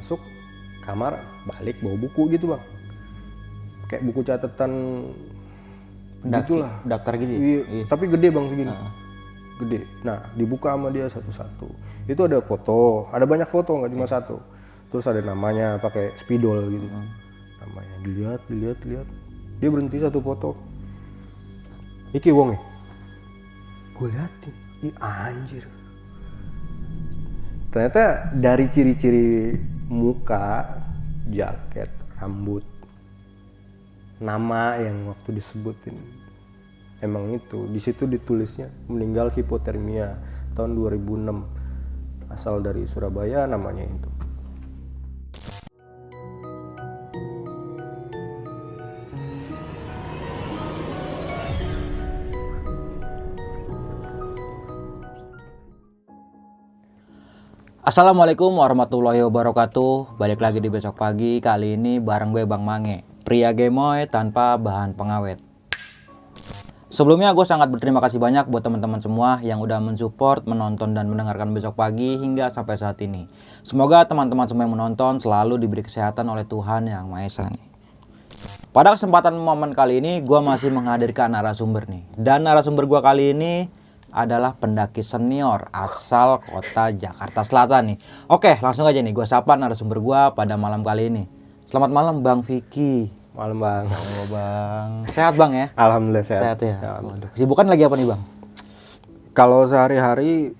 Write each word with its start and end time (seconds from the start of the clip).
masuk 0.00 0.20
kamar 0.80 1.20
balik 1.44 1.76
bawa 1.84 1.96
buku 2.00 2.32
gitu 2.32 2.56
bang. 2.56 2.62
Kayak 3.92 4.02
buku 4.08 4.20
catatan 4.24 4.72
gitulah. 6.24 6.72
daftar 6.88 7.12
gitu 7.20 7.32
ya? 7.36 7.40
Iya, 7.40 7.84
tapi 7.84 8.08
gede 8.08 8.28
bang 8.32 8.46
segini. 8.48 8.72
Gede. 9.60 9.84
Nah 10.00 10.32
dibuka 10.32 10.72
sama 10.72 10.88
dia 10.88 11.04
satu-satu. 11.12 11.68
Itu 12.08 12.24
ada 12.24 12.40
foto. 12.40 13.12
Ada 13.12 13.28
banyak 13.28 13.48
foto 13.52 13.76
nggak 13.76 13.92
cuma 13.92 14.08
satu. 14.08 14.40
Terus 14.88 15.04
ada 15.04 15.20
namanya 15.20 15.76
pakai 15.76 16.16
spidol 16.16 16.64
gitu. 16.72 16.88
Namanya. 17.60 17.94
Dilihat 18.00 18.40
dilihat 18.48 18.78
dilihat 18.80 19.08
dia 19.60 19.68
berhenti 19.68 20.00
satu 20.00 20.24
foto. 20.24 20.56
Iki 22.16 22.32
wong 22.32 22.56
ya? 22.56 22.60
Gue 23.94 24.08
liatin. 24.10 24.54
Ih 24.80 24.96
anjir. 24.96 25.68
Ternyata 27.70 28.34
dari 28.34 28.66
ciri-ciri 28.66 29.54
muka 29.90 30.78
jaket 31.26 31.90
rambut. 32.22 32.62
Nama 34.22 34.78
yang 34.78 35.10
waktu 35.10 35.34
disebutin. 35.34 35.98
Emang 37.02 37.34
itu 37.34 37.66
di 37.66 37.80
situ 37.82 38.06
ditulisnya 38.06 38.70
meninggal 38.86 39.34
hipotermia 39.34 40.14
tahun 40.54 40.78
2006 40.78 42.30
asal 42.30 42.62
dari 42.62 42.86
Surabaya 42.86 43.48
namanya 43.48 43.88
itu 43.88 44.19
Assalamualaikum 57.90 58.54
warahmatullahi 58.54 59.18
wabarakatuh 59.26 60.14
Balik 60.14 60.38
lagi 60.38 60.62
di 60.62 60.70
besok 60.70 60.94
pagi 60.94 61.42
Kali 61.42 61.74
ini 61.74 61.98
bareng 61.98 62.30
gue 62.30 62.46
Bang 62.46 62.62
Mange 62.62 63.02
Pria 63.26 63.50
gemoy 63.50 64.06
tanpa 64.06 64.54
bahan 64.62 64.94
pengawet 64.94 65.42
Sebelumnya 66.86 67.34
gue 67.34 67.42
sangat 67.42 67.66
berterima 67.66 67.98
kasih 67.98 68.22
banyak 68.22 68.46
buat 68.46 68.62
teman-teman 68.62 69.02
semua 69.02 69.42
yang 69.42 69.58
udah 69.58 69.82
mensupport, 69.82 70.38
menonton 70.46 70.94
dan 70.94 71.10
mendengarkan 71.10 71.50
besok 71.50 71.74
pagi 71.74 72.14
hingga 72.14 72.54
sampai 72.54 72.78
saat 72.78 73.02
ini. 73.02 73.26
Semoga 73.66 74.06
teman-teman 74.06 74.46
semua 74.46 74.70
yang 74.70 74.78
menonton 74.78 75.18
selalu 75.18 75.58
diberi 75.58 75.82
kesehatan 75.82 76.30
oleh 76.30 76.46
Tuhan 76.46 76.86
Yang 76.86 77.06
Maha 77.10 77.26
Esa. 77.26 77.46
Pada 78.70 78.94
kesempatan 78.94 79.34
momen 79.34 79.74
kali 79.74 79.98
ini 79.98 80.22
gue 80.22 80.38
masih 80.38 80.70
menghadirkan 80.70 81.34
narasumber 81.34 81.90
nih. 81.90 82.06
Dan 82.14 82.46
narasumber 82.46 82.86
gue 82.86 83.00
kali 83.02 83.34
ini 83.34 83.66
adalah 84.10 84.52
pendaki 84.52 85.00
senior 85.00 85.70
asal 85.70 86.38
kota 86.38 86.90
Jakarta 86.90 87.40
Selatan 87.40 87.94
nih. 87.94 87.98
Oke, 88.26 88.58
langsung 88.58 88.84
aja 88.84 88.98
nih 88.98 89.10
gue 89.10 89.22
sapa 89.22 89.54
narasumber 89.54 89.98
gue 89.98 90.20
pada 90.32 90.54
malam 90.54 90.80
kali 90.80 91.06
ini. 91.06 91.24
Selamat 91.64 91.90
malam 91.90 92.16
Bang 92.20 92.40
Vicky. 92.40 93.10
malam 93.30 93.56
bang 93.56 93.86
Halo 93.86 94.24
Bang. 94.26 94.90
Sehat 95.08 95.34
Bang 95.34 95.52
ya? 95.52 95.70
alhamdulillah 95.72 96.26
sehat, 96.26 96.42
Sehat 96.44 96.58
ya. 96.60 96.98
Waduh. 96.98 97.30
Kesibukan 97.30 97.64
lagi 97.64 97.82
apa 97.82 97.94
nih 97.94 98.08
Bang? 98.08 98.22
kalau 99.30 99.62
sehari-hari 99.64 100.52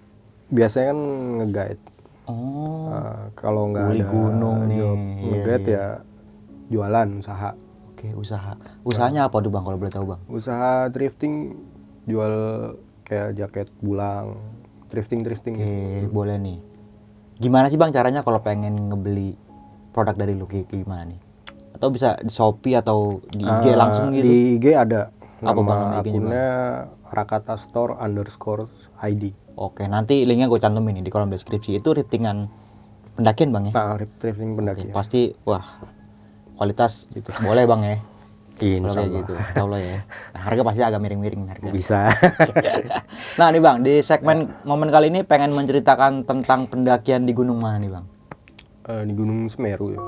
biasanya 0.47 0.91
kan 0.91 0.99
nge-guide 1.37 1.83
Oh, 2.25 2.87
Uh, 2.87 3.27
kalau 3.35 3.71
nggak 3.71 3.87
ada 3.89 4.05
gunung 4.07 4.59
nih. 4.67 4.79
job 4.79 4.99
Iya, 4.99 5.27
nge-guide 5.27 5.67
ya 5.69 5.87
jualan 6.69 7.09
usaha 7.17 7.51
oke 7.89 8.09
usaha. 8.15 8.55
Usahanya 8.83 9.27
apa 9.27 9.37
tuh 9.37 9.51
Bang 9.51 9.63
kalau 9.63 9.75
boleh 9.75 9.91
tahu 9.91 10.05
Bang? 10.07 10.21
usaha 10.27 10.87
drifting 10.87 11.59
jual 12.05 12.35
kayak 13.11 13.35
jaket 13.35 13.67
bulang 13.83 14.39
drifting 14.87 15.27
drifting 15.27 15.59
Oke, 15.59 16.07
boleh 16.07 16.39
nih. 16.39 16.59
Gimana 17.43 17.67
sih 17.67 17.75
Bang 17.75 17.91
caranya 17.91 18.23
kalau 18.23 18.39
pengen 18.39 18.87
ngebeli 18.87 19.35
produk 19.91 20.15
dari 20.15 20.39
lu 20.39 20.47
kayak 20.47 20.71
gimana 20.71 21.11
nih? 21.11 21.19
Atau 21.75 21.91
bisa 21.91 22.15
di 22.23 22.31
Shopee 22.31 22.79
atau 22.79 23.19
di 23.35 23.43
IG 23.43 23.67
Uh, 23.67 23.75
langsung 23.75 24.15
gitu? 24.15 24.23
di 24.23 24.37
IG 24.61 24.67
ada 24.79 25.11
Apa 25.41 25.57
bang 25.65 25.83
akunnya 26.05 26.49
Rakata 27.09 27.57
Store 27.57 27.97
underscore 27.97 28.69
ID 29.01 29.33
Oke, 29.57 29.89
nanti 29.89 30.25
linknya 30.25 30.49
gue 30.49 30.61
cantumin 30.61 31.01
nih 31.01 31.05
di 31.05 31.13
kolom 31.13 31.29
deskripsi. 31.29 31.77
Itu 31.77 31.93
riftingan 31.93 32.49
pendakian 33.17 33.53
Bang 33.53 33.69
ya? 33.69 33.73
nah 33.73 33.97
drifting 33.97 34.57
pendaki 34.57 34.89
Pasti 34.93 35.33
wah 35.45 35.65
kualitas 36.57 37.09
gitu. 37.13 37.33
Boleh 37.41 37.65
Bang 37.65 37.81
ya? 37.85 37.97
Insya 38.61 39.01
kayak 39.01 39.25
gitu. 39.25 39.33
Insya 39.33 39.63
Allah 39.65 39.81
ya. 39.81 39.97
Nah, 40.37 40.41
harga 40.45 40.63
pasti 40.69 40.81
agak 40.85 41.01
miring-miring 41.01 41.43
harga. 41.49 41.69
bisa 41.73 42.01
Nah 43.41 43.49
nih 43.49 43.63
Bang, 43.65 43.81
di 43.81 44.05
segmen 44.05 44.53
momen 44.69 44.93
kali 44.93 45.09
ini 45.09 45.25
pengen 45.25 45.57
menceritakan 45.57 46.29
tentang 46.29 46.69
pendakian 46.69 47.25
di 47.25 47.33
gunung 47.33 47.57
mana 47.57 47.81
nih 47.81 47.91
Bang? 47.93 48.05
Eh, 48.91 49.03
di 49.07 49.15
Gunung 49.17 49.47
Semeru 49.49 49.93
ya 49.95 50.03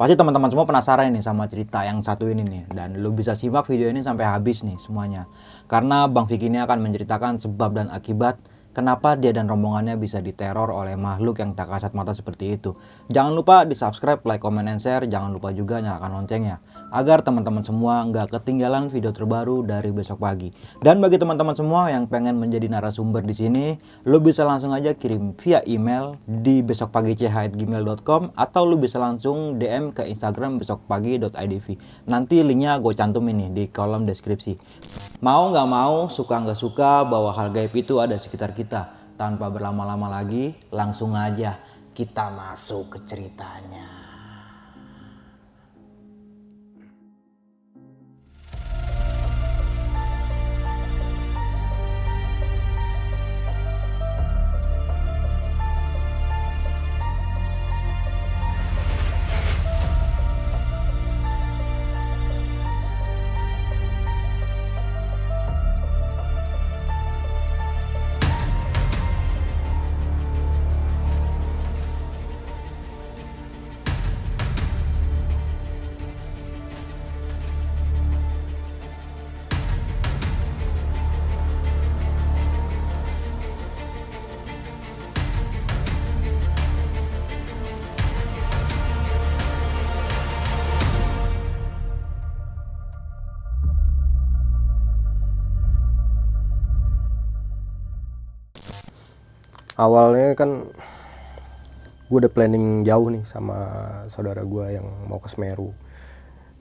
Pasti 0.00 0.16
teman-teman 0.16 0.48
semua 0.48 0.64
penasaran 0.64 1.12
nih 1.12 1.20
sama 1.20 1.44
cerita 1.44 1.84
yang 1.84 2.00
satu 2.00 2.24
ini 2.24 2.40
nih 2.40 2.72
dan 2.72 2.96
lu 2.96 3.12
bisa 3.12 3.36
simak 3.36 3.68
video 3.68 3.92
ini 3.92 4.00
sampai 4.00 4.24
habis 4.24 4.64
nih 4.64 4.80
semuanya. 4.80 5.28
Karena 5.68 6.08
Bang 6.08 6.24
Vicky 6.24 6.48
ini 6.48 6.56
akan 6.56 6.80
menceritakan 6.80 7.36
sebab 7.36 7.76
dan 7.76 7.92
akibat 7.92 8.40
kenapa 8.70 9.18
dia 9.18 9.34
dan 9.34 9.50
rombongannya 9.50 9.98
bisa 9.98 10.22
diteror 10.22 10.70
oleh 10.70 10.94
makhluk 10.94 11.42
yang 11.42 11.52
tak 11.58 11.70
kasat 11.70 11.92
mata 11.92 12.14
seperti 12.14 12.56
itu. 12.58 12.78
Jangan 13.10 13.32
lupa 13.34 13.66
di 13.66 13.74
subscribe, 13.74 14.22
like, 14.26 14.42
comment, 14.42 14.70
and 14.70 14.78
share. 14.78 15.02
Jangan 15.04 15.34
lupa 15.34 15.50
juga 15.50 15.82
nyalakan 15.82 16.22
loncengnya 16.22 16.62
agar 16.90 17.22
teman-teman 17.22 17.62
semua 17.62 18.02
nggak 18.06 18.34
ketinggalan 18.34 18.90
video 18.90 19.14
terbaru 19.14 19.62
dari 19.62 19.94
besok 19.94 20.22
pagi. 20.22 20.50
Dan 20.82 20.98
bagi 20.98 21.16
teman-teman 21.16 21.54
semua 21.54 21.90
yang 21.90 22.10
pengen 22.10 22.36
menjadi 22.38 22.66
narasumber 22.66 23.22
di 23.22 23.34
sini, 23.34 23.66
lu 24.06 24.18
bisa 24.18 24.42
langsung 24.42 24.74
aja 24.74 24.94
kirim 24.94 25.34
via 25.38 25.62
email 25.66 26.18
di 26.26 26.60
besokpagi.gmail.com 26.66 28.34
atau 28.34 28.62
lu 28.66 28.76
bisa 28.76 28.98
langsung 28.98 29.56
DM 29.56 29.94
ke 29.94 30.06
Instagram 30.10 30.58
besokpagi.idv. 30.58 31.66
Nanti 32.10 32.42
linknya 32.42 32.76
gue 32.82 32.92
cantumin 32.92 33.46
nih 33.46 33.50
di 33.50 33.64
kolom 33.70 34.04
deskripsi. 34.04 34.58
Mau 35.22 35.50
nggak 35.54 35.68
mau, 35.70 36.10
suka 36.10 36.42
nggak 36.42 36.58
suka, 36.58 37.06
bahwa 37.06 37.30
hal 37.32 37.54
gaib 37.54 37.72
itu 37.72 38.02
ada 38.02 38.18
sekitar 38.18 38.52
kita. 38.52 38.98
Tanpa 39.20 39.52
berlama-lama 39.52 40.08
lagi, 40.08 40.56
langsung 40.72 41.12
aja 41.12 41.60
kita 41.92 42.32
masuk 42.32 42.96
ke 42.96 42.98
ceritanya. 43.04 43.99
Awalnya 99.80 100.36
kan 100.36 100.68
gue 102.12 102.18
udah 102.20 102.28
planning 102.28 102.84
jauh 102.84 103.08
nih 103.08 103.24
sama 103.24 103.56
saudara 104.12 104.44
gue 104.44 104.76
yang 104.76 104.84
mau 105.08 105.16
ke 105.16 105.32
Semeru. 105.32 105.72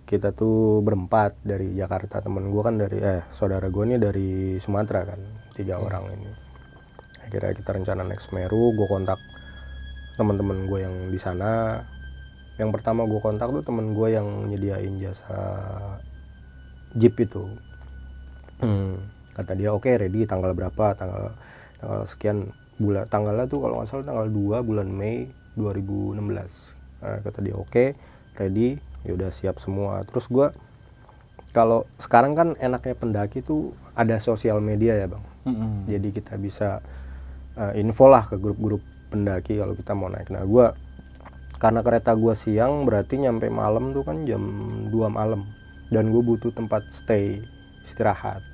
Kita 0.07 0.31
tuh 0.31 0.79
berempat 0.81 1.37
dari 1.43 1.75
Jakarta. 1.75 2.23
Temen 2.23 2.47
gue 2.47 2.61
kan 2.63 2.79
dari 2.79 2.97
eh 3.03 3.21
saudara 3.29 3.67
gue 3.67 3.83
ini 3.83 3.99
dari 3.99 4.55
Sumatera 4.57 5.03
kan 5.03 5.19
tiga 5.53 5.77
orang 5.83 6.07
ini. 6.15 6.31
Akhirnya 7.27 7.53
kita 7.53 7.75
rencana 7.75 8.07
naik 8.07 8.23
Semeru 8.23 8.71
gue 8.73 8.87
kontak 8.87 9.19
teman-teman 10.15 10.65
gue 10.65 10.79
yang 10.79 10.95
di 11.11 11.19
sana. 11.19 11.83
Yang 12.55 12.79
pertama 12.79 13.03
gue 13.03 13.19
kontak 13.19 13.51
tuh 13.51 13.63
temen 13.65 13.91
gue 13.93 14.07
yang 14.15 14.47
nyediain 14.47 14.95
jasa 14.97 15.37
jeep 16.95 17.19
itu. 17.19 17.45
Hmm, 18.63 19.01
kata 19.33 19.53
dia 19.57 19.75
oke 19.75 19.89
ready 19.89 20.23
tanggal 20.25 20.53
berapa? 20.53 20.93
Tanggal 20.97 21.33
tanggal 21.79 22.01
sekian 22.05 22.51
bulan 22.79 23.05
tanggalnya 23.05 23.45
tuh 23.45 23.59
kalau 23.61 23.83
nggak 23.83 23.87
salah 23.91 24.07
tanggal 24.07 24.27
2 24.31 24.63
bulan 24.63 24.87
Mei 24.87 25.27
2016 25.59 26.79
Nah, 26.99 27.23
kata 27.23 27.39
dia 27.39 27.55
oke 27.55 27.95
ready 28.35 28.79
ya 29.07 29.15
udah 29.15 29.31
siap 29.31 29.59
semua. 29.59 30.03
Terus 30.03 30.27
gua 30.27 30.51
kalau 31.55 31.87
sekarang 31.97 32.35
kan 32.37 32.47
enaknya 32.59 32.93
pendaki 32.93 33.41
tuh 33.41 33.73
ada 33.95 34.19
sosial 34.19 34.59
media 34.59 34.95
ya 34.95 35.07
bang. 35.09 35.25
Mm-mm. 35.39 35.87
jadi 35.87 36.07
kita 36.11 36.35
bisa 36.35 36.83
uh, 37.55 37.71
info 37.71 38.11
lah 38.11 38.27
ke 38.27 38.35
grup-grup 38.35 38.83
pendaki 39.07 39.55
kalau 39.55 39.73
kita 39.73 39.95
mau 39.95 40.11
naik. 40.11 40.27
Nah 40.29 40.43
gua 40.43 40.75
karena 41.57 41.79
kereta 41.79 42.11
gua 42.15 42.35
siang 42.35 42.83
berarti 42.83 43.23
nyampe 43.23 43.47
malam 43.47 43.95
tuh 43.95 44.03
kan 44.03 44.27
jam 44.27 44.43
2 44.91 44.91
malam. 45.07 45.47
Dan 45.89 46.13
gue 46.13 46.21
butuh 46.21 46.53
tempat 46.53 46.85
stay 46.93 47.41
istirahat. 47.81 48.45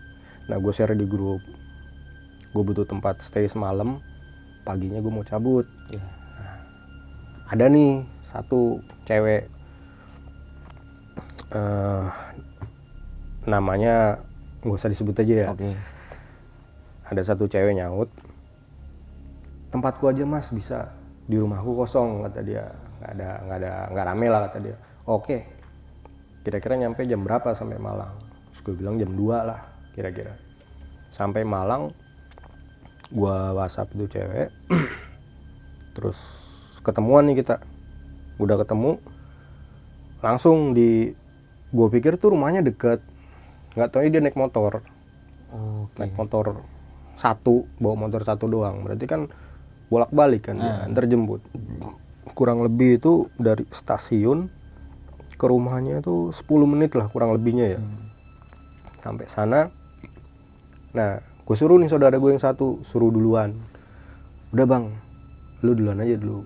Nah 0.48 0.56
gue 0.56 0.72
share 0.72 0.96
di 0.96 1.04
grup. 1.04 1.44
Gue 2.56 2.64
butuh 2.64 2.88
tempat 2.88 3.20
stay 3.20 3.44
semalam 3.44 4.00
paginya 4.66 4.98
gue 5.00 5.14
mau 5.14 5.24
cabut. 5.24 5.70
Nah, 5.94 6.58
ada 7.54 7.66
nih 7.70 8.02
satu 8.26 8.82
cewek 9.06 9.48
eh 11.54 12.06
namanya 13.46 14.18
nggak 14.66 14.76
usah 14.76 14.90
disebut 14.90 15.16
aja 15.22 15.36
ya. 15.46 15.48
Oke. 15.54 15.72
ada 17.06 17.22
satu 17.22 17.46
cewek 17.46 17.78
nyaut 17.78 18.10
tempatku 19.76 20.08
aja 20.08 20.24
mas 20.24 20.48
bisa. 20.56 20.96
Di 21.28 21.36
rumahku 21.36 21.76
kosong 21.76 22.24
kata 22.24 22.40
dia. 22.40 22.64
Nggak 23.04 23.12
ada 23.12 23.30
nggak 23.44 23.58
ada 23.60 23.72
nggak 23.92 24.06
rame 24.08 24.28
lah 24.32 24.40
kata 24.48 24.58
dia. 24.64 24.76
Oke. 25.04 25.38
Kira-kira 26.48 26.80
nyampe 26.80 27.04
jam 27.04 27.26
berapa 27.26 27.52
sampai 27.52 27.76
Malang? 27.76 28.16
Terus 28.54 28.62
gue 28.64 28.76
bilang 28.80 28.96
jam 28.96 29.12
2 29.12 29.20
lah 29.50 29.60
kira-kira. 29.92 30.38
Sampai 31.12 31.44
Malang 31.44 31.92
gua 33.12 33.54
WhatsApp 33.54 33.94
itu 33.98 34.06
cewek. 34.18 34.50
Terus 35.96 36.20
ketemuan 36.82 37.26
nih 37.30 37.42
kita. 37.42 37.62
Udah 38.42 38.60
ketemu 38.60 39.00
langsung 40.20 40.74
di 40.76 41.14
gue 41.72 41.88
pikir 41.92 42.18
tuh 42.18 42.34
rumahnya 42.34 42.66
deket. 42.66 43.00
Nggak 43.78 43.90
tahu 43.92 44.08
dia 44.10 44.22
naik 44.24 44.38
motor. 44.40 44.82
Oke. 45.56 46.02
naik 46.02 46.18
motor 46.20 46.66
satu 47.16 47.64
bawa 47.80 48.08
motor 48.08 48.22
satu 48.28 48.50
doang. 48.50 48.84
Berarti 48.84 49.06
kan 49.08 49.32
bolak 49.88 50.12
balik 50.12 50.50
kan 50.50 50.58
dia 50.58 50.84
antar 50.90 51.06
jemput 51.06 51.46
kurang 52.34 52.66
lebih 52.66 52.98
itu 52.98 53.30
dari 53.38 53.70
stasiun 53.70 54.50
ke 55.36 55.46
rumahnya 55.46 56.02
itu 56.02 56.34
10 56.34 56.48
menit 56.66 56.98
lah 56.98 57.06
kurang 57.12 57.36
lebihnya 57.36 57.78
ya. 57.78 57.80
Sampai 59.04 59.30
sana. 59.30 59.70
Nah 60.96 61.22
gue 61.46 61.56
suruh 61.56 61.78
nih 61.78 61.94
saudara 61.94 62.18
gue 62.18 62.34
yang 62.34 62.42
satu 62.42 62.82
suruh 62.82 63.14
duluan. 63.14 63.54
Udah 64.50 64.66
bang 64.66 64.86
lu 65.66 65.74
duluan 65.76 66.02
aja 66.02 66.16
dulu. 66.16 66.46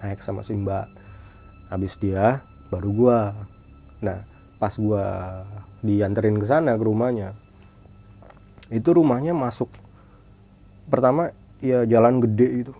Naik 0.00 0.24
sama 0.24 0.40
si 0.40 0.56
mbak. 0.56 0.88
Habis 1.68 2.00
dia 2.00 2.42
baru 2.70 2.90
gua. 2.94 3.18
Nah 4.00 4.24
pas 4.56 4.72
gua 4.76 5.44
dianterin 5.80 6.36
ke 6.36 6.46
sana 6.46 6.76
ke 6.76 6.84
rumahnya 6.84 7.34
itu 8.70 8.86
rumahnya 8.94 9.34
masuk. 9.34 9.66
Pertama 10.86 11.34
ya 11.58 11.82
jalan 11.84 12.22
gede 12.22 12.64
gitu. 12.64 12.74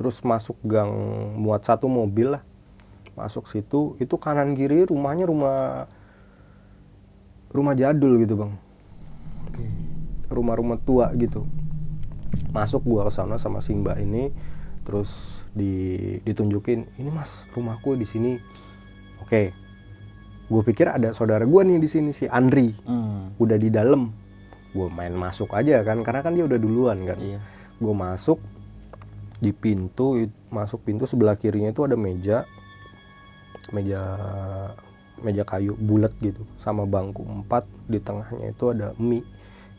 Terus 0.00 0.24
masuk 0.24 0.56
gang 0.64 0.90
muat 1.36 1.62
satu 1.68 1.86
mobil 1.86 2.32
lah. 2.32 2.42
Masuk 3.12 3.44
situ 3.44 4.00
itu 4.00 4.16
kanan 4.16 4.56
kiri 4.56 4.88
rumahnya 4.88 5.28
rumah 5.28 5.84
rumah 7.52 7.76
jadul 7.76 8.16
gitu 8.24 8.40
bang. 8.40 8.52
Rumah-rumah 10.32 10.80
tua 10.80 11.12
gitu. 11.14 11.44
Masuk 12.50 12.84
gua 12.84 13.08
ke 13.08 13.12
sana 13.12 13.36
sama 13.36 13.60
si 13.60 13.76
mbak 13.76 14.00
ini 14.00 14.32
terus 14.82 15.42
di 15.54 16.18
ditunjukin 16.26 16.98
ini 16.98 17.10
mas 17.12 17.46
rumahku 17.54 17.94
di 17.94 18.06
sini. 18.08 18.32
Oke. 19.22 19.54
Gue 20.52 20.60
pikir 20.66 20.84
ada 20.90 21.16
saudara 21.16 21.48
gua 21.48 21.64
nih 21.64 21.80
di 21.80 21.88
sini 21.88 22.10
si 22.12 22.28
Andri. 22.28 22.74
Hmm. 22.84 23.32
udah 23.38 23.56
di 23.56 23.68
dalam. 23.72 24.12
Gue 24.72 24.88
main 24.88 25.12
masuk 25.12 25.52
aja 25.52 25.84
kan 25.84 26.00
karena 26.00 26.20
kan 26.24 26.32
dia 26.32 26.44
udah 26.48 26.58
duluan 26.60 27.04
kan. 27.04 27.20
Iya. 27.20 27.40
gue 27.82 27.90
masuk 27.98 28.38
di 29.42 29.50
pintu 29.50 30.30
masuk 30.54 30.86
pintu 30.86 31.02
sebelah 31.02 31.34
kirinya 31.34 31.74
itu 31.74 31.82
ada 31.82 31.98
meja 31.98 32.46
meja 33.74 34.00
meja 35.18 35.42
kayu 35.42 35.74
bulat 35.78 36.14
gitu. 36.18 36.46
Sama 36.58 36.86
bangku 36.86 37.26
empat 37.26 37.66
di 37.90 37.98
tengahnya 37.98 38.54
itu 38.54 38.64
ada 38.70 38.94
mie 38.98 39.26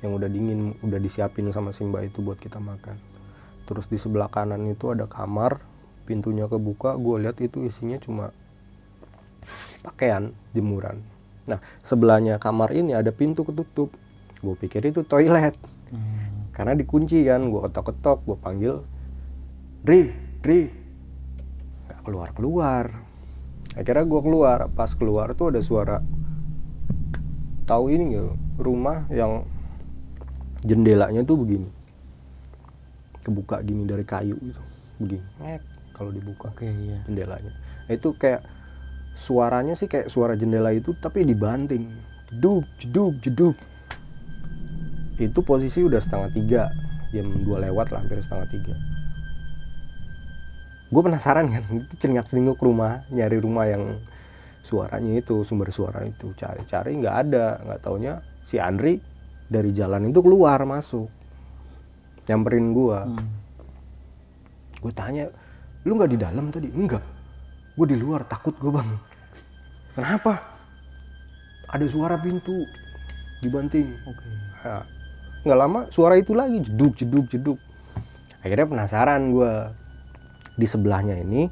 yang 0.04 0.20
udah 0.20 0.28
dingin 0.28 0.76
udah 0.84 1.00
disiapin 1.00 1.48
sama 1.50 1.72
si 1.72 1.88
mbak 1.88 2.12
itu 2.12 2.20
buat 2.20 2.36
kita 2.38 2.60
makan. 2.60 3.00
Terus 3.64 3.88
di 3.88 3.96
sebelah 3.96 4.28
kanan 4.28 4.68
itu 4.68 4.92
ada 4.92 5.08
kamar 5.08 5.64
pintunya 6.04 6.52
kebuka 6.52 7.00
gue 7.00 7.24
lihat 7.24 7.40
itu 7.40 7.64
isinya 7.64 7.96
cuma 7.98 8.36
pakaian 9.88 10.36
jemuran. 10.52 11.00
Nah 11.48 11.64
sebelahnya 11.80 12.38
kamar 12.38 12.76
ini 12.76 12.92
ada 12.92 13.16
pintu 13.16 13.48
ketutup. 13.48 13.96
Gue 14.44 14.56
pikir 14.60 14.84
itu 14.84 15.02
toilet. 15.08 15.56
Hmm. 15.94 16.50
karena 16.58 16.74
dikunci 16.74 17.22
kan 17.22 17.54
gue 17.54 17.70
ketok-ketok 17.70 18.26
gue 18.26 18.38
panggil 18.42 18.76
Dri 19.86 20.10
Dri 20.42 20.66
nggak 21.86 22.02
keluar 22.02 22.34
keluar 22.34 22.86
akhirnya 23.78 24.06
gue 24.06 24.22
keluar. 24.22 24.60
Pas 24.74 24.92
keluar 24.94 25.34
tuh 25.34 25.54
ada 25.54 25.62
suara 25.62 25.98
tahu 27.66 27.94
ini 27.94 28.14
nggak 28.14 28.62
rumah 28.62 29.08
yang 29.10 29.48
jendelanya 30.64 31.22
tuh 31.28 31.38
begini. 31.40 31.70
Kebuka 33.24 33.64
gini 33.64 33.88
dari 33.88 34.04
kayu 34.04 34.36
itu 34.40 34.64
begini. 35.00 35.24
Kalau 35.94 36.10
dibuka 36.10 36.50
Oke, 36.50 36.66
iya. 36.66 37.00
jendelanya. 37.06 37.54
Itu 37.86 38.18
kayak 38.18 38.42
suaranya 39.14 39.78
sih 39.78 39.86
kayak 39.86 40.10
suara 40.10 40.34
jendela 40.34 40.74
itu 40.74 40.96
tapi 40.98 41.22
dibanting. 41.24 41.86
Jeduk 42.34 42.66
jeduk 42.82 43.14
jeduk 43.22 43.56
itu 45.22 45.40
posisi 45.46 45.86
udah 45.86 46.02
setengah 46.02 46.30
tiga. 46.34 46.64
Jam 47.14 47.30
dua 47.46 47.62
lewat 47.62 47.94
lah 47.94 48.02
hampir 48.02 48.18
setengah 48.26 48.50
tiga. 48.50 48.74
Gue 50.90 51.02
penasaran 51.06 51.46
kan 51.54 51.64
itu 51.86 51.94
celingak 52.02 52.26
celinguk 52.26 52.58
rumah 52.58 53.06
nyari 53.14 53.38
rumah 53.38 53.70
yang 53.70 54.02
suaranya 54.66 55.22
itu 55.22 55.46
sumber 55.46 55.70
suara 55.70 56.02
itu. 56.02 56.34
Cari 56.34 56.66
cari 56.66 56.98
nggak 56.98 57.16
ada. 57.30 57.62
Nggak 57.62 57.80
taunya 57.86 58.26
si 58.50 58.58
Andri 58.58 59.13
dari 59.48 59.72
jalan 59.76 60.10
itu 60.10 60.20
keluar 60.24 60.64
masuk. 60.64 61.08
Nyamperin 62.24 62.72
gue 62.72 63.00
Hmm. 63.04 63.28
gue 64.80 64.92
tanya 64.92 65.28
lu 65.84 65.96
nggak 65.96 66.12
di 66.12 66.20
dalam 66.20 66.52
tadi? 66.52 66.68
Enggak. 66.72 67.04
Gue 67.76 67.88
di 67.88 67.98
luar 68.00 68.24
takut 68.28 68.56
gue 68.56 68.72
bang. 68.72 68.90
Kenapa? 69.96 70.34
Ada 71.72 71.86
suara 71.90 72.16
pintu 72.20 72.64
dibanting. 73.42 73.92
Oke. 74.08 74.28
Nah, 74.64 74.84
nggak 75.44 75.58
lama 75.60 75.80
suara 75.92 76.16
itu 76.16 76.32
lagi 76.36 76.64
jeduk 76.64 76.96
jeduk 76.96 77.26
jeduk. 77.32 77.60
Akhirnya 78.44 78.68
penasaran 78.68 79.32
gue 79.32 79.52
di 80.56 80.68
sebelahnya 80.68 81.20
ini 81.20 81.48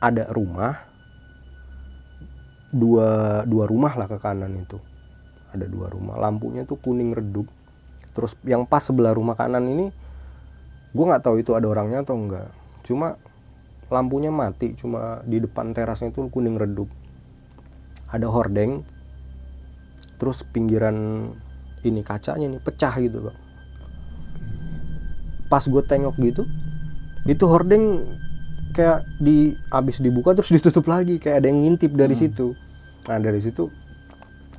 ada 0.00 0.28
rumah. 0.32 0.74
Dua 2.74 3.40
dua 3.46 3.70
rumah 3.70 3.94
lah 3.94 4.10
ke 4.10 4.18
kanan 4.18 4.50
itu 4.58 4.82
ada 5.54 5.66
dua 5.70 5.86
rumah. 5.88 6.18
Lampunya 6.18 6.66
tuh 6.66 6.76
kuning 6.82 7.14
redup. 7.14 7.46
Terus 8.14 8.34
yang 8.46 8.66
pas 8.66 8.82
sebelah 8.82 9.14
rumah 9.14 9.38
kanan 9.38 9.66
ini 9.70 9.90
gue 10.94 11.04
nggak 11.04 11.26
tahu 11.26 11.42
itu 11.42 11.58
ada 11.58 11.66
orangnya 11.66 12.06
atau 12.06 12.14
enggak 12.14 12.46
cuma 12.86 13.18
lampunya 13.90 14.30
mati 14.30 14.78
cuma 14.78 15.26
di 15.26 15.42
depan 15.42 15.74
terasnya 15.74 16.10
itu 16.10 16.26
kuning 16.30 16.58
redup. 16.58 16.90
Ada 18.10 18.30
hordeng. 18.30 18.82
Terus 20.14 20.46
pinggiran 20.46 21.30
ini 21.82 22.00
kacanya 22.06 22.46
nih 22.46 22.62
pecah 22.62 22.94
gitu 23.02 23.30
bang. 23.30 23.38
Pas 25.50 25.62
gue 25.66 25.82
tengok 25.82 26.14
gitu 26.22 26.46
itu 27.24 27.44
hordeng 27.48 28.04
kayak 28.76 29.08
di 29.16 29.56
abis 29.72 29.98
dibuka 29.98 30.34
terus 30.38 30.52
ditutup 30.58 30.86
lagi. 30.86 31.18
Kayak 31.18 31.42
ada 31.42 31.46
yang 31.50 31.66
ngintip 31.66 31.92
dari 31.98 32.14
situ. 32.14 32.54
Nah 33.10 33.18
dari 33.18 33.42
situ 33.42 33.83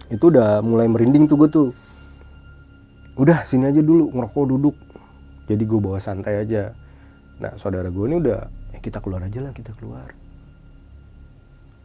itu 0.09 0.29
udah 0.29 0.61
mulai 0.61 0.85
merinding 0.85 1.25
tuh 1.25 1.37
gue 1.39 1.49
tuh. 1.49 1.69
Udah 3.15 3.41
sini 3.47 3.71
aja 3.71 3.81
dulu 3.81 4.11
ngerokok 4.11 4.45
duduk. 4.45 4.75
Jadi 5.49 5.63
gue 5.65 5.79
bawa 5.79 5.97
santai 6.01 6.41
aja. 6.41 6.73
Nah 7.41 7.55
saudara 7.57 7.89
gue 7.89 8.05
ini 8.05 8.17
udah 8.21 8.49
"Eh, 8.75 8.81
kita 8.81 9.01
keluar 9.01 9.25
aja 9.25 9.39
lah 9.41 9.53
kita 9.55 9.73
keluar. 9.77 10.13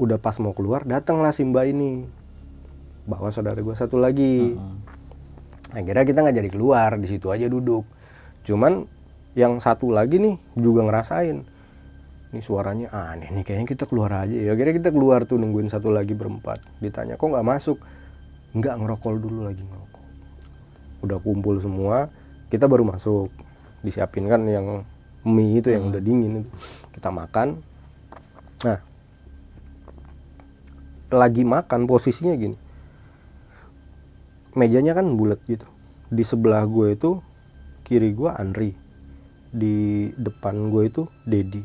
Udah 0.01 0.17
pas 0.17 0.37
mau 0.41 0.57
keluar 0.57 0.85
datanglah 0.85 1.33
si 1.33 1.45
mbak 1.45 1.65
ini. 1.71 2.05
Bawa 3.09 3.33
saudara 3.33 3.57
gue 3.57 3.77
satu 3.77 3.97
lagi. 3.97 4.57
Akhirnya 5.71 6.05
kita 6.05 6.19
nggak 6.27 6.37
jadi 6.41 6.51
keluar 6.51 6.99
di 6.99 7.07
situ 7.07 7.31
aja 7.31 7.47
duduk. 7.47 7.87
Cuman 8.43 8.85
yang 9.39 9.63
satu 9.63 9.95
lagi 9.95 10.19
nih 10.19 10.37
juga 10.59 10.83
ngerasain 10.83 11.47
ini 12.31 12.39
suaranya 12.43 12.95
aneh 12.95 13.27
nih 13.31 13.43
kayaknya 13.43 13.67
kita 13.67 13.85
keluar 13.91 14.11
aja 14.15 14.35
ya. 14.35 14.55
Akhirnya 14.55 14.75
kita 14.79 14.91
keluar 14.95 15.27
tuh 15.27 15.39
nungguin 15.39 15.67
satu 15.67 15.91
lagi 15.91 16.15
berempat. 16.15 16.63
Ditanya 16.79 17.19
kok 17.19 17.27
nggak 17.27 17.47
masuk 17.47 17.79
nggak 18.51 18.75
ngerokok 18.83 19.13
dulu 19.23 19.47
lagi 19.47 19.63
ngerokok. 19.63 20.05
Udah 21.07 21.19
kumpul 21.23 21.57
semua 21.63 22.11
kita 22.51 22.67
baru 22.67 22.83
masuk. 22.83 23.31
Disiapin 23.81 24.29
kan 24.29 24.45
yang 24.45 24.85
mie 25.25 25.63
itu 25.63 25.73
yang 25.73 25.89
udah 25.89 26.03
dingin 26.03 26.45
itu. 26.45 26.51
Kita 26.93 27.09
makan. 27.09 27.63
Nah 28.67 28.79
lagi 31.11 31.43
makan 31.47 31.87
posisinya 31.87 32.35
gini. 32.35 32.59
Mejanya 34.59 34.99
kan 34.99 35.15
bulat 35.15 35.39
gitu. 35.47 35.67
Di 36.11 36.27
sebelah 36.27 36.67
gue 36.67 36.99
itu 36.99 37.23
kiri 37.87 38.11
gue 38.13 38.31
Andri. 38.35 38.75
Di 39.51 40.11
depan 40.19 40.69
gue 40.75 40.91
itu 40.91 41.03
Dedi. 41.23 41.63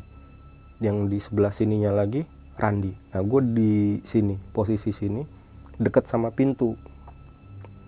Yang 0.78 0.96
di 1.10 1.18
sebelah 1.18 1.50
sininya 1.50 1.90
lagi 1.90 2.22
Randi. 2.56 2.94
Nah 3.12 3.20
gue 3.20 3.40
di 3.52 3.72
sini 4.06 4.38
posisi 4.54 4.94
sini 4.94 5.35
deket 5.76 6.08
sama 6.08 6.32
pintu 6.32 6.74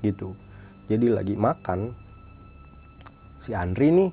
gitu. 0.04 0.37
Jadi 0.88 1.12
lagi 1.12 1.35
makan 1.37 1.92
si 3.38 3.52
Andri 3.52 3.92
nih 3.92 4.11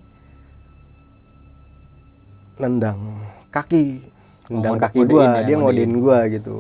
nendang 2.55 3.19
kaki 3.51 3.99
nendang 4.47 4.79
ngode- 4.79 4.83
kaki 4.87 4.99
gua 5.07 5.23
ya, 5.23 5.43
dia 5.43 5.55
ngodein. 5.59 5.91
ngodein. 5.91 5.93
gua 5.99 6.17
gitu. 6.31 6.55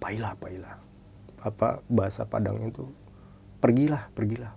Pailah 0.00 0.32
pailah. 0.36 0.76
Apa 1.40 1.80
bahasa 1.88 2.28
Padang 2.28 2.60
itu 2.68 2.84
pergilah 3.60 4.08
pergilah. 4.12 4.52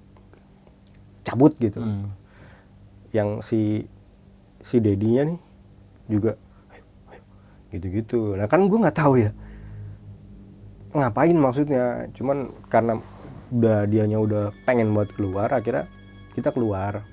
Cabut 1.23 1.55
gitu. 1.59 1.83
Hmm. 1.83 2.11
yang 3.15 3.39
si 3.39 3.87
si 4.59 4.83
dedinya 4.83 5.23
nih 5.31 5.39
juga 6.11 6.35
gitu-gitu. 7.71 8.35
Nah 8.35 8.51
kan 8.51 8.67
gua 8.67 8.87
nggak 8.87 8.99
tahu 8.99 9.15
ya 9.23 9.31
ngapain 10.93 11.35
maksudnya? 11.35 12.07
Cuman 12.15 12.51
karena 12.71 12.99
udah 13.47 13.87
dianya 13.87 14.19
udah 14.19 14.51
pengen 14.67 14.91
buat 14.91 15.11
keluar 15.15 15.51
akhirnya 15.51 15.87
kita 16.35 16.51
keluar. 16.51 17.03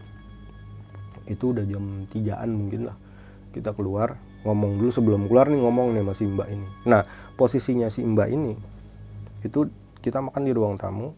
Itu 1.24 1.56
udah 1.56 1.64
jam 1.64 2.04
tigaan 2.10 2.52
mungkin 2.54 2.92
lah. 2.92 2.96
Kita 3.54 3.72
keluar 3.72 4.18
ngomong 4.44 4.82
dulu. 4.82 4.90
Sebelum 4.90 5.26
keluar 5.26 5.48
nih 5.48 5.60
ngomong 5.62 5.94
nih 5.96 6.02
sama 6.04 6.12
si 6.14 6.24
mbak 6.28 6.48
ini. 6.50 6.68
Nah 6.86 7.02
posisinya 7.38 7.88
si 7.88 8.04
mbak 8.04 8.28
ini 8.30 8.54
itu 9.44 9.68
kita 10.04 10.20
makan 10.20 10.42
di 10.44 10.52
ruang 10.52 10.76
tamu. 10.76 11.16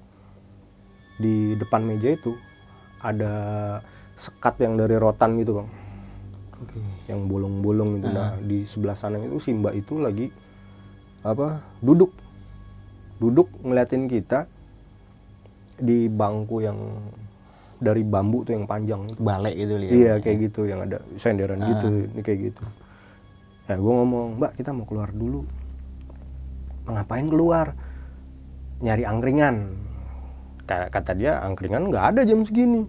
Di 1.16 1.56
depan 1.56 1.84
meja 1.84 2.12
itu 2.12 2.36
ada 3.00 3.34
sekat 4.16 4.60
yang 4.64 4.76
dari 4.76 4.96
rotan 4.96 5.36
gitu 5.40 5.60
bang. 5.60 5.68
Oke. 6.56 6.80
yang 7.12 7.28
bolong-bolong 7.28 8.00
itu 8.00 8.08
nah 8.08 8.32
di 8.40 8.64
sebelah 8.64 8.96
sana 8.96 9.20
itu 9.20 9.36
si 9.36 9.52
mbak 9.52 9.76
itu 9.76 10.00
lagi 10.00 10.32
apa 11.20 11.60
duduk 11.84 12.08
duduk 13.16 13.48
ngeliatin 13.64 14.08
kita 14.08 14.48
di 15.76 16.08
bangku 16.08 16.64
yang 16.64 16.78
dari 17.76 18.00
bambu 18.00 18.44
tuh 18.44 18.56
yang 18.56 18.64
panjang. 18.64 19.12
Balik 19.20 19.54
gitu 19.56 19.74
lihat. 19.76 19.92
iya 19.92 20.12
kayak 20.20 20.38
gitu 20.48 20.64
yang 20.64 20.80
ada 20.84 21.00
senderan 21.20 21.60
gitu 21.60 21.86
ini 22.08 22.20
kayak 22.24 22.40
gitu. 22.52 22.64
Ya 23.68 23.76
gue 23.76 23.92
ngomong 23.92 24.40
mbak 24.40 24.56
kita 24.56 24.72
mau 24.72 24.88
keluar 24.88 25.12
dulu. 25.12 25.44
Ngapain 26.88 27.26
keluar? 27.28 27.76
Nyari 28.80 29.04
angkringan. 29.04 29.56
Ka- 30.64 30.88
kata 30.88 31.12
dia 31.16 31.40
angkringan 31.44 31.92
nggak 31.92 32.04
ada 32.16 32.20
jam 32.24 32.40
segini. 32.44 32.88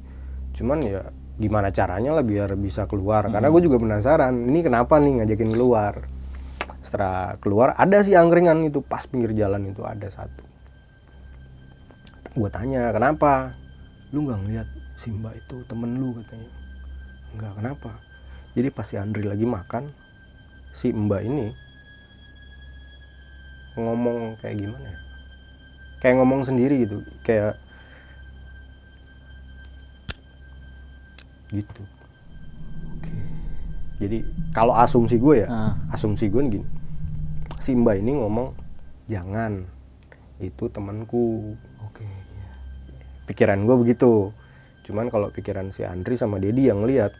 Cuman 0.55 0.79
ya 0.83 1.01
gimana 1.37 1.69
caranya 1.69 2.15
lah 2.15 2.23
biar 2.23 2.55
bisa 2.55 2.87
keluar. 2.87 3.27
Karena 3.27 3.51
gue 3.51 3.61
juga 3.61 3.77
penasaran 3.77 4.33
ini 4.47 4.63
kenapa 4.63 4.97
nih 4.97 5.21
ngajakin 5.23 5.51
keluar 5.51 6.16
setelah 6.87 7.35
keluar 7.43 7.75
ada 7.75 7.99
sih 7.99 8.15
angkringan 8.15 8.63
itu 8.63 8.79
pas 8.79 9.03
pinggir 9.03 9.35
jalan 9.35 9.67
itu 9.67 9.83
ada 9.83 10.07
satu. 10.07 10.43
Gue 12.31 12.47
tanya 12.47 12.95
kenapa? 12.95 13.51
Lu 14.15 14.23
nggak 14.23 14.39
ngeliat 14.47 14.67
si 14.95 15.11
mbak 15.11 15.35
itu 15.35 15.67
temen 15.67 15.99
lu 15.99 16.15
katanya. 16.15 16.47
Nggak 17.35 17.53
kenapa? 17.59 17.91
Jadi 18.55 18.67
pas 18.71 18.87
si 18.87 18.95
Andri 18.95 19.27
lagi 19.27 19.43
makan 19.43 19.91
si 20.71 20.95
mbak 20.95 21.21
ini 21.27 21.51
ngomong 23.75 24.39
kayak 24.39 24.57
gimana 24.57 24.87
ya? 24.87 24.99
Kayak 26.01 26.15
ngomong 26.23 26.41
sendiri 26.47 26.87
gitu 26.87 27.03
kayak 27.21 27.57
gitu. 31.51 31.83
Jadi 33.97 34.21
kalau 34.53 34.77
asumsi 34.77 35.17
gue 35.17 35.41
ya 35.41 35.47
Ah. 35.49 35.73
asumsi 35.89 36.29
gue 36.29 36.41
gini 36.45 36.67
si 37.57 37.73
mbak 37.73 37.99
ini 37.99 38.17
ngomong 38.17 38.53
jangan 39.07 39.65
itu 40.37 40.69
temanku. 40.69 41.57
Oke. 41.81 42.05
iya. 42.05 42.51
pikiran 43.25 43.65
gue 43.65 43.75
begitu. 43.81 44.29
Cuman 44.85 45.09
kalau 45.09 45.33
pikiran 45.33 45.73
si 45.73 45.83
Andri 45.83 46.15
sama 46.15 46.37
Dedi 46.37 46.69
yang 46.69 46.85
lihat 46.85 47.11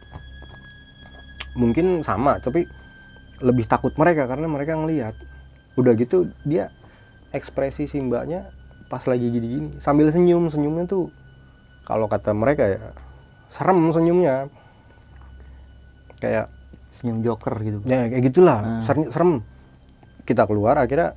mungkin 1.58 2.06
sama 2.06 2.38
tapi 2.38 2.64
lebih 3.42 3.66
takut 3.66 3.90
mereka 3.98 4.30
karena 4.30 4.46
mereka 4.46 4.78
ngelihat 4.78 5.14
udah 5.74 5.92
gitu 5.94 6.30
dia 6.42 6.70
ekspresi 7.34 7.86
si 7.86 7.98
mbaknya 7.98 8.50
pas 8.90 9.02
lagi 9.04 9.28
gini-gini 9.28 9.76
sambil 9.82 10.08
senyum. 10.08 10.48
Senyumnya 10.48 10.86
tuh 10.86 11.10
kalau 11.84 12.06
kata 12.06 12.32
mereka 12.32 12.64
ya 12.68 12.80
serem 13.50 13.90
senyumnya. 13.90 14.46
Kayak 16.18 16.50
Senyum 16.98 17.22
joker 17.22 17.54
gitu. 17.62 17.78
ya 17.86 18.10
kayak 18.10 18.26
gitulah. 18.26 18.82
Ser- 18.82 19.06
serem 19.14 19.46
kita 20.28 20.44
keluar 20.44 20.76
akhirnya 20.76 21.16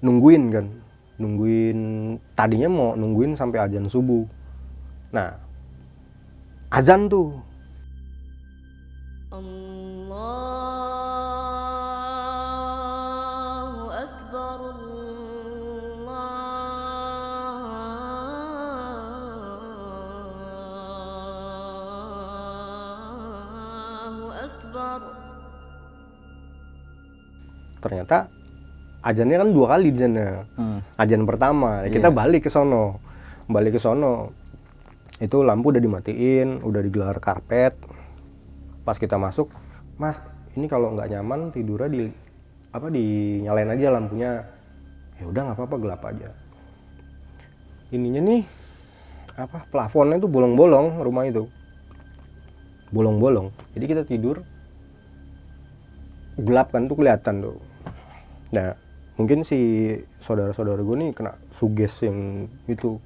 nungguin 0.00 0.48
kan 0.48 0.66
nungguin 1.20 1.78
tadinya 2.32 2.72
mau 2.72 2.88
nungguin 2.96 3.36
sampai 3.36 3.60
azan 3.60 3.84
subuh 3.86 4.24
nah 5.12 5.44
azan 6.74 7.06
tuh. 7.06 7.30
Ternyata 27.84 28.32
azannya 29.04 29.36
kan 29.36 29.48
dua 29.52 29.76
kali 29.76 29.92
di 29.92 30.00
sana. 30.00 30.48
Hmm. 30.56 30.80
azan 30.96 31.28
pertama 31.28 31.84
kita 31.92 32.08
balik 32.08 32.48
ke 32.48 32.50
sono. 32.50 33.04
Balik 33.44 33.76
ke 33.76 33.80
sono. 33.80 34.32
Itu 35.20 35.44
lampu 35.44 35.68
udah 35.68 35.84
dimatiin 35.84 36.64
udah 36.64 36.80
digelar 36.80 37.20
karpet. 37.20 37.76
Pas 38.88 38.96
kita 38.96 39.20
masuk 39.20 39.52
mas 40.00 40.24
ini 40.56 40.64
kalau 40.64 40.96
nggak 40.96 41.12
nyaman 41.12 41.52
tidurnya 41.52 41.92
di 41.92 42.00
apa 42.72 42.88
dinyalain 42.88 43.68
aja 43.76 43.92
lampunya. 43.92 44.30
Ya 45.20 45.24
udah 45.28 45.40
nggak 45.52 45.56
apa-apa 45.60 45.76
gelap 45.76 46.02
aja. 46.08 46.28
Ininya 47.92 48.24
nih 48.24 48.42
apa 49.36 49.68
plafonnya 49.68 50.16
tuh 50.16 50.32
bolong-bolong 50.32 51.04
rumah 51.04 51.28
itu. 51.28 51.44
Bolong-bolong. 52.88 53.52
Jadi 53.76 53.84
kita 53.84 54.02
tidur 54.08 54.40
gelap 56.40 56.74
kan 56.74 56.90
tuh 56.90 56.98
kelihatan 56.98 57.44
tuh 57.44 57.73
nah 58.50 58.76
mungkin 59.14 59.46
si 59.46 59.90
saudara-saudara 60.18 60.82
gue 60.82 60.96
nih 60.98 61.10
kena 61.14 61.38
suges 61.54 61.94
yang 62.02 62.50
itu. 62.66 62.98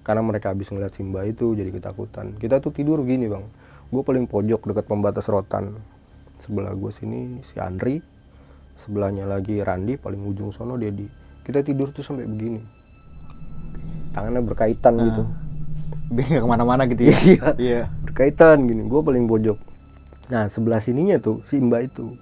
Karena 0.00 0.24
mereka 0.24 0.50
habis 0.50 0.72
ngeliat 0.72 0.96
Simba 0.96 1.28
itu 1.28 1.52
jadi 1.52 1.68
ketakutan. 1.68 2.32
Kita 2.40 2.58
tuh 2.58 2.72
tidur 2.72 3.04
gini 3.04 3.28
bang. 3.28 3.44
Gue 3.92 4.00
paling 4.00 4.24
pojok 4.24 4.72
dekat 4.72 4.88
pembatas 4.88 5.28
rotan. 5.28 5.76
Sebelah 6.40 6.72
gue 6.72 6.88
sini 6.88 7.44
si 7.44 7.60
Andri 7.60 8.00
sebelahnya 8.80 9.28
lagi 9.28 9.60
Randi 9.60 10.00
paling 10.00 10.24
ujung 10.24 10.56
sono 10.56 10.80
Dedi. 10.80 11.04
Kita 11.44 11.60
tidur 11.60 11.92
tuh 11.92 12.00
sampai 12.00 12.24
begini. 12.24 12.64
Tangannya 14.16 14.40
berkaitan 14.40 14.96
gitu. 15.04 15.22
Biar 16.10 16.26
nggak 16.26 16.42
ke 16.42 16.48
mana-mana 16.48 16.82
gitu 16.88 17.02
ya. 17.06 17.18
Iya. 17.28 17.48
Iya. 17.60 17.82
berkaitan 18.08 18.64
gini. 18.64 18.88
Gue 18.88 19.04
paling 19.04 19.28
pojok. 19.28 19.58
Nah 20.32 20.48
sebelah 20.48 20.80
sininya 20.80 21.20
tuh 21.20 21.44
Simba 21.44 21.84
itu 21.84 22.16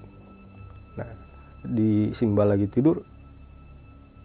di 1.64 2.14
Simba 2.14 2.46
lagi 2.46 2.70
tidur 2.70 3.02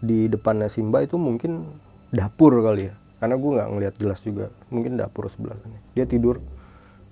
di 0.04 0.28
depannya 0.28 0.68
Simba 0.68 1.00
itu 1.00 1.16
mungkin 1.16 1.80
dapur 2.12 2.54
kali 2.60 2.92
ya. 2.92 2.94
Karena 3.18 3.40
gue 3.40 3.50
nggak 3.56 3.68
ngelihat 3.72 3.94
jelas 3.96 4.20
juga 4.20 4.52
mungkin 4.68 5.00
dapur 5.00 5.32
sebelah 5.32 5.56
sana. 5.56 5.80
Dia 5.96 6.04
tidur 6.04 6.44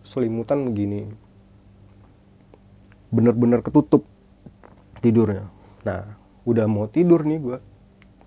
selimutan 0.04 0.68
begini 0.68 1.08
bener-bener 3.08 3.64
ketutup 3.64 4.04
tidurnya. 5.00 5.48
Nah 5.88 6.16
udah 6.44 6.66
mau 6.68 6.84
tidur 6.90 7.24
nih 7.24 7.38
gue 7.40 7.58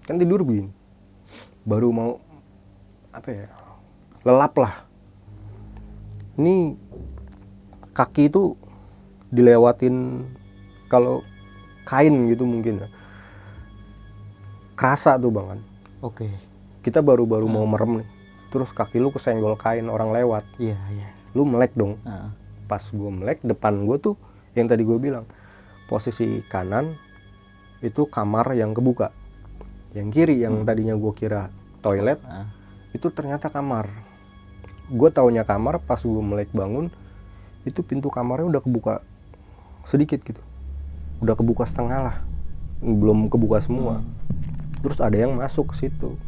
kan 0.10 0.18
tidur 0.18 0.42
begini. 0.42 0.74
Baru 1.62 1.94
mau 1.94 2.18
apa 3.14 3.30
ya 3.30 3.48
lelap 4.25 4.54
lah. 4.58 4.75
Ini 6.36 6.75
kaki 7.96 8.28
itu 8.28 8.58
dilewatin 9.32 10.25
kalau 10.90 11.24
kain 11.86 12.13
gitu 12.27 12.44
mungkin 12.44 12.84
ya. 12.84 12.89
Kerasa 14.75 15.15
tuh 15.15 15.32
bang 15.32 15.56
kan? 15.56 15.60
Oke. 16.04 16.27
kita 16.86 17.01
baru-baru 17.01 17.50
mau 17.50 17.65
merem 17.65 18.06
nih. 18.06 18.10
Terus 18.54 18.70
kaki 18.70 19.01
lu 19.01 19.10
kesenggol 19.10 19.58
kain 19.58 19.89
orang 19.89 20.13
lewat. 20.13 20.46
Iya, 20.62 20.77
iya. 20.94 21.08
lu 21.34 21.44
melek 21.44 21.74
dong. 21.74 21.98
Heeh. 22.04 22.30
pas 22.65 22.82
gue 22.82 23.12
melek 23.13 23.46
depan 23.46 23.86
gue 23.86 24.01
tuh 24.01 24.18
yang 24.58 24.65
tadi 24.65 24.82
gue 24.82 24.98
bilang 24.98 25.30
posisi 25.86 26.42
kanan 26.50 26.98
itu 27.82 28.10
kamar 28.10 28.58
yang 28.58 28.74
kebuka. 28.74 29.13
Yang 29.94 30.08
kiri 30.13 30.42
yang 30.42 30.65
tadinya 30.65 30.98
gue 30.98 31.13
kira 31.13 31.54
toilet 31.82 32.18
Ah. 32.25 32.50
itu 32.89 33.10
ternyata 33.13 33.54
kamar. 33.54 33.89
Gue 34.89 35.10
taunya 35.13 35.46
kamar 35.46 35.77
pas 35.77 36.01
gue 36.01 36.24
melek 36.25 36.50
bangun 36.54 36.89
itu 37.65 37.82
pintu 37.82 38.10
kamarnya 38.10 38.46
udah 38.46 38.62
kebuka 38.62 38.94
sedikit 39.86 40.22
gitu 40.22 40.42
udah 41.24 41.36
kebuka 41.36 41.63
setengah 41.63 42.00
lah. 42.12 42.17
Belum 42.84 43.31
kebuka 43.31 43.63
semua. 43.63 44.03
Terus 44.84 45.00
ada 45.00 45.15
yang 45.15 45.38
masuk 45.39 45.72
ke 45.72 45.88
situ. 45.88 46.19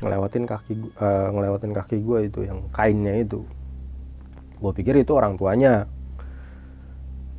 Ngelewatin 0.00 0.48
kaki 0.48 0.74
eh, 0.96 1.28
ngelewatin 1.30 1.72
kaki 1.76 1.96
gue 2.02 2.18
itu 2.26 2.40
yang 2.46 2.66
kainnya 2.72 3.20
itu. 3.20 3.44
Gue 4.58 4.72
pikir 4.74 4.96
itu 4.98 5.12
orang 5.14 5.36
tuanya. 5.36 5.86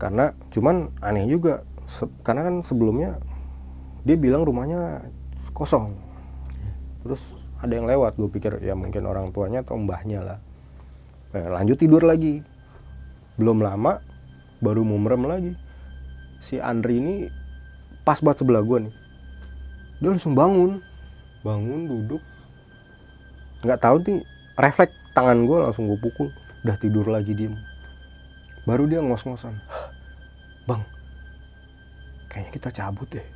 Karena 0.01 0.33
cuman 0.50 0.89
aneh 1.01 1.29
juga 1.29 1.65
Se- 1.85 2.09
karena 2.23 2.47
kan 2.47 2.55
sebelumnya 2.63 3.19
dia 4.07 4.15
bilang 4.15 4.47
rumahnya 4.47 5.03
kosong. 5.51 5.91
Terus 7.03 7.19
ada 7.59 7.73
yang 7.75 7.85
lewat 7.85 8.15
gue 8.15 8.29
pikir 8.31 8.63
ya 8.63 8.73
mungkin 8.73 9.03
orang 9.05 9.35
tuanya 9.35 9.61
atau 9.61 9.75
mbahnya 9.75 10.23
lah. 10.23 10.39
Eh, 11.35 11.50
lanjut 11.51 11.75
tidur 11.75 12.07
lagi. 12.07 12.41
Belum 13.35 13.59
lama 13.59 14.00
baru 14.61 14.85
mau 14.85 15.01
merem 15.01 15.25
lagi 15.25 15.53
si 16.41 16.57
Andri 16.57 16.98
ini 16.98 17.15
pas 18.01 18.17
banget 18.19 18.41
sebelah 18.41 18.65
gue 18.65 18.89
nih. 18.89 18.95
Dia 20.01 20.10
langsung 20.12 20.33
bangun. 20.33 20.81
Bangun 21.45 21.81
duduk. 21.88 22.21
Nggak 23.62 23.79
tahu 23.81 23.95
nih 24.03 24.19
refleks 24.57 24.93
tangan 25.13 25.45
gue 25.45 25.57
langsung 25.62 25.86
gue 25.86 26.00
pukul. 26.01 26.33
Udah 26.65 26.75
tidur 26.81 27.05
lagi 27.07 27.38
diem. 27.38 27.53
Baru 28.65 28.89
dia 28.89 29.01
ngos-ngosan. 29.01 29.57
Bang 30.65 30.86
kayaknya 32.31 32.51
kita 32.55 32.69
cabut 32.71 33.07
deh. 33.12 33.27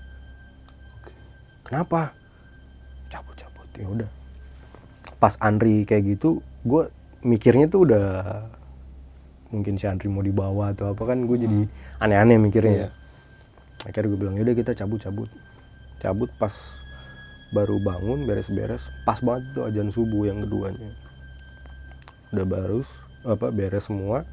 Kenapa? 1.67 2.15
Cabut 3.11 3.35
cabut 3.35 3.67
ya 3.75 3.87
udah. 3.91 4.09
Pas 5.19 5.35
Andri 5.43 5.83
kayak 5.83 6.17
gitu 6.17 6.39
gue 6.63 6.87
mikirnya 7.21 7.67
tuh 7.67 7.83
udah 7.85 8.07
mungkin 9.55 9.79
si 9.79 9.87
Andri 9.87 10.11
mau 10.11 10.19
dibawa 10.19 10.75
atau 10.75 10.91
apa 10.91 11.03
kan 11.07 11.23
gue 11.23 11.37
jadi 11.39 11.59
aneh-aneh 12.03 12.35
mikirnya 12.35 12.75
ya. 12.75 12.89
akhirnya 13.87 14.11
gue 14.11 14.19
bilang 14.19 14.35
yaudah 14.35 14.55
kita 14.55 14.75
cabut 14.75 14.99
cabut 14.99 15.29
cabut 16.03 16.27
pas 16.35 16.51
baru 17.55 17.79
bangun 17.79 18.27
beres-beres 18.27 18.83
pas 19.07 19.19
banget 19.23 19.47
tuh 19.55 19.63
ajan 19.69 19.87
subuh 19.93 20.27
yang 20.27 20.43
keduanya. 20.43 20.91
Udah 22.35 22.45
barus 22.45 22.89
apa 23.23 23.47
beres 23.53 23.87
semua. 23.87 24.27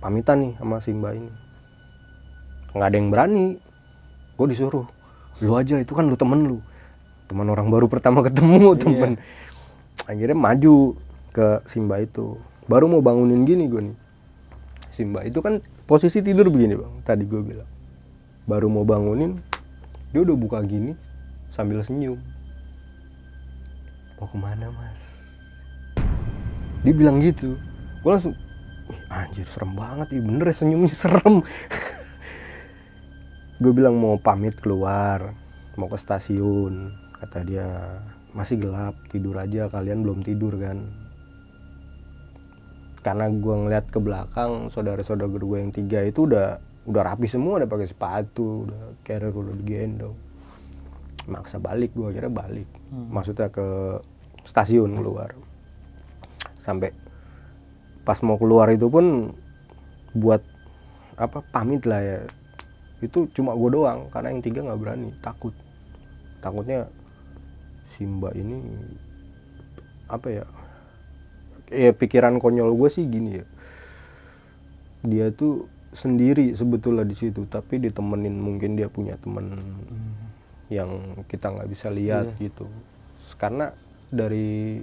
Pamitan 0.00 0.38
nih 0.40 0.52
sama 0.56 0.78
si 0.80 0.94
mbak 0.94 1.12
ini. 1.18 1.32
Nggak 2.72 2.88
ada 2.88 2.96
yang 2.96 3.08
berani. 3.10 3.46
Gue 4.38 4.46
disuruh 4.48 4.86
lu 5.40 5.52
aja 5.56 5.76
itu 5.80 5.92
kan 5.92 6.08
lu 6.08 6.16
temen 6.16 6.40
lu. 6.46 6.58
Teman 7.28 7.48
orang 7.50 7.68
baru 7.68 7.90
pertama 7.90 8.22
ketemu 8.22 8.76
temen. 8.82 9.18
Akhirnya 10.08 10.36
maju 10.36 10.96
ke 11.30 11.62
Simba 11.68 12.00
itu 12.00 12.38
baru 12.70 12.86
mau 12.86 13.02
bangunin 13.02 13.42
gini 13.42 13.66
gue 13.66 13.82
nih. 13.90 13.98
Simba 14.94 15.26
itu 15.26 15.42
kan 15.42 15.58
posisi 15.90 16.22
tidur 16.22 16.46
begini 16.54 16.78
bang. 16.78 17.02
Tadi 17.02 17.26
gue 17.26 17.42
bilang. 17.42 17.66
Baru 18.46 18.70
mau 18.70 18.86
bangunin 18.86 19.42
dia 20.14 20.22
udah 20.22 20.38
buka 20.38 20.62
gini 20.62 20.94
sambil 21.50 21.82
senyum. 21.82 22.22
Mau 24.22 24.30
ke 24.30 24.38
mana 24.38 24.70
mas? 24.70 25.02
Dia 26.86 26.94
bilang 26.94 27.18
gitu. 27.18 27.58
Gue 28.06 28.10
langsung 28.14 28.38
"Ih, 28.86 29.00
anjir 29.10 29.46
serem 29.50 29.74
banget 29.74 30.14
iya 30.14 30.22
bener 30.22 30.46
ya 30.46 30.54
senyumnya 30.54 30.94
serem. 30.94 31.42
Gue 33.62 33.72
bilang 33.74 33.98
mau 33.98 34.14
pamit 34.14 34.54
keluar 34.62 35.34
mau 35.74 35.90
ke 35.90 35.98
stasiun. 35.98 36.94
Kata 37.18 37.42
dia 37.42 37.66
masih 38.30 38.62
gelap 38.62 38.94
tidur 39.10 39.34
aja. 39.42 39.66
Kalian 39.66 40.06
belum 40.06 40.22
tidur 40.22 40.54
kan 40.54 40.99
karena 43.00 43.32
gue 43.32 43.54
ngeliat 43.66 43.88
ke 43.88 43.96
belakang 43.96 44.68
saudara-saudara 44.68 45.28
gue 45.28 45.58
yang 45.58 45.72
tiga 45.72 46.04
itu 46.04 46.28
udah 46.28 46.60
udah 46.84 47.02
rapi 47.04 47.28
semua 47.28 47.60
udah 47.60 47.68
pakai 47.68 47.88
sepatu 47.88 48.68
udah 48.68 49.00
carrier 49.04 49.32
udah 49.32 49.54
digendong 49.56 50.16
maksa 51.30 51.62
balik 51.62 51.94
gue 51.94 52.10
akhirnya 52.10 52.32
balik. 52.32 52.68
Maksudnya 52.90 53.48
ke 53.54 54.00
stasiun 54.42 54.98
keluar. 54.98 55.30
Sampai 56.58 56.90
pas 58.02 58.18
mau 58.26 58.40
keluar 58.40 58.66
itu 58.74 58.90
pun 58.90 59.30
buat 60.16 60.42
apa 61.14 61.44
pamit 61.54 61.86
lah 61.86 62.02
ya. 62.02 62.20
Itu 63.00 63.30
cuma 63.32 63.54
gue 63.56 63.70
doang 63.72 64.10
karena 64.10 64.34
yang 64.34 64.42
tiga 64.42 64.66
nggak 64.66 64.80
berani 64.80 65.08
takut. 65.22 65.54
Takutnya 66.40 66.90
si 67.94 68.04
mbak 68.04 68.34
ini 68.34 68.58
apa 70.10 70.26
ya 70.42 70.44
ya 71.70 71.94
pikiran 71.94 72.42
konyol 72.42 72.74
gue 72.74 72.90
sih 72.90 73.06
gini 73.06 73.40
ya. 73.40 73.46
Dia 75.06 75.26
tuh 75.32 75.70
sendiri 75.90 76.54
sebetulnya 76.54 77.02
di 77.02 77.16
situ 77.18 77.46
tapi 77.50 77.82
ditemenin 77.82 78.36
mungkin 78.38 78.78
dia 78.78 78.86
punya 78.86 79.18
temen 79.18 79.58
yang 80.70 81.22
kita 81.26 81.50
nggak 81.50 81.70
bisa 81.70 81.88
lihat 81.90 82.36
gitu. 82.38 82.66
Karena 83.38 83.72
dari 84.10 84.82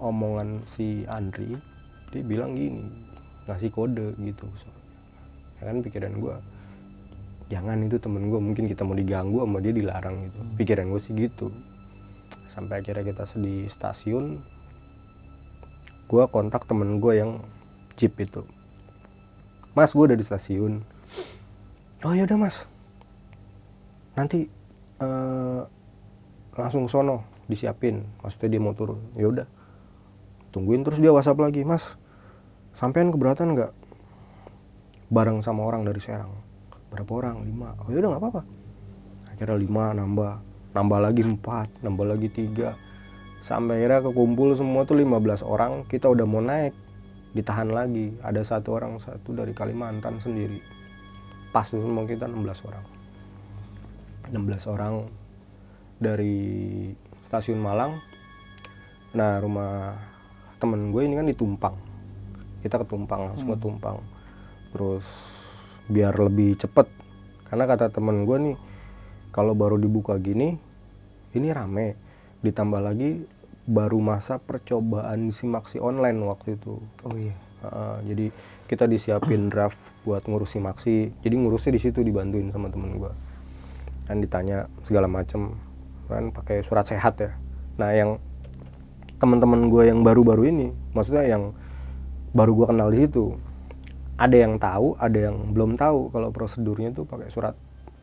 omongan 0.00 0.64
si 0.64 1.04
Andri 1.08 1.56
dia 2.12 2.22
bilang 2.24 2.56
gini 2.56 2.84
ngasih 3.46 3.70
kode 3.72 4.16
gitu. 4.20 4.48
Ya 5.60 5.72
kan 5.72 5.80
pikiran 5.80 6.16
gue 6.20 6.36
jangan 7.46 7.78
itu 7.86 7.96
temen 8.02 8.26
gue 8.26 8.40
mungkin 8.42 8.66
kita 8.66 8.82
mau 8.82 8.98
diganggu 8.98 9.44
sama 9.44 9.62
dia 9.62 9.72
dilarang 9.72 10.16
gitu. 10.24 10.40
Pikiran 10.58 10.90
gue 10.90 11.00
sih 11.00 11.14
gitu. 11.14 11.52
Sampai 12.52 12.80
akhirnya 12.80 13.12
kita 13.12 13.24
di 13.36 13.68
stasiun 13.68 14.55
gue 16.06 16.22
kontak 16.30 16.62
temen 16.70 17.02
gue 17.02 17.18
yang 17.18 17.42
jeep 17.98 18.14
itu. 18.22 18.46
Mas 19.74 19.92
gue 19.92 20.04
udah 20.06 20.18
di 20.18 20.24
stasiun. 20.24 20.86
Oh 22.06 22.14
ya 22.14 22.24
udah 22.24 22.38
mas. 22.38 22.70
Nanti 24.14 24.46
eh, 25.02 25.60
langsung 26.54 26.86
sono 26.86 27.26
disiapin. 27.50 28.06
Maksudnya 28.22 28.56
dia 28.56 28.60
mau 28.62 28.72
turun. 28.72 29.02
Ya 29.18 29.26
udah. 29.26 29.46
Tungguin 30.54 30.86
terus 30.86 31.02
dia 31.02 31.12
whatsapp 31.12 31.36
lagi 31.36 31.66
mas 31.66 31.98
sampean 32.72 33.10
keberatan 33.10 33.58
nggak? 33.58 33.72
Bareng 35.10 35.42
sama 35.42 35.66
orang 35.66 35.82
dari 35.82 35.98
Serang. 35.98 36.32
Berapa 36.88 37.10
orang? 37.12 37.42
Lima. 37.42 37.74
Oh 37.82 37.90
ya 37.90 37.98
udah 37.98 38.10
nggak 38.14 38.22
apa-apa. 38.22 38.42
Akhirnya 39.34 39.58
lima 39.58 39.84
nambah. 39.92 40.32
Nambah 40.76 40.98
lagi 41.00 41.24
empat 41.24 41.80
nambah 41.80 42.04
lagi 42.04 42.28
tiga 42.28 42.76
sampai 43.46 43.78
akhirnya 43.78 44.02
kekumpul 44.10 44.58
semua 44.58 44.82
tuh 44.82 44.98
15 44.98 45.46
orang 45.46 45.86
kita 45.86 46.10
udah 46.10 46.26
mau 46.26 46.42
naik 46.42 46.74
ditahan 47.36 47.68
lagi. 47.70 48.16
Ada 48.24 48.42
satu 48.42 48.74
orang 48.74 48.98
satu 48.98 49.36
dari 49.36 49.54
Kalimantan 49.54 50.18
sendiri. 50.18 50.58
Pas 51.54 51.68
tuh 51.68 51.84
semua 51.84 52.08
kita 52.08 52.24
16 52.26 52.66
orang. 52.66 52.84
16 54.34 54.72
orang 54.72 54.94
dari 56.02 56.36
stasiun 57.28 57.60
Malang. 57.60 58.00
Nah 59.12 59.36
rumah 59.38 59.94
temen 60.56 60.88
gue 60.88 61.02
ini 61.04 61.14
kan 61.14 61.28
di 61.28 61.36
Tumpang. 61.36 61.76
Kita 62.64 62.80
ke 62.80 62.86
Tumpang 62.88 63.30
langsung 63.30 63.52
ke 63.52 63.58
Tumpang. 63.60 64.00
Terus 64.72 65.06
biar 65.86 66.16
lebih 66.16 66.56
cepet. 66.56 66.88
Karena 67.46 67.68
kata 67.68 67.94
temen 67.94 68.26
gue 68.26 68.36
nih 68.40 68.56
kalau 69.30 69.52
baru 69.52 69.76
dibuka 69.76 70.16
gini 70.16 70.56
ini 71.36 71.48
rame. 71.52 71.94
Ditambah 72.40 72.80
lagi 72.80 73.35
baru 73.66 73.98
masa 73.98 74.38
percobaan 74.38 75.34
simaksi 75.34 75.82
online 75.82 76.22
waktu 76.22 76.54
itu. 76.54 76.78
Oh 77.02 77.14
iya. 77.18 77.34
Heeh, 77.66 77.96
jadi 78.14 78.26
kita 78.70 78.84
disiapin 78.86 79.46
draft 79.52 79.78
buat 80.06 80.22
ngurus 80.22 80.54
simaksi 80.54 81.10
jadi 81.18 81.34
ngurusnya 81.34 81.74
di 81.74 81.80
situ 81.82 81.98
dibantuin 82.06 82.54
sama 82.54 82.70
temen 82.70 82.94
gua. 82.94 83.10
Kan 84.06 84.22
ditanya 84.22 84.70
segala 84.86 85.10
macem 85.10 85.58
kan 86.06 86.30
pakai 86.30 86.62
surat 86.62 86.86
sehat 86.86 87.18
ya. 87.18 87.34
Nah 87.82 87.90
yang 87.90 88.22
teman-teman 89.18 89.66
gue 89.66 89.90
yang 89.90 90.04
baru-baru 90.06 90.52
ini 90.52 90.68
maksudnya 90.94 91.26
yang 91.26 91.50
baru 92.36 92.52
gua 92.52 92.66
kenal 92.70 92.92
di 92.92 93.00
situ 93.02 93.34
ada 94.20 94.36
yang 94.36 94.60
tahu 94.60 94.94
ada 95.00 95.18
yang 95.32 95.56
belum 95.56 95.74
tahu 95.74 96.12
kalau 96.14 96.28
prosedurnya 96.30 96.92
tuh 96.94 97.08
pakai 97.08 97.32
surat 97.32 97.56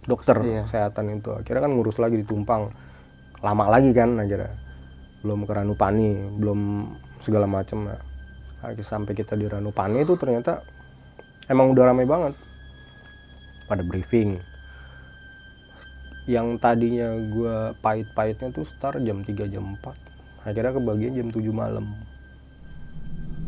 dokter 0.04 0.36
Iya. 0.44 0.68
kesehatan 0.68 1.16
itu. 1.16 1.32
Akhirnya 1.32 1.64
kan 1.64 1.72
ngurus 1.72 1.98
lagi 2.04 2.20
ditumpang 2.20 2.74
lama 3.40 3.66
lagi 3.72 3.96
kan 3.96 4.20
akhirnya 4.20 4.60
belum 5.24 5.48
ke 5.48 5.52
Ranupani 5.56 6.38
belum 6.38 6.60
segala 7.24 7.48
macem 7.48 7.88
ya. 7.88 8.00
Sampai 8.84 9.16
kita 9.16 9.40
di 9.40 9.48
Ranupani 9.48 10.04
itu 10.04 10.20
ternyata 10.20 10.62
emang 11.48 11.72
udah 11.72 11.84
ramai 11.90 12.04
banget. 12.04 12.36
Pada 13.66 13.82
briefing. 13.82 14.38
Yang 16.28 16.48
tadinya 16.60 17.12
gua 17.32 17.76
pahit-pahitnya 17.84 18.52
tuh 18.52 18.64
start 18.64 19.04
jam 19.04 19.24
3 19.24 19.52
jam 19.52 19.76
4 19.80 20.04
akhirnya 20.44 20.76
kebagian 20.76 21.14
jam 21.16 21.28
7 21.32 21.40
malam. 21.56 21.86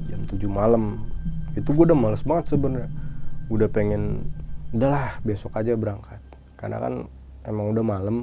Jam 0.07 0.21
7 0.23 0.47
malam. 0.47 1.03
Itu 1.55 1.71
gue 1.75 1.85
udah 1.91 1.97
males 1.97 2.23
banget 2.23 2.55
sebenarnya. 2.55 2.89
Udah 3.51 3.67
pengen 3.67 4.31
udahlah 4.71 5.19
besok 5.23 5.55
aja 5.55 5.75
berangkat. 5.75 6.19
Karena 6.55 6.79
kan 6.79 6.93
emang 7.43 7.75
udah 7.75 7.83
malam. 7.83 8.17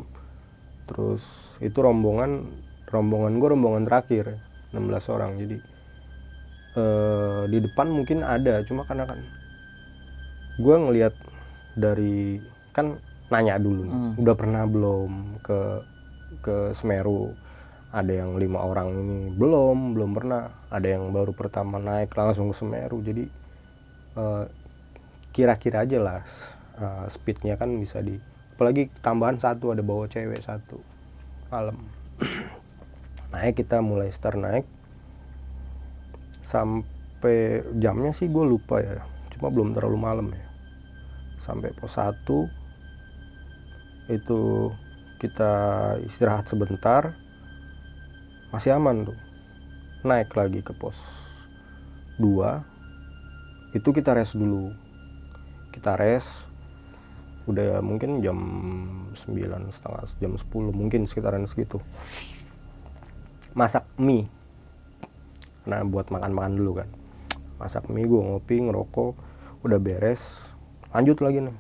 Terus 0.89 1.55
itu 1.61 1.79
rombongan 1.81 2.49
rombongan 2.93 3.41
gue 3.41 3.49
rombongan 3.51 3.83
terakhir 3.89 4.37
16 4.71 4.79
orang. 5.09 5.41
Jadi 5.41 5.57
eh, 6.77 7.43
di 7.49 7.59
depan 7.59 7.89
mungkin 7.89 8.21
ada 8.23 8.61
cuma 8.63 8.85
karena 8.85 9.05
kan 9.05 9.19
gue 10.61 10.77
ngelihat 10.77 11.15
dari 11.73 12.37
kan 12.71 13.01
nanya 13.33 13.57
dulu 13.57 13.89
nih, 13.89 13.97
Hmm. 13.97 14.13
udah 14.21 14.35
pernah 14.37 14.63
belum 14.69 15.41
ke 15.41 15.61
ke 16.41 16.57
Semeru? 16.73 17.33
Ada 17.93 18.25
yang 18.25 18.37
lima 18.37 18.61
orang 18.61 18.89
ini? 18.93 19.19
Belum 19.33 19.93
belum 19.93 20.17
pernah. 20.17 20.49
Ada 20.69 20.97
yang 20.97 21.13
baru 21.13 21.33
pertama 21.33 21.77
naik 21.77 22.13
langsung 22.13 22.49
ke 22.49 22.57
Semeru. 22.57 23.01
Jadi 23.01 23.25
eh, 24.17 24.45
kira-kira 25.33 25.85
aja 25.85 25.97
lah 25.97 26.21
eh, 26.77 27.05
speednya 27.09 27.57
kan 27.57 27.73
bisa 27.77 28.01
di 28.01 28.17
apalagi 28.53 28.93
tambahan 29.01 29.41
satu 29.41 29.73
ada 29.73 29.81
bawa 29.81 30.05
cewek 30.09 30.45
satu. 30.45 30.77
Malam 31.49 31.77
naik 33.33 33.65
kita 33.65 33.81
mulai 33.81 34.13
start 34.13 34.37
naik. 34.39 34.69
Sampai 36.45 37.65
jamnya 37.81 38.13
sih 38.13 38.29
gue 38.29 38.45
lupa 38.45 38.79
ya 38.85 39.01
cuma 39.33 39.49
belum 39.49 39.73
terlalu 39.73 39.99
malam 39.99 40.29
ya. 40.31 40.47
Sampai 41.41 41.73
pos 41.75 41.97
1 41.99 42.23
itu 44.13 44.71
kita 45.19 45.53
istirahat 46.05 46.47
sebentar 46.47 47.17
masih 48.53 48.77
aman 48.77 49.09
tuh. 49.09 49.19
Naik 50.05 50.37
lagi 50.37 50.61
ke 50.61 50.77
pos 50.77 50.99
2 52.21 53.75
itu 53.75 53.89
kita 53.91 54.13
rest 54.13 54.37
dulu. 54.37 54.71
Kita 55.73 55.97
rest 55.97 56.53
udah 57.51 57.83
mungkin 57.83 58.23
jam 58.23 58.39
9 59.19 59.75
setengah 59.75 60.03
jam 60.23 60.33
10 60.39 60.47
mungkin 60.71 61.11
sekitaran 61.11 61.43
segitu 61.43 61.83
masak 63.53 63.85
mie 64.01 64.29
nah 65.69 65.85
buat 65.87 66.11
makan-makan 66.11 66.59
dulu 66.59 66.83
kan 66.83 66.89
masak 67.61 67.87
mie 67.89 68.07
gue 68.07 68.19
ngopi 68.19 68.59
ngerokok 68.67 69.15
udah 69.63 69.79
beres 69.79 70.51
lanjut 70.91 71.19
lagi 71.23 71.39
nih 71.47 71.57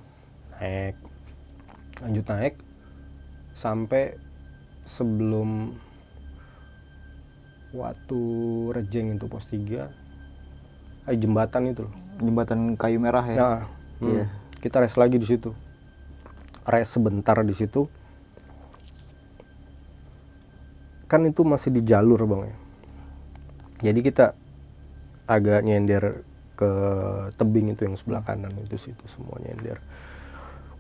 naik 0.59 0.96
lanjut 2.02 2.24
naik 2.26 2.55
sampai 3.55 4.18
sebelum 4.83 5.78
waktu 7.72 8.20
rejeng 8.74 9.16
itu 9.16 9.26
pos 9.31 9.46
3 9.48 9.88
eh, 11.09 11.16
jembatan 11.16 11.72
itu 11.72 11.87
loh 11.88 11.94
Jembatan 12.22 12.76
kayu 12.76 13.00
merah 13.00 13.24
ya. 13.24 13.37
Nah, 13.40 13.61
hmm, 13.98 14.07
Iya. 14.07 14.24
kita 14.61 14.85
rest 14.85 15.00
lagi 15.00 15.16
di 15.16 15.26
situ. 15.26 15.50
Rest 16.62 16.94
sebentar 16.94 17.35
di 17.42 17.55
situ. 17.57 17.88
Kan 21.12 21.29
itu 21.29 21.44
masih 21.44 21.77
di 21.77 21.85
jalur, 21.85 22.25
Bang 22.25 22.48
ya. 22.48 22.57
Jadi 23.92 24.01
kita 24.01 24.33
agak 25.29 25.61
nyender 25.61 26.25
ke 26.57 26.72
tebing 27.37 27.77
itu 27.77 27.85
yang 27.85 28.01
sebelah 28.01 28.25
kanan 28.25 28.57
itu 28.64 28.81
situ 28.81 29.05
semua 29.05 29.37
nyender. 29.44 29.77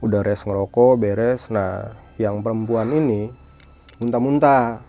Udah 0.00 0.24
rest 0.24 0.48
ngerokok, 0.48 0.96
beres. 0.96 1.52
Nah, 1.52 1.92
yang 2.16 2.40
perempuan 2.40 2.88
ini 2.96 3.28
muntah-muntah. 4.00 4.80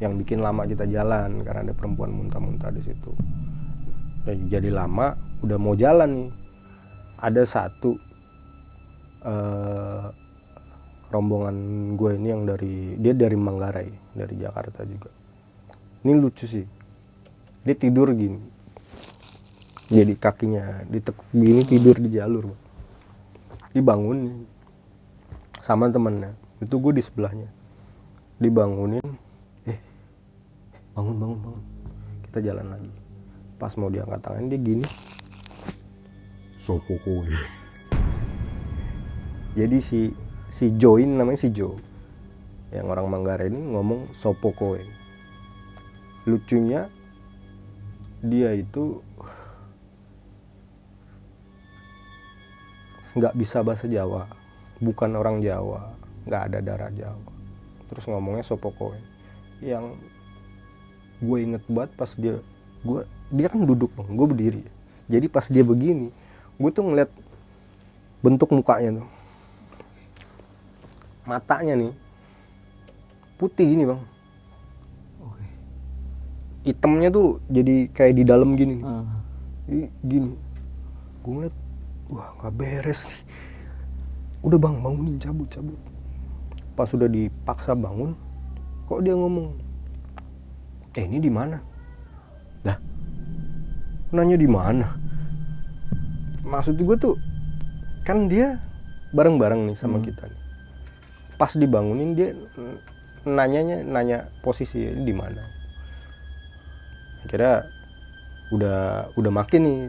Yang 0.00 0.24
bikin 0.24 0.40
lama 0.40 0.64
kita 0.64 0.88
jalan 0.88 1.44
karena 1.44 1.68
ada 1.68 1.74
perempuan 1.76 2.08
muntah-muntah 2.16 2.72
di 2.72 2.80
situ. 2.80 3.12
Ya, 4.24 4.32
jadi 4.56 4.72
lama 4.72 5.12
udah 5.44 5.58
mau 5.60 5.76
jalan 5.76 6.08
nih 6.24 6.30
ada 7.18 7.42
satu 7.42 7.98
eh, 9.26 10.06
rombongan 11.08 11.56
gue 11.96 12.10
ini 12.20 12.28
yang 12.28 12.44
dari 12.44 12.96
dia 13.00 13.16
dari 13.16 13.36
Manggarai 13.36 13.90
dari 14.12 14.34
Jakarta 14.36 14.84
juga. 14.84 15.10
Ini 16.04 16.12
lucu 16.14 16.44
sih. 16.44 16.66
Dia 17.64 17.74
tidur 17.74 18.12
gini. 18.12 18.40
Jadi 19.88 20.14
kakinya 20.20 20.84
ditekuk 20.84 21.24
gini 21.32 21.60
tidur 21.64 21.96
di 21.96 22.08
jalur. 22.12 22.52
Bang. 22.52 22.60
dibangun 23.72 24.18
sama 25.64 25.88
temennya. 25.88 26.36
Itu 26.60 26.80
gue 26.80 26.96
di 26.96 27.02
sebelahnya. 27.02 27.48
Dibangunin. 28.36 29.04
Eh 29.64 29.78
bangun 30.92 31.16
bangun 31.16 31.38
bangun. 31.40 31.62
Kita 32.28 32.38
jalan 32.44 32.66
lagi. 32.68 32.92
Pas 33.56 33.72
mau 33.80 33.88
diangkat 33.88 34.20
tangan 34.20 34.48
dia 34.52 34.60
gini. 34.60 34.84
Sopo 36.60 37.00
kowe? 37.00 37.24
jadi 39.58 39.78
si 39.82 40.14
si 40.48 40.72
Join 40.76 41.16
namanya 41.16 41.44
si 41.44 41.48
Jo 41.52 41.76
yang 42.72 42.88
orang 42.92 43.08
Manggarai 43.08 43.48
ini 43.48 43.72
ngomong 43.72 44.12
sopo 44.12 44.52
kowe 44.52 44.80
lucunya 46.28 46.92
dia 48.20 48.52
itu 48.52 49.00
nggak 53.16 53.34
bisa 53.34 53.64
bahasa 53.64 53.88
Jawa 53.88 54.28
bukan 54.78 55.10
orang 55.16 55.40
Jawa 55.40 55.96
nggak 56.28 56.42
ada 56.52 56.58
darah 56.60 56.92
Jawa. 56.92 57.32
Terus 57.88 58.04
ngomongnya 58.04 58.44
sopo 58.44 58.68
kowe 58.76 58.98
yang 59.64 59.96
gue 61.18 61.38
inget 61.42 61.64
banget 61.66 61.90
pas 61.98 62.10
dia 62.14 62.38
gue 62.86 63.00
dia 63.32 63.48
kan 63.50 63.64
duduk 63.64 63.90
bang 63.96 64.08
gue 64.12 64.26
berdiri. 64.28 64.62
Jadi 65.08 65.26
pas 65.26 65.48
dia 65.48 65.64
begini 65.64 66.12
gue 66.60 66.70
tuh 66.70 66.84
ngeliat 66.84 67.10
bentuk 68.20 68.52
mukanya 68.52 69.02
tuh 69.02 69.08
matanya 71.28 71.76
nih 71.76 71.92
putih 73.36 73.68
ini 73.68 73.84
bang. 73.84 74.00
Oke. 75.20 75.44
hitamnya 76.64 77.08
tuh 77.12 77.38
jadi 77.52 77.86
kayak 77.92 78.14
di 78.16 78.24
dalam 78.24 78.56
gini. 78.56 78.80
Ih, 79.68 79.92
gini. 80.02 80.32
Gue 81.20 81.32
ngeliat 81.36 81.56
wah 82.08 82.32
nggak 82.40 82.54
beres 82.56 83.04
nih. 83.04 83.22
Udah 84.40 84.58
bang 84.58 84.80
bangunin 84.80 85.20
cabut 85.20 85.46
cabut. 85.52 85.78
Pas 86.72 86.88
sudah 86.88 87.06
dipaksa 87.06 87.76
bangun 87.76 88.16
kok 88.88 89.04
dia 89.04 89.12
ngomong 89.12 89.52
eh 90.96 91.04
ini 91.04 91.20
di 91.20 91.28
mana? 91.28 91.60
Dah. 92.64 92.80
Nanya 94.16 94.40
di 94.40 94.48
mana? 94.48 94.96
Maksud 96.42 96.80
gue 96.80 96.96
tuh 96.96 97.14
kan 98.08 98.24
dia 98.24 98.56
bareng-bareng 99.12 99.68
nih 99.68 99.76
sama 99.76 100.00
kita 100.00 100.24
nih 100.24 100.37
pas 101.38 101.54
dibangunin 101.54 102.18
dia 102.18 102.34
nanyanya 103.22 103.86
nanya 103.86 104.18
posisi 104.42 104.82
ini 104.82 105.06
di 105.06 105.14
mana. 105.14 105.42
Kira 107.30 107.62
udah 108.50 109.12
udah 109.14 109.32
makin 109.32 109.60
nih 109.62 109.80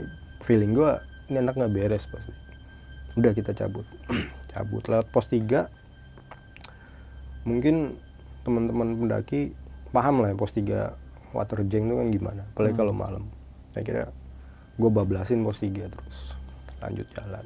feeling 0.45 0.77
gua 0.77 1.01
ini 1.27 1.41
anak 1.41 1.57
nggak 1.57 1.73
beres 1.73 2.05
pasti. 2.05 2.31
Udah 3.17 3.33
kita 3.33 3.57
cabut. 3.57 3.85
Cabut 4.49 4.81
lewat 4.89 5.13
pos 5.13 5.29
3 5.29 5.45
mungkin 7.45 8.01
teman-teman 8.41 8.97
pendaki 8.97 9.53
paham 9.93 10.25
lah 10.25 10.33
ya 10.33 10.35
pos 10.37 10.57
3 10.57 11.37
water 11.37 11.61
jeng 11.69 11.85
itu 11.85 11.95
kan 11.97 12.09
gimana. 12.09 12.41
Apalagi 12.53 12.75
kalau 12.77 12.93
malam. 12.93 13.29
Saya 13.69 13.85
kira 13.85 14.03
gue 14.77 14.89
bablasin 14.89 15.45
pos 15.45 15.61
3 15.61 15.85
terus. 15.85 16.33
Lanjut 16.81 17.05
jalan. 17.13 17.45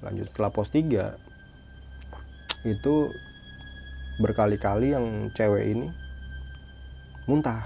Lanjut 0.00 0.32
setelah 0.32 0.48
pos 0.48 0.72
3 0.72 1.25
itu 2.66 3.14
berkali-kali 4.18 4.90
yang 4.96 5.30
cewek 5.32 5.64
ini 5.70 5.88
muntah. 7.30 7.62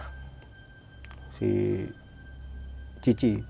Si 1.41 1.83
Cici 3.01 3.41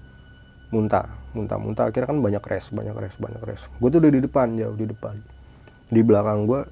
muntah 0.71 1.11
muntah 1.35 1.59
muntah. 1.59 1.91
Akhirnya 1.91 2.15
kan 2.15 2.23
banyak 2.23 2.45
res 2.47 2.71
banyak 2.71 2.95
res 2.95 3.19
banyak 3.19 3.43
res. 3.43 3.67
Gue 3.83 3.91
tuh 3.91 3.99
udah 3.99 4.13
di 4.15 4.23
depan 4.23 4.55
jauh 4.55 4.79
di 4.79 4.87
depan. 4.87 5.19
Di 5.91 6.01
belakang 6.07 6.47
gue 6.47 6.63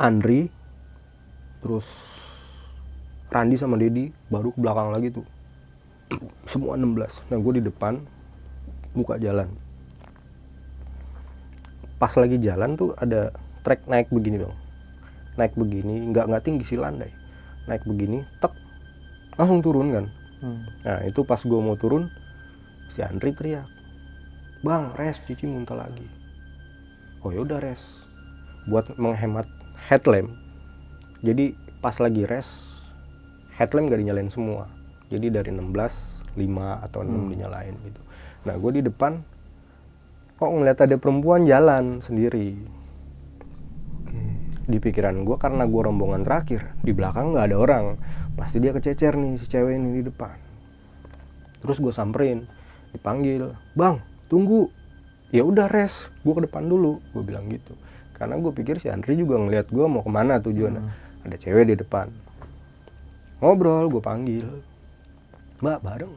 Andri 0.00 0.48
terus 1.60 1.88
Randi 3.28 3.56
sama 3.60 3.76
Dedi 3.76 4.08
baru 4.28 4.52
ke 4.52 4.58
belakang 4.60 4.92
lagi 4.92 5.08
tuh. 5.12 5.24
Semua 6.44 6.76
16 6.76 7.30
nah 7.32 7.38
gue 7.38 7.52
di 7.56 7.64
depan 7.64 8.02
buka 8.90 9.16
jalan 9.22 9.69
pas 12.00 12.10
lagi 12.16 12.40
jalan 12.40 12.80
tuh 12.80 12.96
ada 12.96 13.30
trek 13.60 13.84
naik 13.84 14.08
begini 14.08 14.40
dong 14.40 14.56
naik 15.40 15.54
begini 15.54 16.10
nggak 16.10 16.28
nggak 16.28 16.44
tinggi 16.44 16.64
sih 16.68 16.76
landai. 16.80 17.08
Naik 17.64 17.88
begini 17.88 18.24
tek 18.44 18.52
langsung 19.40 19.64
turun 19.64 19.88
kan. 19.94 20.06
Hmm. 20.40 20.64
nah 20.88 21.04
itu 21.04 21.20
pas 21.20 21.36
gue 21.36 21.60
mau 21.60 21.76
turun 21.76 22.08
si 22.88 23.04
Andri 23.04 23.36
teriak 23.36 23.68
bang 24.64 24.88
res 24.96 25.20
cici 25.28 25.44
muntah 25.44 25.76
lagi. 25.76 26.04
Oh 27.20 27.32
yaudah 27.32 27.60
res. 27.60 27.80
Buat 28.68 28.96
menghemat 28.96 29.44
headlamp. 29.88 30.32
Jadi 31.20 31.52
pas 31.84 31.92
lagi 32.00 32.24
res 32.24 32.48
headlamp 33.56 33.92
gak 33.92 34.00
dinyalain 34.00 34.32
semua. 34.32 34.68
Jadi 35.12 35.28
dari 35.28 35.52
16 35.52 35.68
5 36.36 36.86
atau 36.88 37.00
6 37.04 37.32
dinyalain 37.36 37.76
gitu. 37.84 38.00
Nah 38.48 38.54
gue 38.56 38.70
di 38.80 38.82
depan 38.84 39.20
kok 40.40 40.48
ngeliat 40.48 40.80
ada 40.80 40.96
perempuan 40.96 41.44
jalan 41.44 42.00
sendiri. 42.00 42.56
Di 44.64 44.78
pikiran 44.80 45.28
gue 45.28 45.36
karena 45.36 45.68
gue 45.68 45.82
rombongan 45.84 46.24
terakhir 46.24 46.72
di 46.80 46.96
belakang 46.96 47.36
nggak 47.36 47.52
ada 47.52 47.56
orang. 47.60 47.84
Pasti 48.40 48.56
dia 48.56 48.72
kececer 48.72 49.20
nih 49.20 49.36
si 49.36 49.44
cewek 49.52 49.76
ini 49.76 50.00
di 50.00 50.02
depan. 50.08 50.32
Terus 51.60 51.76
gue 51.76 51.92
samperin 51.92 52.48
dipanggil 52.96 53.52
bang 53.76 54.00
tunggu. 54.32 54.72
Ya 55.28 55.44
udah 55.44 55.68
res 55.68 56.08
gue 56.24 56.32
ke 56.32 56.48
depan 56.48 56.64
dulu. 56.64 57.04
Gue 57.12 57.20
bilang 57.20 57.44
gitu. 57.52 57.76
Karena 58.16 58.40
gue 58.40 58.52
pikir 58.56 58.80
si 58.80 58.88
Andri 58.88 59.20
juga 59.20 59.36
ngeliat 59.36 59.68
gue 59.68 59.84
mau 59.84 60.00
ke 60.00 60.08
mana 60.08 60.40
tujuannya. 60.40 60.82
Ada 61.28 61.36
cewek 61.36 61.68
di 61.68 61.76
depan. 61.76 62.08
Ngobrol 63.44 63.92
gue 63.92 64.00
panggil. 64.00 64.48
Mbak 65.60 65.78
bareng. 65.84 66.14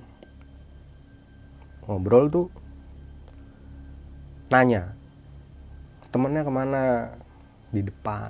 Ngobrol 1.92 2.32
tuh 2.32 2.48
nanya 4.54 4.94
temennya 6.14 6.46
ke 6.46 6.54
mana? 6.54 6.84
Di 7.74 7.82
depan. 7.82 8.30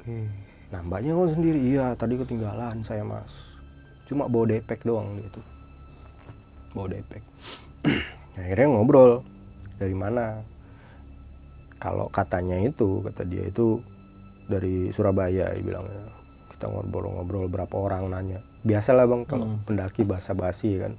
Oke. 0.00 0.24
nah 0.68 0.84
mbaknya 0.84 1.16
kok 1.16 1.32
sendiri 1.32 1.60
iya 1.60 1.92
tadi 1.96 2.16
ketinggalan 2.16 2.80
saya 2.80 3.04
mas. 3.04 3.28
Cuma 4.08 4.24
bawa 4.24 4.56
depek 4.56 4.80
doang 4.88 5.20
gitu 5.20 5.44
bawa 6.72 6.88
depek. 6.92 7.20
Akhirnya 8.40 8.66
ngobrol 8.72 9.20
dari 9.76 9.96
mana? 9.96 10.40
Kalau 11.78 12.10
katanya 12.10 12.58
itu 12.58 13.04
kata 13.06 13.22
dia 13.22 13.46
itu 13.46 13.78
dari 14.48 14.90
Surabaya 14.90 15.52
dia 15.54 15.62
bilangnya. 15.62 16.08
Kita 16.56 16.66
ngobrol-ngobrol 16.72 17.46
berapa 17.46 17.74
orang 17.76 18.10
nanya. 18.10 18.40
Biasalah 18.66 19.06
bang 19.06 19.22
kalau 19.28 19.46
pendaki 19.62 20.02
bahasa 20.02 20.34
basi 20.34 20.82
kan 20.82 20.98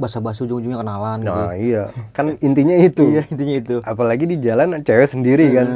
Bahasa 0.00 0.18
basi 0.18 0.44
ujung-ujungnya 0.44 0.80
kenalan 0.80 1.18
gitu. 1.22 1.32
nah 1.32 1.52
iya. 1.56 1.84
Kan 2.16 2.36
intinya 2.40 2.76
itu. 2.76 3.04
Iya, 3.12 3.22
intinya 3.28 3.54
itu. 3.58 3.76
apalagi 3.84 4.24
di 4.28 4.36
jalan 4.40 4.80
cewek 4.82 5.08
sendiri 5.08 5.46
kan. 5.52 5.66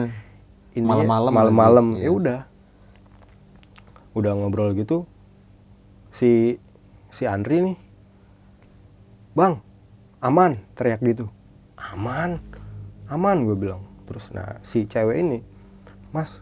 Hmm. 0.76 0.84
Malam-malam 0.84 1.32
malam-malam. 1.32 1.86
ya 1.96 2.10
udah. 2.12 2.40
Udah 4.16 4.32
ngobrol 4.32 4.72
gitu 4.76 5.04
si 6.16 6.56
si 7.12 7.28
Andri 7.28 7.60
nih 7.60 7.76
bang 9.36 9.60
aman 10.24 10.56
teriak 10.72 11.04
gitu. 11.04 11.28
Aman? 11.76 12.40
Aman 13.12 13.44
gue 13.44 13.52
bilang. 13.52 13.84
Terus 14.08 14.32
nah 14.32 14.56
si 14.64 14.88
cewek 14.88 15.20
ini 15.20 15.38
mas 16.08 16.40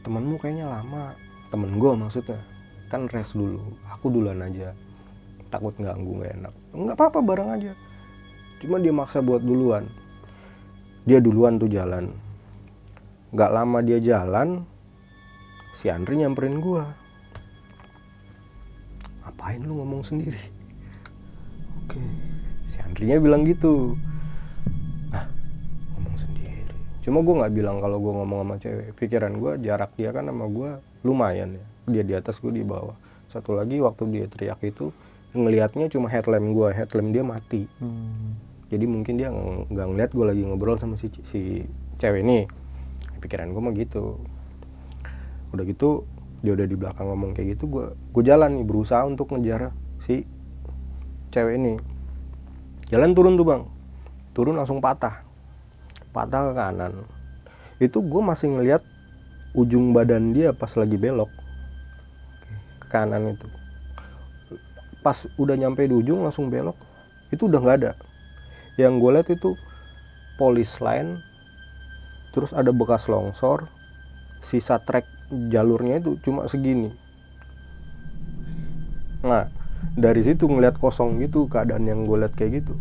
temenmu 0.00 0.40
kayaknya 0.40 0.72
lama. 0.72 1.12
Temen 1.52 1.76
gue 1.76 1.92
maksudnya. 1.92 2.40
Kan 2.88 3.06
rest 3.12 3.36
dulu. 3.36 3.60
Aku 3.92 4.08
duluan 4.08 4.40
aja. 4.40 4.72
Takut 5.52 5.76
ganggu 5.76 6.24
nggak 6.24 6.32
enak 6.40 6.54
nggak 6.76 6.96
apa-apa 7.00 7.20
bareng 7.24 7.50
aja. 7.56 7.72
Cuma 8.60 8.76
dia 8.76 8.92
maksa 8.92 9.24
buat 9.24 9.40
duluan. 9.40 9.88
Dia 11.08 11.24
duluan 11.24 11.56
tuh 11.56 11.72
jalan. 11.72 12.12
Nggak 13.32 13.50
lama 13.52 13.78
dia 13.80 13.98
jalan 14.00 14.64
si 15.76 15.88
Andri 15.88 16.20
nyamperin 16.20 16.60
gua. 16.60 16.88
Ngapain 19.24 19.60
lu 19.60 19.80
ngomong 19.80 20.02
sendiri? 20.04 20.40
Oke. 21.84 22.00
si 22.72 22.78
Andrinya 22.80 23.20
bilang 23.20 23.44
gitu. 23.44 23.96
Ah 25.12 25.28
ngomong 25.96 26.16
sendiri. 26.16 26.64
Cuma 27.04 27.20
gua 27.24 27.44
nggak 27.44 27.54
bilang 27.54 27.76
kalau 27.80 28.00
gua 28.00 28.24
ngomong 28.24 28.38
sama 28.44 28.54
cewek. 28.56 28.88
Pikiran 28.96 29.36
gua 29.36 29.56
jarak 29.60 29.92
dia 29.96 30.12
kan 30.12 30.28
sama 30.28 30.48
gua 30.48 30.80
lumayan 31.04 31.56
ya. 31.60 31.64
Dia 31.86 32.02
di 32.02 32.14
atas 32.16 32.40
gua 32.40 32.52
di 32.52 32.64
bawah. 32.64 32.96
Satu 33.28 33.52
lagi 33.52 33.78
waktu 33.78 34.02
dia 34.10 34.24
teriak 34.26 34.64
itu 34.64 34.90
ngelihatnya 35.36 35.86
cuma 35.92 36.08
headlamp 36.08 36.50
gua 36.56 36.72
headlamp 36.72 37.12
dia 37.12 37.22
mati. 37.22 37.68
Hmm. 37.78 38.36
jadi 38.66 38.82
mungkin 38.82 39.14
dia 39.14 39.30
ng- 39.30 39.70
nggak 39.70 39.86
ngeliat 39.94 40.10
gue 40.10 40.26
lagi 40.26 40.42
ngobrol 40.42 40.74
sama 40.74 40.98
si 40.98 41.06
si 41.30 41.62
cewek 42.02 42.26
ini. 42.26 42.50
Pikiran 43.22 43.54
gue 43.54 43.62
mah 43.62 43.70
gitu. 43.78 44.18
Udah 45.54 45.62
gitu 45.62 46.02
dia 46.42 46.52
udah 46.52 46.66
di 46.66 46.74
belakang 46.74 47.06
ngomong 47.06 47.32
kayak 47.32 47.56
gitu 47.56 47.70
gue 47.70 47.86
gue 47.94 48.22
jalan 48.26 48.58
nih 48.58 48.66
berusaha 48.66 49.06
untuk 49.06 49.30
ngejar 49.30 49.70
si 50.02 50.26
cewek 51.30 51.62
ini. 51.62 51.78
Jalan 52.90 53.14
turun 53.14 53.38
tuh 53.38 53.46
bang. 53.46 53.62
Turun 54.34 54.58
langsung 54.58 54.82
patah. 54.82 55.22
Patah 56.10 56.50
ke 56.50 56.52
kanan. 56.58 56.92
Itu 57.78 58.02
gue 58.02 58.18
masih 58.18 58.50
ngeliat 58.50 58.82
ujung 59.54 59.94
badan 59.94 60.34
dia 60.34 60.50
pas 60.50 60.74
lagi 60.74 60.98
belok. 60.98 61.30
Ke 62.82 62.86
kanan 62.90 63.30
itu 63.30 63.46
pas 65.06 65.30
udah 65.38 65.54
nyampe 65.54 65.86
di 65.86 65.94
ujung 65.94 66.26
langsung 66.26 66.50
belok 66.50 66.74
itu 67.30 67.46
udah 67.46 67.62
nggak 67.62 67.76
ada 67.78 67.92
yang 68.74 68.98
gue 68.98 69.10
lihat 69.14 69.30
itu 69.30 69.54
polis 70.34 70.82
line 70.82 71.22
terus 72.34 72.50
ada 72.50 72.74
bekas 72.74 73.06
longsor 73.06 73.70
sisa 74.42 74.82
trek 74.82 75.06
jalurnya 75.30 76.02
itu 76.02 76.18
cuma 76.20 76.50
segini 76.50 76.90
nah 79.22 79.46
dari 79.94 80.22
situ 80.22 80.46
ngeliat 80.46 80.74
kosong 80.76 81.18
gitu 81.18 81.46
keadaan 81.46 81.86
yang 81.86 82.02
gue 82.02 82.18
lihat 82.18 82.34
kayak 82.34 82.62
gitu 82.62 82.74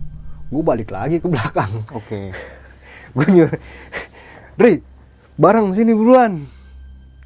gue 0.50 0.62
balik 0.62 0.90
lagi 0.90 1.18
ke 1.18 1.28
belakang 1.30 1.70
Oke. 1.94 2.34
gue 3.16 3.28
nyuruh 3.30 3.62
Ri 4.56 4.82
bareng 5.36 5.70
sini 5.72 5.94
buruan 5.94 6.46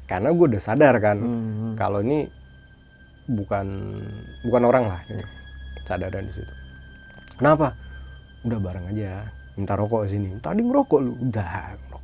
karena 0.04 0.28
gue 0.28 0.46
udah 0.46 0.62
sadar 0.62 0.98
kan 0.98 1.18
Hmm. 1.20 1.74
kalau 1.74 2.02
ini 2.02 2.26
bukan 3.30 3.66
bukan 4.42 4.62
orang 4.66 4.84
lah. 4.90 5.00
Gitu. 5.06 5.24
sadar 5.86 6.22
di 6.22 6.30
situ. 6.30 6.54
Kenapa? 7.34 7.74
Udah 8.46 8.58
bareng 8.62 8.94
aja 8.94 9.26
minta 9.58 9.74
rokok 9.74 10.06
sini. 10.06 10.38
Tadi 10.38 10.62
ngerokok 10.62 10.98
lu 11.02 11.12
udah 11.18 11.74
ngerokok 11.74 12.00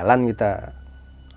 jalan 0.00 0.32
kita 0.32 0.72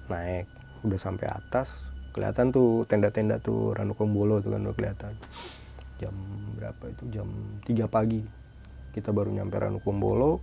naik 0.07 0.47
udah 0.87 0.99
sampai 0.99 1.27
atas 1.27 1.83
kelihatan 2.13 2.53
tuh 2.53 2.85
tenda-tenda 2.85 3.41
tuh 3.41 3.73
Ranukumbolo 3.73 4.39
tuh 4.39 4.55
kan 4.55 4.61
udah 4.63 4.75
kelihatan. 4.77 5.13
Jam 5.97 6.15
berapa 6.59 6.83
itu? 6.87 7.03
Jam 7.11 7.27
3 7.65 7.89
pagi. 7.89 8.21
Kita 8.93 9.09
baru 9.09 9.33
nyampe 9.33 9.57
Ranukumbolo 9.57 10.39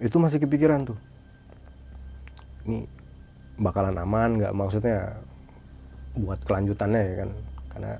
itu 0.00 0.16
masih 0.16 0.40
kepikiran 0.42 0.88
tuh. 0.88 0.98
Ini 2.64 2.86
bakalan 3.60 3.98
aman 4.00 4.38
nggak? 4.38 4.54
Maksudnya 4.54 5.20
buat 6.18 6.42
kelanjutannya 6.42 7.02
ya 7.02 7.14
kan. 7.24 7.30
Karena 7.70 7.92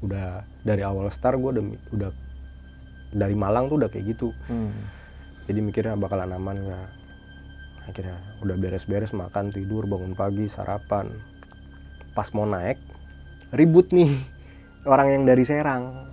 udah 0.00 0.26
dari 0.64 0.82
awal 0.86 1.12
start 1.12 1.36
gue 1.36 1.50
udah 1.60 1.64
udah 1.92 2.10
dari 3.10 3.34
Malang 3.34 3.68
tuh 3.68 3.76
udah 3.82 3.90
kayak 3.90 4.16
gitu. 4.16 4.30
Hmm. 4.46 4.72
jadi 5.50 5.66
mikirnya 5.66 5.98
bakalan 5.98 6.30
aman 6.30 6.56
nggak? 6.62 6.88
Akhirnya 7.90 8.22
udah 8.38 8.54
beres-beres 8.54 9.10
makan 9.10 9.50
tidur 9.50 9.82
bangun 9.90 10.14
pagi 10.14 10.46
sarapan. 10.46 11.10
Pas 12.14 12.30
mau 12.30 12.46
naik 12.46 12.78
ribut 13.50 13.90
nih 13.90 14.14
orang 14.92 15.18
yang 15.18 15.22
dari 15.26 15.42
Serang. 15.42 16.06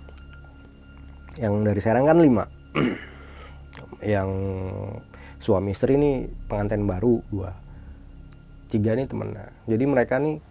Yang 1.38 1.54
dari 1.62 1.80
Serang 1.80 2.04
kan 2.10 2.18
lima. 2.18 2.44
Yang 4.02 4.30
suami 5.38 5.70
istri 5.70 5.94
ini 5.94 6.26
pengantin 6.50 6.82
baru 6.82 7.22
dua 7.30 7.54
tiga 8.68 8.98
nih 8.98 9.06
temennya. 9.06 9.54
Jadi 9.70 9.84
mereka 9.86 10.18
nih 10.18 10.42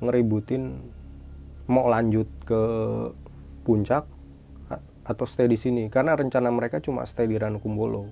ngeributin 0.00 0.80
mau 1.70 1.86
lanjut 1.86 2.26
ke 2.42 2.62
puncak 3.62 4.04
atau 5.06 5.24
stay 5.28 5.46
di 5.46 5.58
sini. 5.60 5.86
Karena 5.92 6.16
rencana 6.16 6.48
mereka 6.50 6.82
cuma 6.82 7.06
stay 7.06 7.28
di 7.28 7.36
Ranukumbolo 7.36 8.08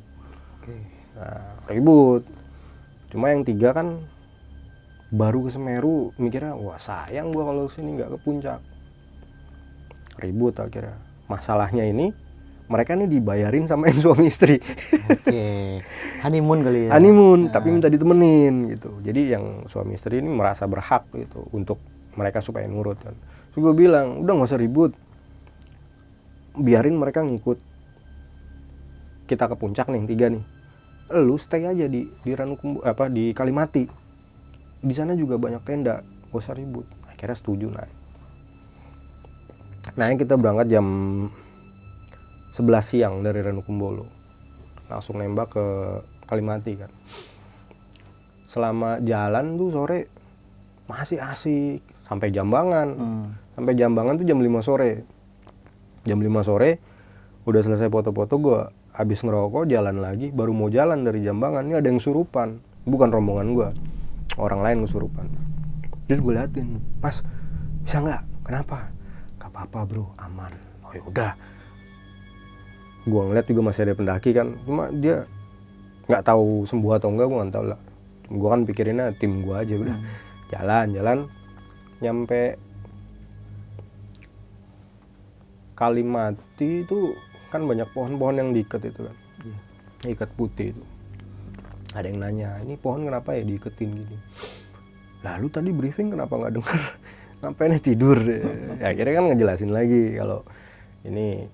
Oke. 0.62 0.76
nah, 1.16 1.58
ribut. 1.66 2.22
Cuma 3.08 3.32
yang 3.32 3.42
tiga 3.42 3.72
kan 3.72 4.04
baru 5.08 5.48
ke 5.48 5.50
Semeru 5.56 6.12
mikirnya 6.20 6.52
wah 6.52 6.76
sayang 6.76 7.32
gua 7.32 7.48
kalau 7.48 7.66
sini 7.72 7.96
nggak 7.96 8.12
ke 8.14 8.18
puncak. 8.20 8.60
Ribut 10.20 10.54
akhirnya. 10.60 11.00
Masalahnya 11.28 11.84
ini 11.84 12.12
mereka 12.68 12.94
nih 12.94 13.08
dibayarin 13.08 13.64
sama 13.64 13.88
yang 13.88 14.00
suami 14.04 14.28
istri. 14.28 14.60
Oke. 15.08 15.80
Honeymoon 16.24 16.60
kali 16.62 16.80
ya. 16.88 16.90
honeymoon 16.94 17.48
tapi 17.48 17.72
minta 17.72 17.88
ditemenin 17.88 18.76
gitu. 18.76 19.00
Jadi 19.00 19.20
yang 19.32 19.64
suami 19.66 19.96
istri 19.96 20.20
ini 20.20 20.28
merasa 20.28 20.68
berhak 20.68 21.08
gitu 21.16 21.48
untuk 21.56 21.80
mereka 22.14 22.44
supaya 22.44 22.68
nurut 22.68 23.00
kan. 23.00 23.16
So 23.56 23.64
gue 23.64 23.72
bilang 23.72 24.22
udah 24.22 24.32
nggak 24.36 24.48
usah 24.52 24.60
ribut. 24.60 24.92
Biarin 26.54 27.00
mereka 27.00 27.24
ngikut. 27.24 27.58
Kita 29.28 29.48
ke 29.48 29.56
puncak 29.56 29.88
nih 29.88 29.96
yang 29.98 30.08
tiga 30.08 30.26
nih. 30.28 30.44
Lu 31.24 31.40
stay 31.40 31.64
aja 31.64 31.88
di 31.88 32.04
di 32.04 32.32
Ranukumbu 32.36 32.84
apa 32.84 33.08
di 33.08 33.32
Kalimati. 33.32 33.88
Di 34.78 34.94
sana 34.94 35.16
juga 35.16 35.40
banyak 35.40 35.64
tenda. 35.64 36.04
Gak 36.28 36.38
usah 36.38 36.52
ribut. 36.52 36.84
Akhirnya 37.08 37.34
setuju 37.34 37.66
naik 37.72 37.98
nah 39.96 40.12
kita 40.12 40.36
berangkat 40.36 40.68
jam 40.68 40.86
11 42.52 42.80
siang 42.84 43.14
dari 43.20 43.40
Ranukumbolo 43.44 44.06
langsung 44.88 45.20
nembak 45.20 45.52
ke 45.52 45.64
Kalimati 46.28 46.72
kan. 46.76 46.92
Selama 48.48 49.00
jalan 49.04 49.60
tuh 49.60 49.68
sore 49.72 50.08
masih 50.88 51.20
asik. 51.20 51.80
Sampai 52.08 52.32
Jambangan. 52.32 52.88
Hmm. 52.96 53.28
sampai 53.52 53.74
Jambangan 53.76 54.16
tuh 54.16 54.24
jam 54.24 54.40
5 54.40 54.64
sore. 54.64 55.04
Jam 56.08 56.20
5 56.20 56.48
sore 56.48 56.80
udah 57.44 57.60
selesai 57.64 57.92
foto-foto 57.92 58.40
gua 58.40 58.72
habis 58.96 59.20
ngerokok 59.20 59.68
jalan 59.68 60.00
lagi. 60.00 60.32
Baru 60.32 60.56
mau 60.56 60.72
jalan 60.72 61.04
dari 61.04 61.20
Jambangan 61.20 61.68
ini 61.68 61.76
ada 61.76 61.88
yang 61.88 62.00
surupan. 62.00 62.64
Bukan 62.88 63.12
rombongan 63.12 63.52
gue 63.52 63.68
orang 64.38 64.60
lain 64.62 64.78
kesurupan 64.86 65.26
terus 66.08 66.24
gue 66.24 66.32
liatin 66.32 66.80
mas 67.04 67.20
bisa 67.84 68.00
nggak? 68.00 68.22
Kenapa? 68.44 68.88
Gak 69.36 69.48
apa-apa 69.52 69.78
bro 69.84 70.06
aman. 70.16 70.52
Oh 70.84 70.92
ya 70.96 71.04
gue 73.08 73.22
ngeliat 73.24 73.46
juga 73.48 73.62
masih 73.72 73.82
ada 73.88 73.94
pendaki 73.96 74.30
kan. 74.36 74.54
Cuma 74.68 74.92
dia 74.92 75.24
nggak 76.08 76.24
tahu 76.24 76.68
sembuh 76.68 76.92
atau 77.00 77.08
enggak 77.12 77.26
gue 77.26 77.38
nggak 77.40 77.54
tahu 77.56 77.66
lah. 77.72 77.80
Gue 78.28 78.48
kan 78.52 78.60
pikirinnya 78.68 79.06
tim 79.16 79.40
gue 79.40 79.54
aja 79.56 79.74
udah. 79.74 79.96
Jalan 80.52 80.86
jalan. 80.92 81.18
Nyampe 81.98 82.60
Kalimati 85.78 86.82
itu 86.82 87.14
kan 87.54 87.62
banyak 87.62 87.86
pohon-pohon 87.94 88.36
yang 88.36 88.50
diikat 88.50 88.82
itu 88.82 89.06
kan. 89.06 89.16
Ikat 90.04 90.30
putih 90.34 90.74
itu. 90.74 90.82
Ada 91.94 92.10
yang 92.10 92.18
nanya 92.20 92.50
ini 92.66 92.74
pohon 92.76 93.06
kenapa 93.06 93.32
ya 93.32 93.46
diiketin 93.46 93.94
gini? 93.94 94.16
Lalu 95.22 95.46
tadi 95.48 95.70
briefing 95.72 96.12
kenapa 96.12 96.34
nggak 96.34 96.52
dengar 96.54 96.80
ngapain 97.40 97.78
tidur? 97.78 98.18
Ya 98.18 98.90
akhirnya 98.90 99.14
kan 99.22 99.24
ngejelasin 99.32 99.70
lagi 99.70 100.18
kalau 100.18 100.42
ini 101.06 101.46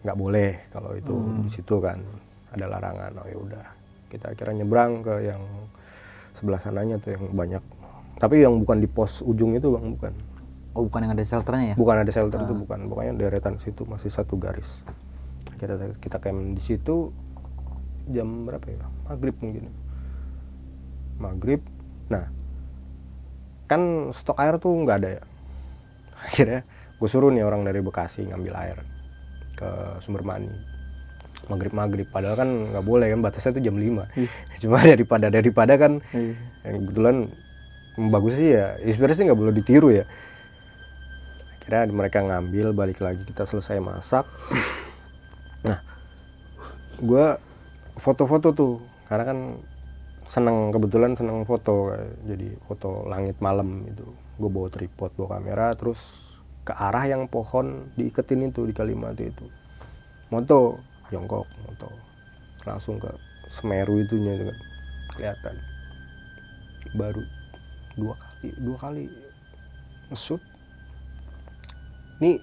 nggak 0.00 0.16
boleh 0.16 0.50
kalau 0.72 0.96
itu 0.96 1.12
di 1.44 1.50
situ 1.52 1.76
kan 1.80 1.98
ada 2.50 2.66
larangan. 2.66 3.12
Oh 3.20 3.26
ya 3.28 3.38
udah. 3.38 3.66
Kita 4.10 4.34
akhirnya 4.34 4.64
nyebrang 4.64 5.06
ke 5.06 5.14
yang 5.22 5.42
sebelah 6.34 6.58
sananya 6.58 6.98
tuh 6.98 7.14
yang 7.14 7.24
banyak. 7.30 7.62
Tapi 8.20 8.42
yang 8.42 8.58
bukan 8.60 8.82
di 8.82 8.88
pos 8.90 9.22
ujung 9.22 9.54
itu 9.56 9.70
bang 9.70 9.86
bukan. 9.96 10.12
Oh, 10.70 10.86
bukan 10.86 11.02
yang 11.02 11.12
ada 11.18 11.26
shelternya 11.26 11.74
ya? 11.74 11.76
bukan 11.76 11.96
ada 12.06 12.10
shelter 12.14 12.46
itu 12.46 12.54
bukan. 12.54 12.86
Pokoknya 12.86 13.12
deretan 13.18 13.58
situ 13.58 13.82
masih 13.86 14.10
satu 14.10 14.38
garis. 14.38 14.86
Kita 15.58 15.76
kita 15.98 16.16
camp 16.22 16.56
di 16.56 16.62
situ 16.62 17.10
jam 18.10 18.46
berapa 18.46 18.66
ya? 18.70 18.86
Maghrib 19.10 19.36
mungkin. 19.42 19.64
Maghrib. 21.18 21.62
Nah 22.10 22.30
kan 23.70 24.10
stok 24.10 24.38
air 24.42 24.58
tuh 24.58 24.74
nggak 24.74 24.98
ada 25.04 25.10
ya. 25.20 25.22
Akhirnya 26.26 26.60
gue 27.00 27.08
suruh 27.08 27.32
nih 27.32 27.46
orang 27.46 27.62
dari 27.64 27.80
Bekasi 27.80 28.26
ngambil 28.28 28.54
air 28.58 28.78
ke 29.60 29.70
sumber 30.00 30.24
mani. 30.24 30.48
Maghrib 31.48 31.72
maghrib 31.72 32.06
padahal 32.06 32.36
kan 32.36 32.48
nggak 32.48 32.84
boleh 32.84 33.10
kan 33.10 33.20
batasnya 33.20 33.56
tuh 33.56 33.64
jam 33.64 33.74
5 33.74 34.06
cuma 34.62 34.78
daripada 34.80 35.26
daripada 35.28 35.74
kan 35.76 35.98
Iya. 36.12 36.36
yang 36.62 36.74
kebetulan 36.84 37.16
bagus 37.96 38.34
sih 38.38 38.54
ya 38.54 38.76
inspirasi 38.80 39.28
nggak 39.28 39.40
boleh 39.40 39.52
ditiru 39.52 39.88
ya. 39.90 40.04
Akhirnya 41.60 41.92
mereka 41.92 42.18
ngambil 42.22 42.72
balik 42.72 42.98
lagi 43.00 43.22
kita 43.24 43.44
selesai 43.44 43.78
masak. 43.78 44.24
Nah 45.60 45.76
gue 46.96 47.26
foto-foto 47.96 48.48
tuh 48.52 48.72
karena 49.04 49.24
kan 49.28 49.38
seneng 50.24 50.70
kebetulan 50.70 51.12
seneng 51.12 51.44
foto 51.44 51.92
jadi 52.24 52.56
foto 52.64 53.04
langit 53.04 53.36
malam 53.42 53.84
itu. 53.84 54.06
Gue 54.40 54.48
bawa 54.48 54.72
tripod 54.72 55.12
bawa 55.18 55.36
kamera 55.36 55.74
terus 55.76 56.29
ke 56.70 56.72
arah 56.78 57.02
yang 57.10 57.26
pohon 57.26 57.90
diiketin 57.98 58.46
itu 58.46 58.62
di 58.62 58.70
Kalimantan 58.70 59.34
itu. 59.34 59.42
Moto 60.30 60.78
jongkok 61.10 61.50
moto. 61.66 61.90
Langsung 62.62 63.02
ke 63.02 63.10
Semeru 63.50 63.98
itunya 63.98 64.38
itu 64.38 64.44
kan. 64.46 64.58
Kelihatan. 65.18 65.54
Baru 66.94 67.22
dua 67.98 68.14
kali 68.14 68.48
dua 68.62 68.76
kali 68.78 69.04
nge-shoot 70.14 70.38
nih 72.22 72.38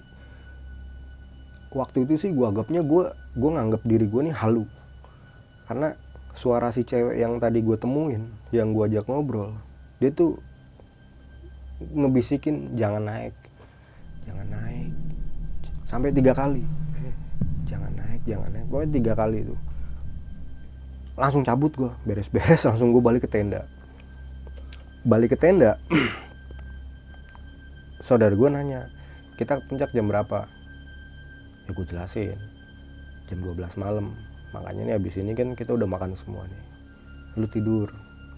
waktu 1.72 2.04
itu 2.04 2.20
sih 2.20 2.30
gua 2.36 2.52
anggapnya 2.52 2.84
gua 2.84 3.16
gua 3.32 3.50
nganggap 3.56 3.80
diri 3.88 4.04
gua 4.04 4.28
nih 4.28 4.36
halu. 4.36 4.68
Karena 5.64 5.96
suara 6.36 6.68
si 6.68 6.84
cewek 6.84 7.16
yang 7.16 7.40
tadi 7.40 7.64
gue 7.64 7.74
temuin 7.74 8.30
yang 8.54 8.70
gua 8.70 8.86
ajak 8.86 9.10
ngobrol 9.10 9.58
dia 9.98 10.14
tuh 10.14 10.38
ngebisikin 11.82 12.78
jangan 12.78 13.10
naik 13.10 13.34
jangan 14.28 14.46
naik. 14.52 14.92
Sampai 15.88 16.12
tiga 16.12 16.36
kali. 16.36 16.60
Jangan 17.64 17.92
naik 17.96 18.20
jangan 18.28 18.52
naik. 18.52 18.68
Pokoknya 18.68 18.92
tiga 18.92 19.12
kali 19.16 19.48
itu 19.48 19.56
langsung 21.18 21.42
cabut 21.42 21.74
gua 21.74 21.92
beres-beres 22.06 22.62
langsung 22.68 22.94
gue 22.94 23.02
balik 23.02 23.26
ke 23.26 23.30
tenda. 23.30 23.66
Balik 25.02 25.34
ke 25.34 25.38
tenda 25.40 25.74
saudara 28.06 28.30
gue 28.30 28.48
nanya 28.48 28.86
kita 29.34 29.58
puncak 29.66 29.90
jam 29.90 30.06
berapa? 30.06 30.46
Ya 31.66 31.70
gue 31.74 31.86
jelasin 31.90 32.38
jam 33.26 33.38
12 33.42 33.82
malam. 33.82 34.14
Makanya 34.54 34.82
nih 34.88 34.94
abis 34.96 35.20
ini 35.20 35.34
kan 35.34 35.52
kita 35.58 35.74
udah 35.74 35.90
makan 35.90 36.14
semua 36.14 36.46
nih. 36.46 36.62
Lu 37.34 37.50
tidur 37.50 37.90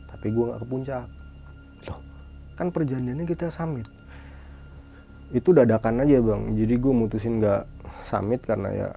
tapi 0.09 0.33
gue 0.33 0.45
nggak 0.49 0.61
ke 0.65 0.67
puncak. 0.67 1.07
Loh 1.85 2.01
kan 2.57 2.73
perjanjiannya 2.73 3.29
kita 3.29 3.53
summit 3.53 3.85
itu 5.31 5.51
dadakan 5.55 6.03
aja 6.03 6.19
bang. 6.19 6.43
Jadi 6.59 6.75
gue 6.79 6.93
mutusin 6.93 7.39
nggak 7.39 7.63
summit 8.07 8.43
karena 8.43 8.71
ya 8.71 8.89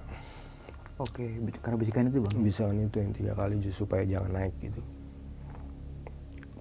Oke, 0.94 1.26
karena 1.58 1.74
bisikan 1.74 2.06
itu 2.06 2.22
bang. 2.22 2.38
bisa 2.38 2.70
kan 2.70 2.78
itu 2.78 3.02
yang 3.02 3.10
tiga 3.10 3.32
kali 3.34 3.58
justru 3.58 3.82
supaya 3.82 4.06
jangan 4.06 4.30
naik 4.30 4.54
gitu. 4.62 4.78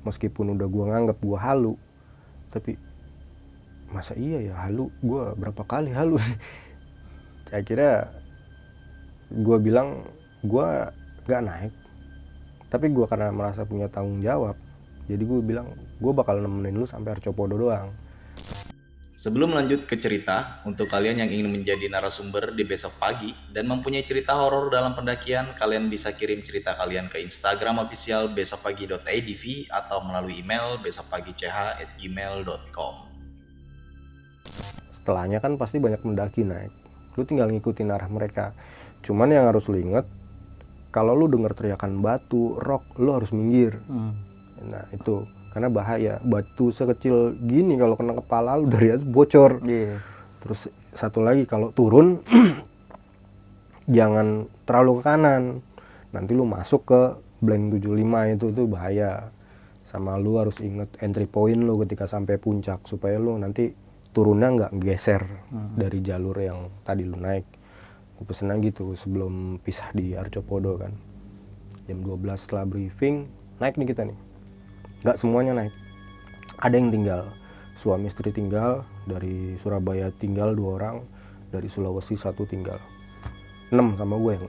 Meskipun 0.02 0.58
udah 0.58 0.66
gua 0.66 0.90
nganggap 0.90 1.18
gua 1.22 1.38
halu 1.38 1.78
tapi 2.50 2.82
masa 3.94 4.18
iya 4.18 4.42
ya 4.42 4.54
halu? 4.66 4.90
Gua 5.06 5.38
berapa 5.38 5.62
kali 5.62 5.94
halu? 5.94 6.18
Akhirnya 7.54 8.10
gua 9.30 9.62
bilang 9.62 10.10
gua 10.42 10.90
gak 11.30 11.46
naik. 11.46 11.74
Tapi 12.74 12.90
gua 12.90 13.06
karena 13.06 13.30
merasa 13.30 13.62
punya 13.70 13.86
tanggung 13.86 14.18
jawab 14.18 14.58
jadi 15.08 15.24
gue 15.24 15.40
bilang 15.44 15.68
gue 16.00 16.14
bakal 16.16 16.40
nemenin 16.40 16.80
lu 16.80 16.88
sampai 16.88 17.20
Arcopodo 17.20 17.60
doang 17.60 17.92
Sebelum 19.24 19.56
lanjut 19.56 19.88
ke 19.88 19.96
cerita, 19.96 20.60
untuk 20.68 20.92
kalian 20.92 21.24
yang 21.24 21.32
ingin 21.32 21.48
menjadi 21.48 21.88
narasumber 21.88 22.52
di 22.52 22.68
besok 22.68 23.00
pagi 23.00 23.32
dan 23.56 23.72
mempunyai 23.72 24.04
cerita 24.04 24.36
horor 24.36 24.68
dalam 24.68 25.00
pendakian, 25.00 25.56
kalian 25.56 25.88
bisa 25.88 26.12
kirim 26.12 26.44
cerita 26.44 26.76
kalian 26.76 27.08
ke 27.08 27.24
Instagram 27.24 27.80
official 27.80 28.28
besokpagi.idv 28.36 29.72
atau 29.72 30.04
melalui 30.04 30.44
email 30.44 30.76
besokpagi.ch@gmail.com. 30.84 33.14
setelahnya 35.04 35.44
kan 35.44 35.60
pasti 35.60 35.84
banyak 35.84 36.00
mendaki 36.04 36.48
naik 36.48 36.72
lu 37.20 37.28
tinggal 37.28 37.52
ngikutin 37.52 37.92
arah 37.92 38.08
mereka 38.08 38.56
cuman 39.04 39.36
yang 39.36 39.52
harus 39.52 39.68
lu 39.68 39.80
inget 39.80 40.08
kalau 40.96 41.12
lu 41.12 41.28
denger 41.28 41.52
teriakan 41.52 42.00
batu 42.00 42.56
rock 42.60 42.96
lu 43.00 43.12
harus 43.12 43.36
minggir 43.36 43.84
Hmm. 43.88 44.16
nah 44.64 44.88
itu 44.96 45.28
karena 45.54 45.70
bahaya. 45.70 46.18
Batu 46.26 46.74
sekecil 46.74 47.38
gini 47.38 47.78
kalau 47.78 47.94
kena 47.94 48.18
kepala 48.18 48.58
lu 48.58 48.66
dari 48.66 48.90
atas 48.90 49.06
bocor. 49.06 49.62
Iya. 49.62 50.02
terus 50.44 50.68
satu 50.92 51.24
lagi 51.24 51.48
kalau 51.48 51.72
turun 51.72 52.20
jangan 53.96 54.50
terlalu 54.66 55.00
ke 55.00 55.02
kanan. 55.06 55.44
Nanti 56.10 56.34
lu 56.34 56.44
masuk 56.44 56.82
ke 56.90 57.02
blank 57.40 57.80
75 57.80 58.34
itu 58.34 58.46
itu 58.50 58.64
bahaya. 58.66 59.30
Sama 59.86 60.18
lu 60.18 60.42
harus 60.42 60.58
inget 60.60 60.90
entry 61.06 61.30
point 61.30 61.62
lu 61.62 61.78
ketika 61.86 62.10
sampai 62.10 62.42
puncak 62.42 62.82
supaya 62.90 63.22
lu 63.22 63.38
nanti 63.38 63.72
turunnya 64.10 64.50
nggak 64.50 64.74
geser 64.82 65.22
dari 65.78 66.02
jalur 66.02 66.36
yang 66.42 66.74
tadi 66.82 67.06
lu 67.06 67.16
naik. 67.16 67.46
Gue 68.18 68.26
pesennya 68.26 68.58
gitu 68.58 68.98
sebelum 68.98 69.62
pisah 69.62 69.94
di 69.94 70.18
Arcopodo 70.18 70.82
kan. 70.82 70.92
Jam 71.86 72.02
12 72.02 72.42
setelah 72.42 72.66
briefing 72.66 73.30
naik 73.62 73.78
nih 73.78 73.88
kita 73.94 74.04
nih 74.08 74.33
nggak 75.04 75.20
semuanya 75.20 75.52
naik 75.52 75.76
ada 76.64 76.76
yang 76.80 76.90
tinggal 76.90 77.36
suami 77.74 78.08
istri 78.08 78.30
tinggal 78.30 78.86
dari 79.04 79.58
Surabaya 79.58 80.14
tinggal 80.14 80.54
dua 80.54 80.80
orang 80.80 80.98
dari 81.50 81.70
Sulawesi 81.70 82.18
satu 82.18 82.46
tinggal. 82.46 82.82
Enam 83.70 83.98
sama 83.98 84.18
gue 84.18 84.34
yang 84.38 84.48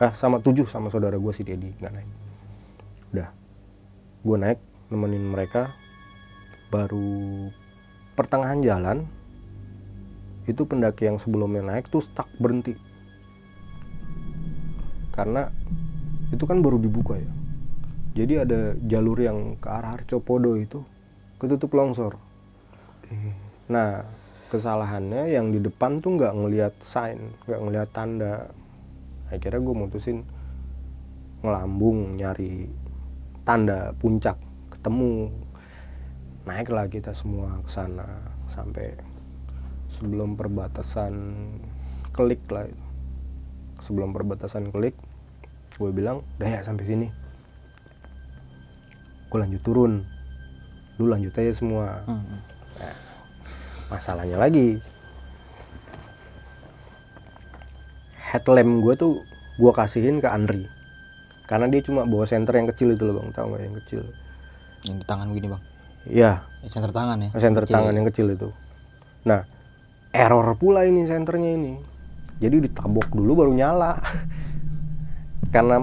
eh 0.00 0.12
sama 0.16 0.40
tujuh 0.40 0.64
sama 0.64 0.88
saudara 0.88 1.20
gue 1.20 1.32
si 1.36 1.44
Dedi 1.44 1.72
nggak 1.76 1.92
naik 1.92 2.10
udah. 3.12 3.28
Gue 4.20 4.36
naik 4.36 4.60
nemenin 4.92 5.24
mereka 5.24 5.72
baru 6.68 7.50
pertengahan 8.16 8.60
jalan 8.60 8.98
itu 10.44 10.64
pendaki 10.64 11.08
yang 11.08 11.16
sebelumnya 11.20 11.64
naik 11.64 11.88
tuh 11.88 12.04
stuck 12.04 12.28
berhenti. 12.36 12.76
Karena 15.12 15.48
itu 16.30 16.44
kan 16.46 16.62
baru 16.62 16.78
dibuka 16.78 17.18
ya 17.18 17.39
jadi 18.20 18.44
ada 18.44 18.60
jalur 18.84 19.16
yang 19.16 19.56
ke 19.56 19.68
arah 19.72 19.96
Arcopodo 19.96 20.52
itu 20.60 20.84
ketutup 21.40 21.72
longsor. 21.72 22.20
Nah 23.72 24.04
kesalahannya 24.52 25.32
yang 25.32 25.48
di 25.48 25.64
depan 25.64 26.04
tuh 26.04 26.20
nggak 26.20 26.36
ngelihat 26.36 26.74
sign 26.84 27.32
nggak 27.48 27.60
ngelihat 27.64 27.88
tanda. 27.96 28.52
Akhirnya 29.32 29.64
gue 29.64 29.72
mutusin 29.72 30.28
ngelambung 31.40 32.20
nyari 32.20 32.68
tanda 33.48 33.96
puncak 33.96 34.36
ketemu. 34.68 35.32
Naiklah 36.44 36.92
kita 36.92 37.16
semua 37.16 37.56
ke 37.64 37.70
sana 37.72 38.04
sampai 38.52 39.00
sebelum 39.88 40.36
perbatasan 40.36 41.14
klik 42.12 42.44
lah 42.52 42.68
itu. 42.68 42.84
Sebelum 43.80 44.12
perbatasan 44.12 44.68
klik 44.68 44.92
gue 45.80 45.88
bilang 45.88 46.20
udah 46.36 46.48
ya 46.50 46.60
sampai 46.60 46.84
sini 46.84 47.08
gue 49.30 49.38
lanjut 49.38 49.62
turun. 49.62 50.02
Lu 50.98 51.06
lanjut 51.06 51.32
aja 51.38 51.54
semua. 51.54 52.02
Hmm. 52.04 52.42
masalahnya 53.90 54.38
lagi. 54.38 54.78
Headlamp 58.14 58.82
gue 58.86 58.94
tuh 58.94 59.12
gue 59.58 59.72
kasihin 59.74 60.22
ke 60.22 60.26
Andri. 60.30 60.66
Karena 61.46 61.66
dia 61.66 61.82
cuma 61.82 62.06
bawa 62.06 62.22
senter 62.26 62.54
yang 62.54 62.70
kecil 62.70 62.94
itu 62.94 63.02
loh 63.06 63.18
bang. 63.18 63.34
Tau 63.34 63.50
nggak 63.50 63.62
yang 63.66 63.76
kecil? 63.82 64.02
Yang 64.86 64.96
di 65.02 65.06
tangan 65.06 65.26
begini 65.34 65.48
bang. 65.50 65.62
iya. 66.06 66.32
Ya, 66.62 66.68
center 66.70 66.92
tangan 66.94 67.18
ya. 67.18 67.30
senter 67.36 67.62
Kecil. 67.66 67.74
tangan 67.74 67.92
ya. 67.92 67.96
yang 67.98 68.06
kecil 68.06 68.26
itu. 68.30 68.48
Nah 69.26 69.40
error 70.14 70.46
pula 70.54 70.86
ini 70.86 71.06
senternya 71.10 71.50
ini. 71.58 71.74
Jadi 72.38 72.70
ditabok 72.70 73.10
dulu 73.10 73.32
baru 73.42 73.52
nyala. 73.54 73.98
Karena 75.54 75.82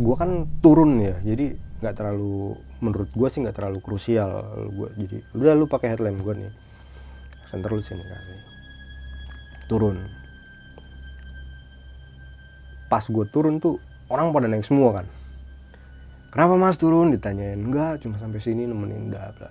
gua 0.00 0.16
kan 0.16 0.48
turun 0.64 0.98
ya 0.98 1.14
jadi 1.22 1.54
nggak 1.80 1.96
terlalu 1.96 2.60
menurut 2.84 3.08
gua 3.16 3.28
sih 3.32 3.40
nggak 3.40 3.56
terlalu 3.56 3.80
krusial 3.80 4.30
gua. 4.76 4.88
Jadi 4.94 5.24
udah 5.32 5.52
lu 5.56 5.64
pakai 5.64 5.96
headlamp 5.96 6.20
gua 6.20 6.36
nih 6.36 6.52
senter 7.48 7.72
lu 7.72 7.82
sini 7.82 8.04
kasih. 8.04 8.38
Turun. 9.66 9.96
Pas 12.86 13.04
gua 13.08 13.24
turun 13.26 13.58
tuh 13.58 13.80
orang 14.12 14.30
pada 14.30 14.46
naik 14.46 14.62
semua 14.68 15.02
kan. 15.02 15.06
Kenapa 16.30 16.54
mas 16.54 16.78
turun? 16.78 17.10
Ditanyain. 17.10 17.58
Enggak 17.58 18.06
cuma 18.06 18.20
sampai 18.22 18.38
sini 18.38 18.68
nemenin 18.68 19.10
dah 19.10 19.34
bla. 19.34 19.50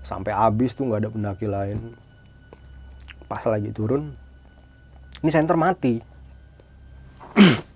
sampai 0.00 0.32
habis 0.32 0.72
tuh 0.72 0.88
nggak 0.88 1.00
ada 1.04 1.10
pendaki 1.12 1.44
lain. 1.44 1.92
Pas 3.28 3.42
lagi 3.44 3.68
turun 3.74 4.14
ini 5.20 5.30
senter 5.30 5.56
mati. 5.56 6.00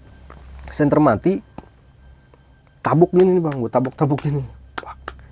Senter 0.75 0.99
mati 0.99 1.39
tabuk 2.85 3.11
gini 3.17 3.41
nih 3.41 3.43
bang 3.43 3.57
gue 3.57 3.73
tabuk 3.73 3.97
tabuk 3.97 4.21
gini 4.21 4.45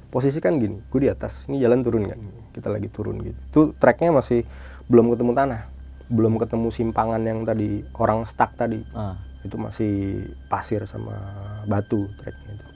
posisi 0.09 0.41
kan 0.41 0.57
gini 0.57 0.81
gue 0.89 1.01
di 1.05 1.09
atas 1.13 1.45
ini 1.53 1.61
jalan 1.61 1.85
turun 1.85 2.09
kan 2.09 2.21
kita 2.53 2.69
lagi 2.69 2.89
turun 2.93 3.17
gitu. 3.25 3.41
Tuh 3.49 3.67
treknya 3.81 4.13
masih 4.13 4.45
belum 4.89 5.09
ketemu 5.13 5.33
tanah 5.33 5.73
belum 6.13 6.37
ketemu 6.37 6.69
simpangan 6.69 7.25
yang 7.25 7.49
tadi 7.49 7.81
orang 7.97 8.29
stuck 8.29 8.53
tadi. 8.55 8.85
Ah. 8.93 9.17
itu 9.43 9.59
masih 9.59 10.23
pasir 10.47 10.87
sama 10.87 11.19
batu 11.67 12.07
treknya 12.15 12.63
itu. 12.63 12.67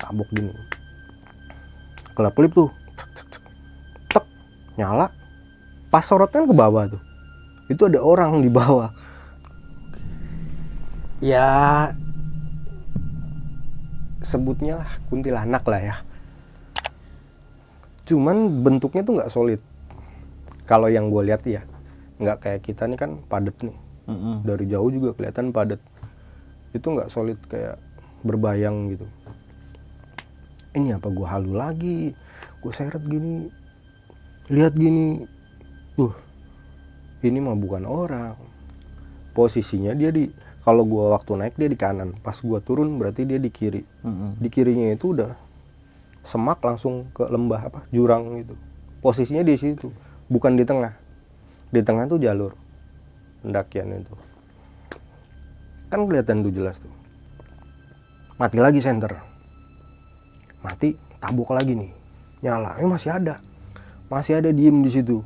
Tabuk 0.00 0.24
gini. 0.32 0.56
Kelap 2.16 2.32
kelip 2.32 2.56
tuh. 2.56 2.72
Cek 2.96 3.10
cek 3.12 3.26
cek. 3.28 3.42
Tek 4.08 4.24
nyala. 4.80 5.12
Pas 5.92 6.00
sorot 6.00 6.32
kan 6.32 6.48
ke 6.48 6.54
bawah 6.56 6.88
tuh. 6.88 7.02
Itu 7.68 7.92
ada 7.92 8.00
orang 8.00 8.40
di 8.40 8.48
bawah. 8.48 8.88
Ya 11.20 11.92
sebutnya 14.20 14.84
lah 14.84 14.90
kuntilanak 15.08 15.64
lah 15.64 15.80
ya. 15.80 15.96
Cuman 18.08 18.64
bentuknya 18.64 19.02
tuh 19.04 19.14
nggak 19.20 19.32
solid. 19.32 19.60
Kalau 20.64 20.86
yang 20.86 21.10
gue 21.10 21.22
lihat 21.26 21.42
ya 21.44 21.66
nggak 22.20 22.38
kayak 22.44 22.60
kita 22.62 22.84
nih 22.84 22.98
kan 23.00 23.10
padet 23.26 23.56
nih. 23.64 23.76
Mm-mm. 24.10 24.42
dari 24.42 24.66
jauh 24.66 24.90
juga 24.90 25.14
kelihatan 25.14 25.54
padat. 25.54 25.78
Itu 26.74 26.90
nggak 26.90 27.10
solid 27.14 27.38
kayak 27.46 27.78
berbayang 28.26 28.90
gitu. 28.94 29.06
Ini 30.74 30.98
apa 30.98 31.10
gua 31.10 31.38
halu 31.38 31.54
lagi? 31.58 32.14
Gue 32.62 32.72
seret 32.74 33.02
gini. 33.06 33.50
Lihat 34.50 34.74
gini. 34.74 35.26
Tuh 35.94 36.14
ini 37.22 37.38
mah 37.38 37.54
bukan 37.54 37.86
orang. 37.86 38.34
Posisinya 39.34 39.94
dia 39.94 40.10
di 40.10 40.26
kalau 40.60 40.84
gua 40.84 41.16
waktu 41.16 41.40
naik 41.40 41.54
dia 41.56 41.68
di 41.68 41.78
kanan. 41.78 42.12
Pas 42.20 42.36
gua 42.40 42.60
turun 42.60 43.00
berarti 43.00 43.24
dia 43.24 43.40
di 43.40 43.48
kiri. 43.48 43.82
Mm-mm. 44.04 44.36
di 44.36 44.48
kirinya 44.52 44.92
itu 44.92 45.16
udah 45.16 45.32
semak 46.20 46.60
langsung 46.60 47.08
ke 47.16 47.24
lembah 47.24 47.72
apa 47.72 47.80
jurang 47.88 48.44
gitu. 48.44 48.54
Posisinya 49.00 49.40
di 49.40 49.56
situ 49.56 49.88
bukan 50.28 50.56
di 50.56 50.64
tengah. 50.68 50.92
Di 51.72 51.80
tengah 51.80 52.04
tuh 52.04 52.20
jalur 52.20 52.52
pendakian 53.40 54.04
itu. 54.04 54.14
Kan 55.88 56.04
kelihatan 56.04 56.44
tuh 56.44 56.52
jelas 56.52 56.76
tuh. 56.76 56.92
Mati 58.36 58.60
lagi 58.60 58.84
senter. 58.84 59.16
Mati 60.60 60.92
tabuk 61.20 61.48
lagi 61.56 61.72
nih. 61.72 61.92
Nyala 62.44 62.76
ini 62.80 62.88
masih 62.88 63.16
ada. 63.16 63.40
Masih 64.12 64.44
ada 64.44 64.52
diem 64.52 64.84
di 64.84 64.90
situ. 64.92 65.24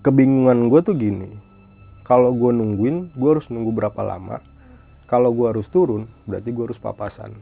Kebingungan 0.00 0.72
gue 0.72 0.80
tuh 0.80 0.96
gini 0.96 1.49
kalau 2.10 2.34
gue 2.34 2.50
nungguin 2.50 3.14
gue 3.14 3.30
harus 3.30 3.46
nunggu 3.54 3.70
berapa 3.70 4.02
lama? 4.02 4.42
Kalau 5.06 5.30
gue 5.30 5.46
harus 5.46 5.70
turun 5.70 6.10
berarti 6.26 6.50
gue 6.50 6.66
harus 6.66 6.82
papasan. 6.82 7.38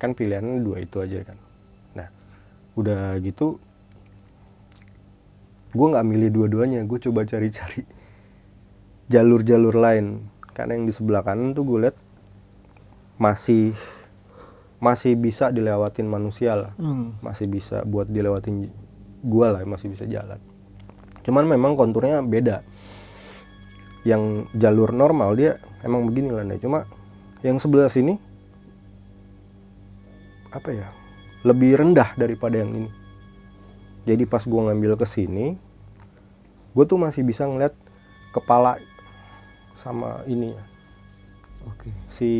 Kan 0.00 0.16
pilihannya 0.16 0.64
dua 0.64 0.80
itu 0.80 0.96
aja 1.04 1.20
kan. 1.28 1.36
Nah 1.92 2.08
udah 2.72 3.20
gitu 3.20 3.60
gue 5.76 5.86
nggak 5.92 6.06
milih 6.08 6.32
dua-duanya. 6.32 6.80
Gue 6.88 7.04
coba 7.04 7.28
cari-cari 7.28 7.84
jalur-jalur 9.12 9.76
lain. 9.76 10.32
Karena 10.56 10.80
yang 10.80 10.88
di 10.88 10.96
sebelah 10.96 11.20
kanan 11.20 11.52
tuh 11.52 11.68
gue 11.68 11.84
lihat 11.84 11.96
masih 13.20 13.76
masih 14.80 15.20
bisa 15.20 15.52
dilewatin 15.52 16.08
manusia 16.08 16.56
lah. 16.56 16.72
Hmm. 16.80 17.20
masih 17.20 17.44
bisa 17.44 17.84
buat 17.84 18.08
dilewatin 18.08 18.72
gue 19.20 19.46
lah 19.52 19.60
masih 19.68 19.92
bisa 19.92 20.08
jalan. 20.08 20.40
Cuman 21.20 21.44
memang 21.44 21.76
konturnya 21.76 22.24
beda 22.24 22.64
yang 24.04 24.48
jalur 24.56 24.92
normal 24.96 25.36
dia 25.36 25.60
emang 25.84 26.08
begini 26.08 26.32
lah 26.32 26.44
Nay. 26.44 26.60
cuma 26.60 26.88
yang 27.44 27.60
sebelah 27.60 27.92
sini 27.92 28.16
apa 30.50 30.70
ya 30.72 30.88
lebih 31.44 31.80
rendah 31.80 32.16
daripada 32.16 32.60
yang 32.60 32.72
ini 32.74 32.90
jadi 34.04 34.24
pas 34.24 34.42
gue 34.42 34.60
ngambil 34.60 34.96
ke 34.96 35.06
sini 35.06 35.56
gue 36.72 36.84
tuh 36.86 36.98
masih 37.00 37.22
bisa 37.26 37.44
ngeliat 37.44 37.74
kepala 38.30 38.78
sama 39.80 40.22
ini 40.28 40.52
ya, 40.54 40.64
Oke. 41.66 41.90
si 42.12 42.30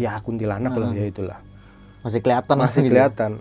ya 0.00 0.18
kuntilanak 0.24 0.72
lah 0.74 0.90
ya 0.92 1.04
itulah 1.06 1.38
Masih 2.00 2.22
kelihatan 2.22 2.56
masih 2.56 2.80
gitu. 2.86 2.90
kelihatan 2.94 3.32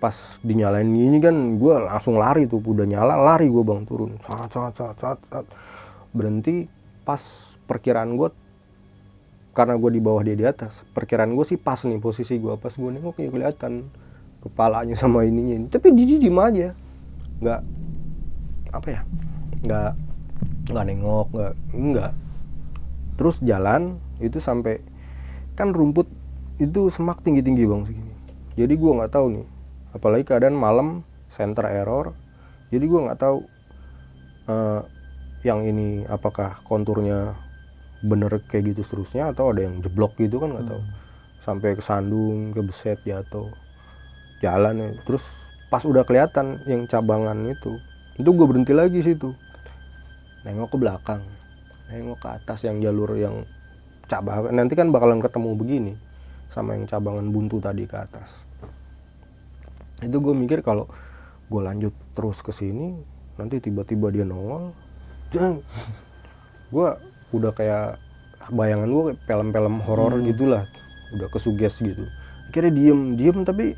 pas 0.00 0.40
dinyalain 0.40 0.88
gini 0.88 1.20
kan 1.20 1.60
gue 1.60 1.74
langsung 1.84 2.16
lari 2.16 2.48
tuh 2.48 2.58
udah 2.64 2.88
nyala 2.88 3.20
lari 3.20 3.52
gue 3.52 3.60
bang 3.60 3.84
turun 3.84 4.16
saat 4.24 4.48
saat 4.48 4.72
saat 4.72 4.96
saat, 4.96 5.18
saat. 5.28 5.46
Berhenti 6.10 6.66
pas 7.06 7.20
perkiraan 7.66 8.18
gue 8.18 8.28
karena 9.50 9.74
gue 9.74 9.90
di 9.90 10.00
bawah 10.02 10.22
dia 10.22 10.36
di 10.38 10.46
atas 10.46 10.86
perkiraan 10.94 11.34
gue 11.34 11.44
sih 11.46 11.58
pas 11.58 11.78
nih 11.82 11.98
posisi 11.98 12.38
gue 12.38 12.54
pas 12.58 12.70
gue 12.70 12.90
nengok 12.90 13.18
ya 13.18 13.28
kelihatan 13.30 13.90
kepalanya 14.40 14.96
sama 14.96 15.22
ininya. 15.28 15.68
Tapi 15.68 15.92
dia 15.92 16.16
diem 16.16 16.38
aja. 16.40 16.68
Nggak 17.40 17.60
apa 18.70 18.86
ya 18.86 19.02
nggak 19.60 19.92
nggak 20.70 20.84
nengok 20.88 21.26
nggak 21.32 21.52
nggak. 21.76 22.12
Terus 23.20 23.36
jalan 23.44 24.00
itu 24.22 24.40
sampai 24.40 24.80
kan 25.58 25.76
rumput 25.76 26.08
itu 26.60 26.88
semak 26.88 27.20
tinggi 27.20 27.44
tinggi 27.44 27.68
bang 27.68 27.82
segini. 27.84 28.14
Jadi 28.56 28.74
gue 28.76 28.92
nggak 28.96 29.12
tahu 29.12 29.26
nih 29.40 29.46
apalagi 29.92 30.24
keadaan 30.24 30.56
malam 30.56 31.04
center 31.28 31.68
error. 31.68 32.16
Jadi 32.72 32.84
gue 32.86 33.00
nggak 33.02 33.20
tahu 33.20 33.38
eh, 34.48 34.80
yang 35.40 35.64
ini 35.64 36.04
apakah 36.04 36.60
konturnya 36.64 37.36
bener 38.00 38.40
kayak 38.48 38.72
gitu 38.76 38.80
seterusnya 38.84 39.32
atau 39.32 39.52
ada 39.52 39.64
yang 39.64 39.80
jeblok 39.80 40.16
gitu 40.20 40.40
kan 40.40 40.52
nggak 40.56 40.66
tahu. 40.68 40.82
Sampai 41.40 41.76
kesandung 41.76 42.52
kebeset 42.52 43.00
jatuh 43.04 43.48
jalan 44.44 44.74
ya. 44.76 44.90
Terus 45.04 45.24
pas 45.72 45.84
udah 45.84 46.04
kelihatan 46.04 46.60
yang 46.68 46.84
cabangan 46.84 47.36
itu 47.48 47.80
itu 48.20 48.28
gue 48.28 48.46
berhenti 48.46 48.76
lagi 48.76 49.00
situ. 49.00 49.32
Nengok 50.44 50.72
ke 50.72 50.78
belakang 50.80 51.22
nengok 51.90 52.22
ke 52.22 52.28
atas 52.30 52.62
yang 52.64 52.78
jalur 52.78 53.18
yang 53.18 53.42
cabang. 54.06 54.54
Nanti 54.54 54.78
kan 54.78 54.94
bakalan 54.94 55.18
ketemu 55.18 55.50
begini 55.58 55.92
sama 56.50 56.78
yang 56.78 56.86
cabangan 56.86 57.26
buntu 57.30 57.58
tadi 57.58 57.84
ke 57.84 57.96
atas. 57.98 58.46
Itu 60.00 60.22
gue 60.22 60.34
mikir 60.34 60.62
kalau 60.62 60.86
gue 61.50 61.60
lanjut 61.60 61.94
terus 62.14 62.40
ke 62.46 62.54
sini 62.54 62.94
nanti 63.34 63.58
tiba-tiba 63.58 64.14
dia 64.14 64.22
nongol 64.22 64.70
jang. 65.30 65.62
Gue 66.70 66.88
udah 67.30 67.52
kayak 67.54 67.98
bayangan 68.50 68.88
gue 68.90 69.02
kayak 69.10 69.20
film-film 69.26 69.74
horor 69.82 70.18
gitulah. 70.22 70.64
Udah 71.14 71.26
kesuges 71.30 71.78
gitu. 71.78 72.06
Akhirnya 72.50 72.72
diem. 72.74 73.00
Diem 73.14 73.38
tapi 73.42 73.74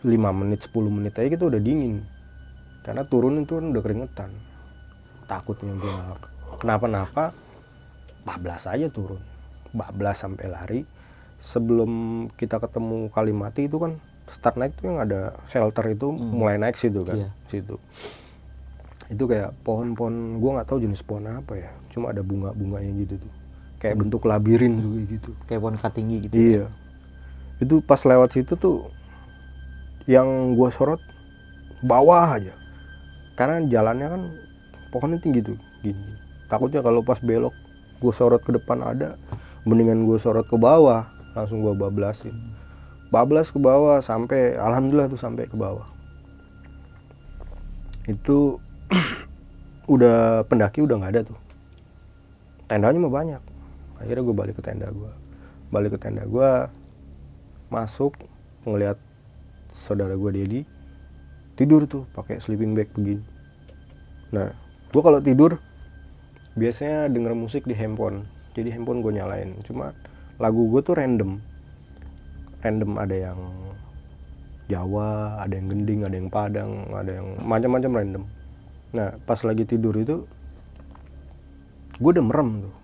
5 0.00 0.08
menit 0.32 0.64
10 0.64 0.72
menit 0.88 1.12
aja 1.18 1.28
kita 1.28 1.44
udah 1.46 1.60
dingin. 1.60 2.02
Karena 2.80 3.04
turun 3.04 3.42
itu 3.44 3.60
kan 3.60 3.70
udah 3.70 3.82
keringetan. 3.84 4.30
Takutnya 5.28 5.76
gue 5.76 5.94
kenapa-napa 6.58 7.36
bablas 8.24 8.64
aja 8.64 8.88
turun. 8.88 9.20
Bablas 9.70 10.24
sampai 10.24 10.46
lari. 10.48 10.80
Sebelum 11.40 11.90
kita 12.36 12.60
ketemu 12.60 13.08
Kalimati 13.08 13.64
itu 13.64 13.80
kan 13.80 13.96
start 14.28 14.60
naik 14.60 14.76
tuh 14.78 14.94
yang 14.94 15.00
ada 15.02 15.34
shelter 15.50 15.82
itu 15.90 16.12
mulai 16.12 16.54
naik 16.54 16.78
situ 16.78 17.02
kan 17.02 17.18
Iya. 17.18 17.28
situ 17.50 17.74
itu 19.10 19.26
kayak 19.26 19.50
pohon-pohon 19.66 20.38
gue 20.38 20.50
nggak 20.54 20.68
tahu 20.70 20.78
jenis 20.86 21.02
pohon 21.02 21.26
apa 21.26 21.58
ya. 21.58 21.70
Cuma 21.90 22.14
ada 22.14 22.22
bunga-bunganya 22.22 22.94
gitu 23.02 23.18
tuh. 23.18 23.32
Kayak 23.82 24.06
bentuk 24.06 24.22
labirin 24.22 24.78
tuh 24.78 24.90
kayak 24.94 25.08
gitu. 25.10 25.30
Kayak 25.50 25.60
pohon 25.66 25.76
tinggi 25.90 26.16
gitu. 26.30 26.34
iya. 26.38 26.66
Itu 27.58 27.82
pas 27.82 27.98
lewat 28.06 28.30
situ 28.38 28.54
tuh 28.54 28.86
yang 30.06 30.54
gua 30.54 30.70
sorot 30.70 31.02
bawah 31.82 32.38
aja. 32.38 32.54
Karena 33.34 33.66
jalannya 33.66 34.06
kan 34.06 34.22
pohonnya 34.94 35.18
tinggi 35.18 35.42
tuh 35.42 35.58
gini. 35.82 36.14
Takutnya 36.46 36.78
kalau 36.78 37.02
pas 37.02 37.18
belok 37.18 37.52
gua 37.98 38.14
sorot 38.14 38.40
ke 38.46 38.54
depan 38.54 38.78
ada 38.78 39.18
mendingan 39.66 40.06
gua 40.06 40.22
sorot 40.22 40.46
ke 40.46 40.54
bawah. 40.54 41.10
Langsung 41.34 41.66
gua 41.66 41.74
bablasin. 41.74 42.34
Bablas 43.10 43.50
ke 43.50 43.58
bawah 43.58 43.98
sampai 43.98 44.54
alhamdulillah 44.54 45.10
tuh 45.10 45.18
sampai 45.18 45.50
ke 45.50 45.58
bawah. 45.58 45.90
Itu 48.06 48.62
udah 49.94 50.44
pendaki 50.46 50.82
udah 50.82 50.96
nggak 51.00 51.12
ada 51.14 51.22
tuh. 51.30 51.38
Tendanya 52.66 52.98
mah 53.02 53.12
banyak. 53.12 53.42
Akhirnya 54.00 54.22
gue 54.22 54.36
balik 54.36 54.54
ke 54.58 54.62
tenda 54.62 54.88
gue 54.88 55.12
balik 55.70 55.96
ke 55.96 55.98
tenda 56.02 56.26
gue 56.26 56.50
masuk 57.70 58.18
ngeliat 58.66 58.98
saudara 59.70 60.18
gue 60.18 60.30
Dedi 60.34 60.60
tidur 61.54 61.86
tuh 61.86 62.10
pakai 62.10 62.42
sleeping 62.42 62.74
bag 62.74 62.90
begini. 62.90 63.22
Nah 64.34 64.50
gue 64.90 65.02
kalau 65.02 65.22
tidur 65.22 65.62
biasanya 66.58 67.06
denger 67.06 67.32
musik 67.38 67.62
di 67.64 67.78
handphone. 67.78 68.26
Jadi 68.58 68.74
handphone 68.74 68.98
gue 69.06 69.12
nyalain. 69.14 69.54
Cuma 69.62 69.94
lagu 70.42 70.66
gue 70.66 70.82
tuh 70.82 70.98
random. 70.98 71.38
Random 72.60 72.92
ada 72.98 73.16
yang 73.16 73.40
Jawa 74.66 75.38
ada 75.38 75.54
yang 75.54 75.66
gending 75.70 76.00
ada 76.06 76.16
yang 76.18 76.30
Padang 76.30 76.72
ada 76.94 77.10
yang 77.10 77.28
macam-macam 77.46 77.90
random 77.90 78.24
nah 78.90 79.14
pas 79.22 79.38
lagi 79.46 79.62
tidur 79.62 79.94
itu 79.94 80.26
gue 82.00 82.10
udah 82.10 82.24
merem 82.24 82.64
tuh. 82.64 82.74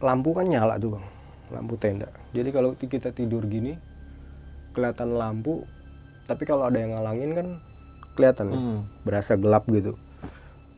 Lampu 0.00 0.32
kan 0.32 0.48
nyala 0.48 0.80
tuh 0.80 0.96
bang. 0.96 1.06
Lampu 1.52 1.74
tenda. 1.76 2.08
Jadi 2.32 2.50
kalau 2.50 2.72
kita 2.74 3.12
tidur 3.12 3.44
gini 3.46 3.76
kelihatan 4.72 5.18
lampu 5.18 5.66
tapi 6.24 6.46
kalau 6.46 6.70
ada 6.70 6.78
yang 6.78 6.94
ngalangin 6.94 7.30
kan 7.34 7.46
kelihatan 8.14 8.46
ya, 8.50 8.56
Hmm. 8.56 8.80
berasa 9.02 9.34
gelap 9.34 9.66
gitu. 9.66 9.98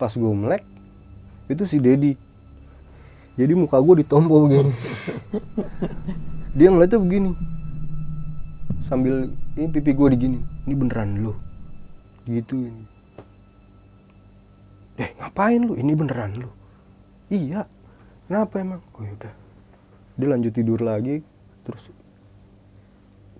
Pas 0.00 0.12
gue 0.12 0.32
melek 0.32 0.64
itu 1.50 1.64
si 1.68 1.76
Dedi 1.82 2.16
jadi 3.32 3.56
muka 3.56 3.80
gue 3.80 4.04
ditompo 4.04 4.44
begini. 4.44 4.72
Dia 6.56 6.68
ngeliatnya 6.68 7.00
begini. 7.00 7.30
Sambil 8.92 9.32
ini 9.56 9.66
pipi 9.72 9.96
gue 9.96 10.08
digini. 10.12 10.38
Ini 10.68 10.74
beneran 10.76 11.16
lu. 11.24 11.32
Gitu 12.28 12.68
ini 12.68 12.91
eh 15.02 15.10
ngapain 15.18 15.58
lu? 15.58 15.74
Ini 15.74 15.92
beneran 15.98 16.38
lu? 16.38 16.50
Iya. 17.26 17.66
Kenapa 18.30 18.62
emang? 18.62 18.80
Oh 18.94 19.02
yaudah 19.02 19.42
dia 20.12 20.28
lanjut 20.28 20.52
tidur 20.52 20.80
lagi 20.84 21.24
terus 21.64 21.88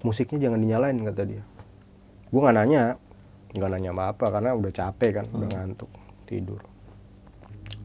musiknya 0.03 0.49
jangan 0.49 0.61
dinyalain 0.61 0.99
kata 0.99 1.23
dia. 1.29 1.45
Gue 2.33 2.41
nggak 2.41 2.57
nanya 2.57 2.97
nggak 3.53 3.71
nanya 3.71 3.91
apa 3.93 4.05
apa 4.17 4.27
karena 4.33 4.51
udah 4.57 4.73
capek 4.73 5.11
kan 5.21 5.27
udah 5.31 5.49
ngantuk 5.53 5.91
tidur. 6.25 6.65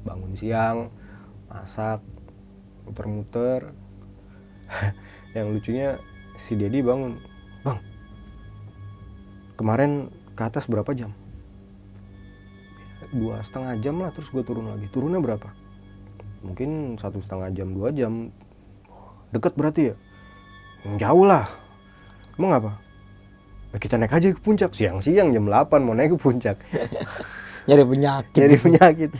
Bangun 0.07 0.33
siang 0.33 0.89
masak 1.51 1.99
muter-muter. 2.87 3.75
Yang 5.35 5.47
lucunya 5.59 5.89
si 6.47 6.55
Dedi 6.55 6.79
bangun. 6.79 7.19
Bang 7.61 7.79
kemarin 9.59 10.13
ke 10.37 10.41
atas 10.41 10.69
berapa 10.69 10.93
jam 10.93 11.11
dua 13.13 13.39
setengah 13.43 13.79
jam 13.79 13.95
lah 14.01 14.11
terus 14.11 14.27
gue 14.31 14.43
turun 14.43 14.67
lagi. 14.67 14.87
Turunnya 14.91 15.19
berapa? 15.23 15.49
Mungkin 16.43 16.99
satu 16.99 17.23
setengah 17.23 17.49
jam 17.55 17.71
dua 17.71 17.89
jam. 17.91 18.31
Deket 19.31 19.53
berarti 19.55 19.81
ya? 19.91 19.95
Jauh 20.99 21.25
lah. 21.27 21.47
Emang 22.39 22.53
apa? 22.53 22.71
"Ya 23.73 23.77
kita 23.81 23.99
naik 23.99 24.13
aja 24.13 24.27
ke 24.31 24.39
puncak. 24.39 24.71
Siang-siang 24.71 25.33
jam 25.35 25.45
8 25.49 25.83
mau 25.83 25.95
naik 25.97 26.15
ke 26.15 26.19
puncak. 26.19 26.57
Nyari 27.67 27.83
penyakit. 27.83 28.39
jadi 28.39 28.55
penyakit. 28.55 29.11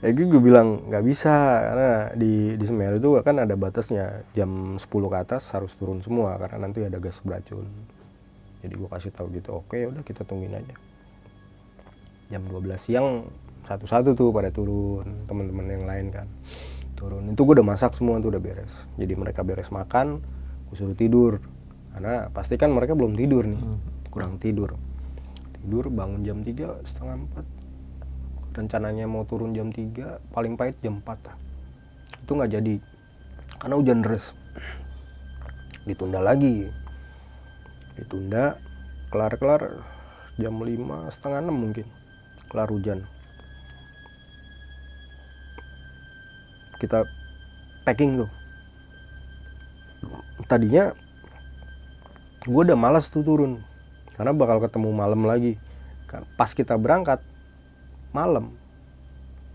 Ya 0.00 0.08
gue, 0.12 0.26
gue 0.28 0.40
bilang 0.40 0.88
nggak 0.88 1.04
bisa. 1.04 1.34
Karena 1.68 1.90
di 2.16 2.56
di 2.56 2.64
Semeru 2.64 2.96
itu 2.96 3.08
kan 3.20 3.36
ada 3.36 3.52
batasnya. 3.58 4.24
Jam 4.32 4.80
10 4.80 4.88
ke 4.88 5.16
atas 5.20 5.52
harus 5.52 5.76
turun 5.76 6.00
semua 6.00 6.40
karena 6.40 6.64
nanti 6.64 6.80
ada 6.80 6.96
gas 6.96 7.20
beracun. 7.20 7.68
Jadi 8.64 8.74
gue 8.80 8.88
kasih 8.88 9.12
tahu 9.12 9.28
gitu 9.36 9.60
oke 9.60 9.76
ya 9.76 9.92
udah 9.92 10.00
kita 10.00 10.24
tungguin 10.24 10.56
aja 10.56 10.72
jam 12.34 12.42
12 12.50 12.74
siang 12.82 13.30
satu-satu 13.62 14.18
tuh 14.18 14.34
pada 14.34 14.50
turun 14.50 15.24
teman-teman 15.30 15.66
yang 15.70 15.84
lain 15.86 16.06
kan. 16.10 16.26
Turun. 16.98 17.30
Itu 17.30 17.46
gue 17.46 17.62
udah 17.62 17.66
masak 17.66 17.94
semua 17.94 18.18
tuh 18.18 18.34
udah 18.34 18.42
beres. 18.42 18.90
Jadi 18.98 19.14
mereka 19.14 19.46
beres 19.46 19.70
makan 19.70 20.18
gue 20.68 20.76
suruh 20.76 20.98
tidur. 20.98 21.38
Karena 21.94 22.28
pasti 22.34 22.58
kan 22.58 22.74
mereka 22.74 22.98
belum 22.98 23.14
tidur 23.14 23.46
nih. 23.46 23.62
Kurang 24.10 24.42
tidur. 24.42 24.74
Tidur 25.62 25.88
bangun 25.94 26.26
jam 26.26 26.42
3 26.42 26.84
setengah 26.84 27.16
4 28.52 28.54
rencananya 28.54 29.10
mau 29.10 29.26
turun 29.26 29.50
jam 29.50 29.74
3 29.74 30.30
paling 30.30 30.54
pahit 30.54 30.78
jam 30.78 31.02
4 31.02 31.26
lah. 31.26 31.36
itu 32.20 32.30
nggak 32.30 32.52
jadi. 32.52 32.74
Karena 33.62 33.74
hujan 33.80 33.98
deras. 34.04 34.36
Ditunda 35.88 36.20
lagi. 36.20 36.68
Ditunda 37.96 38.60
kelar-kelar 39.08 39.86
jam 40.36 40.54
5 40.58 41.14
setengah 41.14 41.40
6 41.46 41.54
mungkin 41.54 41.86
kelar 42.54 42.70
hujan. 42.70 43.02
Kita 46.78 47.02
packing 47.82 48.22
tuh. 48.22 48.30
Tadinya 50.46 50.94
gue 52.46 52.62
udah 52.62 52.78
malas 52.78 53.10
tuh 53.10 53.26
turun 53.26 53.58
karena 54.14 54.30
bakal 54.30 54.62
ketemu 54.62 54.94
malam 54.94 55.26
lagi. 55.26 55.58
Kan 56.06 56.22
pas 56.38 56.54
kita 56.54 56.78
berangkat 56.78 57.18
malam. 58.14 58.54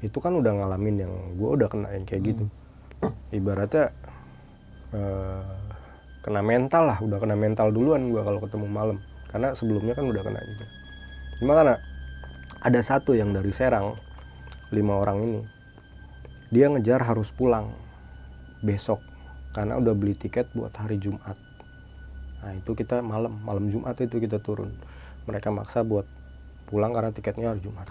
Itu 0.04 0.20
kan 0.20 0.36
udah 0.36 0.52
ngalamin 0.60 1.08
yang 1.08 1.14
gue 1.40 1.50
udah 1.56 1.72
kena 1.72 1.96
yang 1.96 2.04
kayak 2.04 2.36
gitu. 2.36 2.46
Ibaratnya 3.32 3.96
eh, 4.92 5.56
kena 6.20 6.44
mental 6.44 6.84
lah 6.84 6.98
udah 7.00 7.16
kena 7.16 7.40
mental 7.40 7.72
duluan 7.72 8.12
gue 8.12 8.20
kalau 8.20 8.44
ketemu 8.44 8.68
malam. 8.68 8.98
Karena 9.32 9.56
sebelumnya 9.56 9.96
kan 9.96 10.04
udah 10.04 10.20
kena 10.20 10.42
juga. 10.44 10.66
Cuma 11.40 11.56
karena 11.56 11.76
ada 12.60 12.84
satu 12.84 13.16
yang 13.16 13.32
dari 13.32 13.56
Serang 13.56 13.96
lima 14.70 15.00
orang 15.00 15.18
ini. 15.24 15.42
Dia 16.52 16.68
ngejar 16.68 17.08
harus 17.08 17.32
pulang 17.32 17.72
besok 18.60 19.00
karena 19.56 19.80
udah 19.80 19.96
beli 19.96 20.18
tiket 20.18 20.52
buat 20.52 20.76
hari 20.76 21.00
Jumat. 21.00 21.40
Nah 22.44 22.52
itu 22.56 22.76
kita 22.76 23.00
malam 23.00 23.40
malam 23.48 23.72
Jumat 23.72 23.96
itu 24.04 24.20
kita 24.20 24.44
turun. 24.44 24.76
Mereka 25.24 25.56
maksa 25.56 25.88
buat 25.88 26.04
pulang 26.68 26.92
karena 26.92 27.16
tiketnya 27.16 27.56
hari 27.56 27.64
Jumat. 27.64 27.88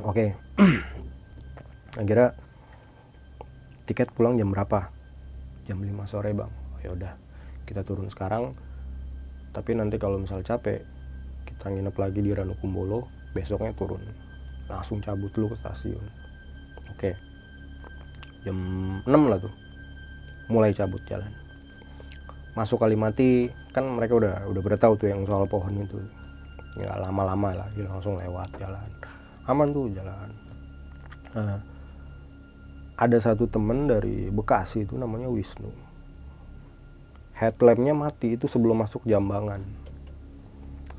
Oke. 0.00 0.38
Akhirnya 2.00 2.32
tiket 3.84 4.08
pulang 4.16 4.38
jam 4.40 4.48
berapa? 4.48 4.88
Jam 5.68 5.82
5 5.82 5.92
sore 6.08 6.32
bang. 6.32 6.52
Ya 6.80 6.94
udah 6.94 7.12
kita 7.68 7.84
turun 7.84 8.08
sekarang. 8.08 8.56
Tapi 9.52 9.76
nanti 9.76 10.00
kalau 10.00 10.22
misal 10.22 10.40
capek 10.40 10.97
kita 11.58 11.74
nginep 11.74 11.96
lagi 11.98 12.22
di 12.22 12.30
Ranukumbolo 12.30 13.10
besoknya 13.34 13.74
turun. 13.74 13.98
Langsung 14.70 15.02
cabut 15.02 15.26
dulu 15.34 15.50
ke 15.50 15.56
stasiun. 15.58 16.06
Oke. 16.94 17.18
Jam 18.46 18.54
6 19.02 19.10
lah 19.10 19.42
tuh. 19.42 19.50
Mulai 20.46 20.70
cabut 20.70 21.02
jalan. 21.10 21.34
Masuk 22.54 22.78
Kalimati 22.78 23.50
kan 23.74 23.82
mereka 23.90 24.14
udah 24.14 24.46
udah 24.46 24.60
pada 24.62 24.78
tahu 24.78 24.94
tuh 25.02 25.10
yang 25.10 25.26
soal 25.26 25.50
pohon 25.50 25.82
itu. 25.82 25.98
Nggak 26.78 26.94
lama-lama 27.02 27.50
lah 27.58 27.68
dia 27.74 27.90
langsung 27.90 28.14
lewat 28.22 28.54
jalan. 28.54 28.86
Aman 29.50 29.74
tuh 29.74 29.90
jalan. 29.90 30.30
Nah, 31.34 31.58
ada 32.94 33.18
satu 33.18 33.50
temen 33.50 33.90
dari 33.90 34.30
Bekasi 34.30 34.86
itu 34.86 34.94
namanya 34.94 35.26
Wisnu. 35.26 35.74
Headlampnya 37.34 37.98
mati 37.98 38.38
itu 38.38 38.46
sebelum 38.46 38.78
masuk 38.78 39.02
Jambangan 39.02 39.87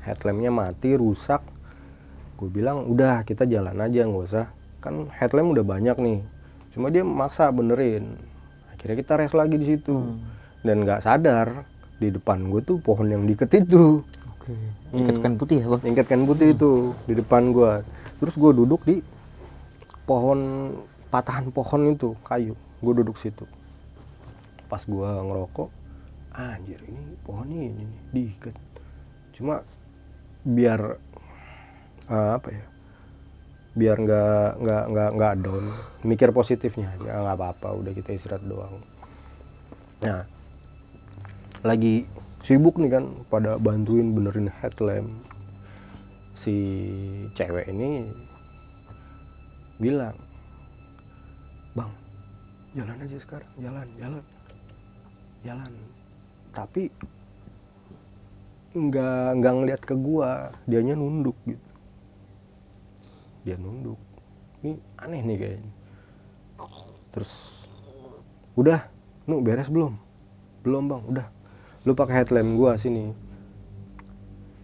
headlampnya 0.04 0.50
mati 0.52 0.96
rusak. 0.96 1.42
Gue 2.36 2.48
bilang 2.48 2.88
udah 2.88 3.24
kita 3.24 3.44
jalan 3.44 3.76
aja 3.76 4.06
nggak 4.06 4.24
usah. 4.26 4.46
Kan 4.80 5.12
headlamp 5.12 5.52
udah 5.52 5.64
banyak 5.64 5.96
nih. 6.00 6.20
Cuma 6.72 6.88
dia 6.88 7.04
maksa 7.04 7.52
benerin. 7.52 8.16
Akhirnya 8.72 8.96
kita 8.96 9.12
rest 9.20 9.36
lagi 9.36 9.56
di 9.60 9.66
situ. 9.66 10.16
Dan 10.64 10.84
nggak 10.84 11.04
sadar 11.04 11.68
di 12.00 12.08
depan 12.08 12.48
gue 12.48 12.60
tuh 12.64 12.80
pohon 12.80 13.08
yang 13.08 13.28
diket 13.28 13.64
itu. 13.64 14.00
Oke. 14.36 14.54
Ikatkan 14.96 15.36
putih 15.36 15.62
ya, 15.62 15.66
Bang. 15.68 16.24
putih 16.24 16.48
itu 16.56 16.96
di 17.04 17.14
depan 17.14 17.52
gua. 17.52 17.84
Terus 18.16 18.34
gue 18.40 18.52
duduk 18.56 18.82
di 18.88 19.04
pohon 20.08 20.72
patahan 21.12 21.52
pohon 21.52 21.92
itu 21.92 22.16
kayu. 22.24 22.56
Gue 22.80 22.92
duduk 22.96 23.20
situ. 23.20 23.44
Pas 24.66 24.80
gua 24.88 25.20
ngerokok 25.20 25.80
anjir 26.34 26.78
ini 26.86 27.18
pohon 27.26 27.46
ini 27.50 27.68
nih 27.74 27.90
diikat 28.14 28.54
cuma 29.34 29.66
biar 30.44 30.80
eh, 32.08 32.30
apa 32.36 32.48
ya 32.50 32.64
biar 33.70 33.96
nggak 34.02 34.48
nggak 34.60 34.84
nggak 34.90 35.10
nggak 35.14 35.34
down. 35.46 35.64
Mikir 36.02 36.34
positifnya 36.34 36.90
ya 37.06 37.22
nggak 37.22 37.36
apa-apa 37.38 37.68
udah 37.78 37.92
kita 37.94 38.18
istirahat 38.18 38.42
doang. 38.42 38.82
Nah 40.02 40.26
lagi 41.62 42.08
sibuk 42.42 42.80
nih 42.80 42.90
kan 42.98 43.04
pada 43.30 43.60
bantuin 43.60 44.10
benerin 44.10 44.50
headlamp. 44.50 45.10
Si 46.34 46.56
cewek 47.36 47.68
ini 47.68 48.08
bilang 49.76 50.16
bang 51.76 51.92
jalan 52.74 52.96
aja 52.96 53.18
sekarang 53.20 53.50
jalan 53.62 53.86
jalan 54.00 54.24
jalan. 55.46 55.72
Tapi 56.50 56.90
nggak 58.70 59.42
nggak 59.42 59.52
ngeliat 59.54 59.82
ke 59.82 59.94
gua. 59.98 60.54
Dianya 60.66 60.94
nunduk 60.94 61.36
gitu. 61.46 61.70
Dia 63.42 63.56
nunduk. 63.58 63.98
Ini 64.62 64.76
aneh 65.00 65.20
nih 65.24 65.36
kayaknya. 65.40 65.72
Terus 67.10 67.32
udah 68.54 68.86
nu 69.26 69.42
beres 69.42 69.72
belum? 69.72 69.98
Belum 70.62 70.84
bang 70.86 71.02
udah. 71.08 71.26
Lu 71.88 71.96
pakai 71.96 72.22
headlamp 72.22 72.54
gua 72.54 72.76
sini. 72.76 73.10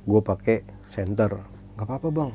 Gua 0.06 0.22
pakai 0.22 0.62
center 0.86 1.42
nggak 1.74 1.86
apa-apa 1.88 2.08
bang. 2.12 2.30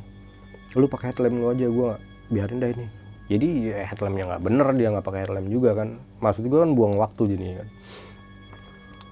Lu 0.76 0.90
pakai 0.92 1.14
headlamp 1.14 1.38
lu 1.40 1.48
aja 1.54 1.68
gua 1.72 2.02
biarin 2.28 2.60
dah 2.60 2.72
ini. 2.74 2.88
Jadi 3.32 3.72
ya, 3.72 3.88
headlampnya 3.88 4.36
nggak 4.36 4.44
bener 4.44 4.68
dia 4.76 4.88
nggak 4.92 5.06
pakai 5.08 5.22
headlamp 5.24 5.48
juga 5.48 5.72
kan. 5.78 5.96
Maksud 6.20 6.44
gua 6.52 6.68
kan 6.68 6.72
buang 6.76 7.00
waktu 7.00 7.38
jadi 7.38 7.64
kan. 7.64 7.70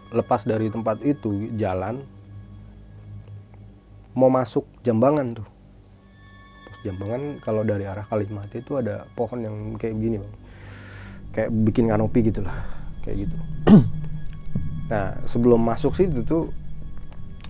Lepas 0.09 0.41
dari 0.43 0.67
tempat 0.73 1.05
itu 1.05 1.53
jalan 1.53 2.01
mau 4.19 4.27
masuk 4.27 4.67
jambangan 4.83 5.39
tuh. 5.39 5.47
Pos 6.67 6.77
jambangan 6.83 7.39
kalau 7.39 7.63
dari 7.63 7.87
arah 7.87 8.03
Kalimat 8.03 8.51
itu 8.51 8.75
ada 8.75 9.07
pohon 9.15 9.39
yang 9.39 9.55
kayak 9.79 9.95
begini 9.95 10.19
bang. 10.19 10.33
Kayak 11.31 11.49
bikin 11.63 11.85
kanopi 11.87 12.19
gitu 12.27 12.43
lah 12.43 12.59
kayak 13.07 13.25
gitu. 13.25 13.37
Nah 14.89 15.21
sebelum 15.29 15.61
masuk 15.61 15.93
situ 15.93 16.25
tuh 16.25 16.49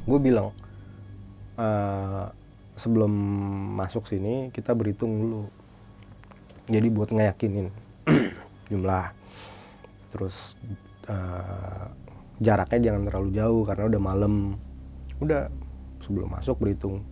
gue 0.04 0.20
bilang 0.20 0.52
"Eh, 1.56 2.26
sebelum 2.76 3.12
masuk 3.80 4.12
sini 4.12 4.52
kita 4.52 4.76
berhitung 4.76 5.16
dulu. 5.16 5.44
Jadi 6.68 6.88
buat 6.92 7.16
ngeyakinin 7.16 7.72
jumlah. 8.72 9.16
Terus 10.12 10.60
eh, 11.08 11.86
jaraknya 12.44 12.92
jangan 12.92 13.08
terlalu 13.08 13.30
jauh 13.32 13.64
karena 13.64 13.84
udah 13.88 14.02
malam. 14.04 14.34
Udah 15.24 15.48
sebelum 16.10 16.34
masuk 16.34 16.58
berhitung 16.58 17.06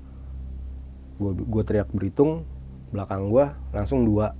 gue 1.21 1.37
gue 1.37 1.63
teriak 1.65 1.93
berhitung 1.93 2.49
belakang 2.89 3.29
gue 3.29 3.45
langsung 3.77 4.01
dua. 4.01 4.33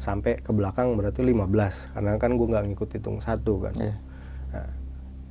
Sampai 0.00 0.40
ke 0.40 0.48
belakang 0.48 0.96
berarti 0.96 1.20
15 1.20 1.92
karena 1.92 2.16
kan 2.16 2.32
gue 2.32 2.46
nggak 2.48 2.64
ngikut 2.72 2.88
hitung 2.96 3.20
satu 3.20 3.68
kan. 3.68 3.76
Iya. 3.76 3.94
Nah, 4.56 4.70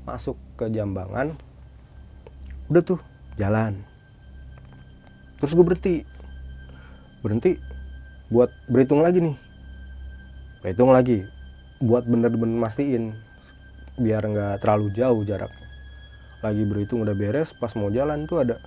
masuk 0.06 0.38
ke 0.54 0.70
jambangan 0.70 1.34
udah 2.70 2.84
tuh 2.86 3.02
jalan. 3.42 3.82
Terus 5.42 5.58
gue 5.58 5.66
berhenti. 5.66 5.96
Berhenti 7.26 7.58
buat 8.30 8.54
berhitung 8.70 9.02
lagi 9.02 9.26
nih. 9.26 9.38
Berhitung 10.62 10.94
lagi 10.94 11.26
buat 11.82 12.06
bener-bener 12.06 12.62
mastiin 12.62 13.18
biar 13.98 14.22
nggak 14.22 14.62
terlalu 14.62 14.94
jauh 14.94 15.26
jaraknya 15.26 15.59
lagi 16.40 16.64
berhitung 16.64 17.04
udah 17.04 17.16
beres 17.16 17.52
pas 17.56 17.72
mau 17.76 17.92
jalan 17.92 18.24
tuh 18.24 18.44
ada 18.44 18.58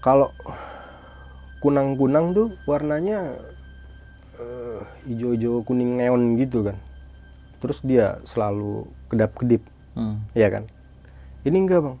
kalau 0.00 0.32
kunang-kunang 1.60 2.32
tuh 2.32 2.48
warnanya 2.64 3.36
eh, 4.40 4.80
hijau-hijau 5.06 5.60
kuning 5.68 6.00
neon 6.00 6.40
gitu 6.40 6.64
kan. 6.64 6.76
Terus 7.60 7.84
dia 7.84 8.16
selalu 8.24 8.88
kedap-kedip. 9.12 9.60
Hmm. 9.92 10.24
ya 10.32 10.48
kan? 10.48 10.64
Ini 11.44 11.56
enggak 11.60 11.84
bang. 11.84 11.98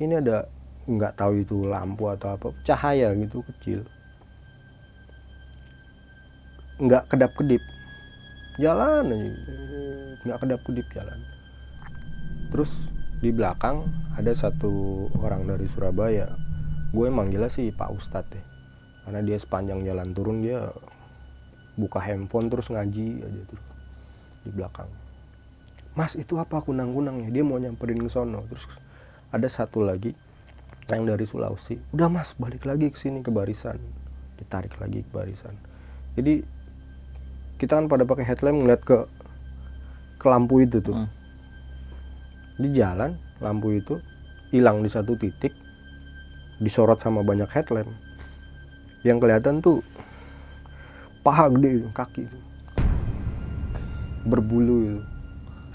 Ini 0.00 0.14
ada 0.24 0.48
nggak 0.84 1.16
tahu 1.16 1.44
itu 1.44 1.68
lampu 1.68 2.08
atau 2.08 2.40
apa 2.40 2.56
cahaya 2.64 3.12
gitu 3.12 3.44
kecil. 3.52 3.84
Nggak 6.80 7.12
kedap-kedip. 7.12 7.60
Jalan 8.56 9.12
aja. 9.12 9.30
Nggak 10.24 10.38
kedap-kedip 10.40 10.86
jalan. 10.96 11.20
Terus 12.48 12.72
di 13.24 13.32
belakang 13.32 13.88
ada 14.20 14.36
satu 14.36 15.08
orang 15.24 15.48
dari 15.48 15.64
Surabaya 15.64 16.28
gue 16.92 17.08
manggilnya 17.08 17.48
sih 17.48 17.72
Pak 17.72 17.90
Ustadz 17.96 18.28
deh 18.36 18.44
karena 19.08 19.24
dia 19.24 19.40
sepanjang 19.40 19.80
jalan 19.80 20.12
turun 20.12 20.44
dia 20.44 20.68
buka 21.80 22.04
handphone 22.04 22.52
terus 22.52 22.68
ngaji 22.68 23.24
aja 23.24 23.42
terus 23.48 23.66
di 24.44 24.52
belakang 24.52 24.92
Mas 25.94 26.18
itu 26.18 26.34
apa 26.42 26.58
kunang-kunangnya? 26.58 27.30
Dia 27.30 27.46
mau 27.46 27.54
nyamperin 27.54 28.02
ke 28.02 28.10
sono. 28.10 28.42
Terus 28.50 28.66
ada 29.30 29.46
satu 29.46 29.86
lagi 29.86 30.10
yang 30.90 31.06
dari 31.06 31.22
Sulawesi. 31.22 31.78
Udah 31.94 32.10
Mas, 32.10 32.34
balik 32.34 32.66
lagi 32.66 32.90
ke 32.90 32.98
sini 32.98 33.22
ke 33.22 33.30
barisan. 33.30 33.78
Ditarik 34.34 34.74
lagi 34.82 35.06
ke 35.06 35.10
barisan. 35.14 35.54
Jadi 36.18 36.42
kita 37.62 37.78
kan 37.78 37.86
pada 37.86 38.02
pakai 38.02 38.26
headlamp 38.26 38.66
ngeliat 38.66 38.82
ke 38.82 39.06
ke 40.18 40.26
lampu 40.26 40.66
itu 40.66 40.82
tuh. 40.82 40.98
Hmm. 40.98 41.08
Di 42.54 42.70
jalan 42.70 43.18
lampu 43.42 43.74
itu 43.74 43.98
hilang 44.54 44.80
di 44.80 44.90
satu 44.90 45.18
titik 45.18 45.50
disorot 46.62 47.02
sama 47.02 47.26
banyak 47.26 47.50
headlamp. 47.50 47.90
Yang 49.02 49.18
kelihatan 49.20 49.58
tuh 49.58 49.82
paha 51.26 51.50
gede 51.50 51.82
itu, 51.82 51.88
kaki 51.90 52.22
itu. 52.24 52.38
Berbulu 54.24 54.76
itu. 54.86 55.00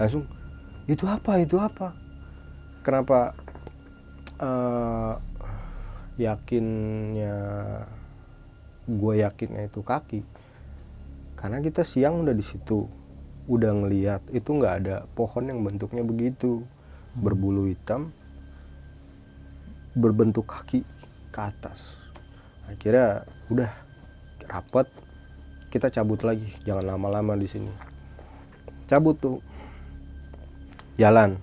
Langsung 0.00 0.24
itu 0.88 1.04
apa? 1.04 1.38
Itu 1.38 1.60
apa? 1.60 1.92
Kenapa 2.80 3.36
eh, 4.40 5.14
yakinnya 6.16 7.36
gue 8.88 9.14
yakinnya 9.20 9.68
itu 9.68 9.84
kaki? 9.84 10.24
Karena 11.36 11.60
kita 11.60 11.84
siang 11.84 12.24
udah 12.24 12.32
di 12.32 12.44
situ 12.44 12.99
udah 13.50 13.74
ngeliat 13.74 14.22
itu 14.30 14.46
nggak 14.54 14.74
ada 14.86 14.96
pohon 15.18 15.50
yang 15.50 15.66
bentuknya 15.66 16.06
begitu. 16.06 16.62
Berbulu 17.10 17.66
hitam 17.66 18.14
berbentuk 19.98 20.46
kaki 20.46 20.86
ke 21.34 21.40
atas. 21.42 21.98
Akhirnya 22.70 23.26
udah 23.50 23.70
rapet 24.46 24.86
kita 25.74 25.90
cabut 25.90 26.22
lagi 26.22 26.46
jangan 26.62 26.94
lama-lama 26.94 27.34
di 27.34 27.50
sini. 27.50 27.70
Cabut 28.86 29.18
tuh. 29.18 29.38
Jalan. 30.94 31.34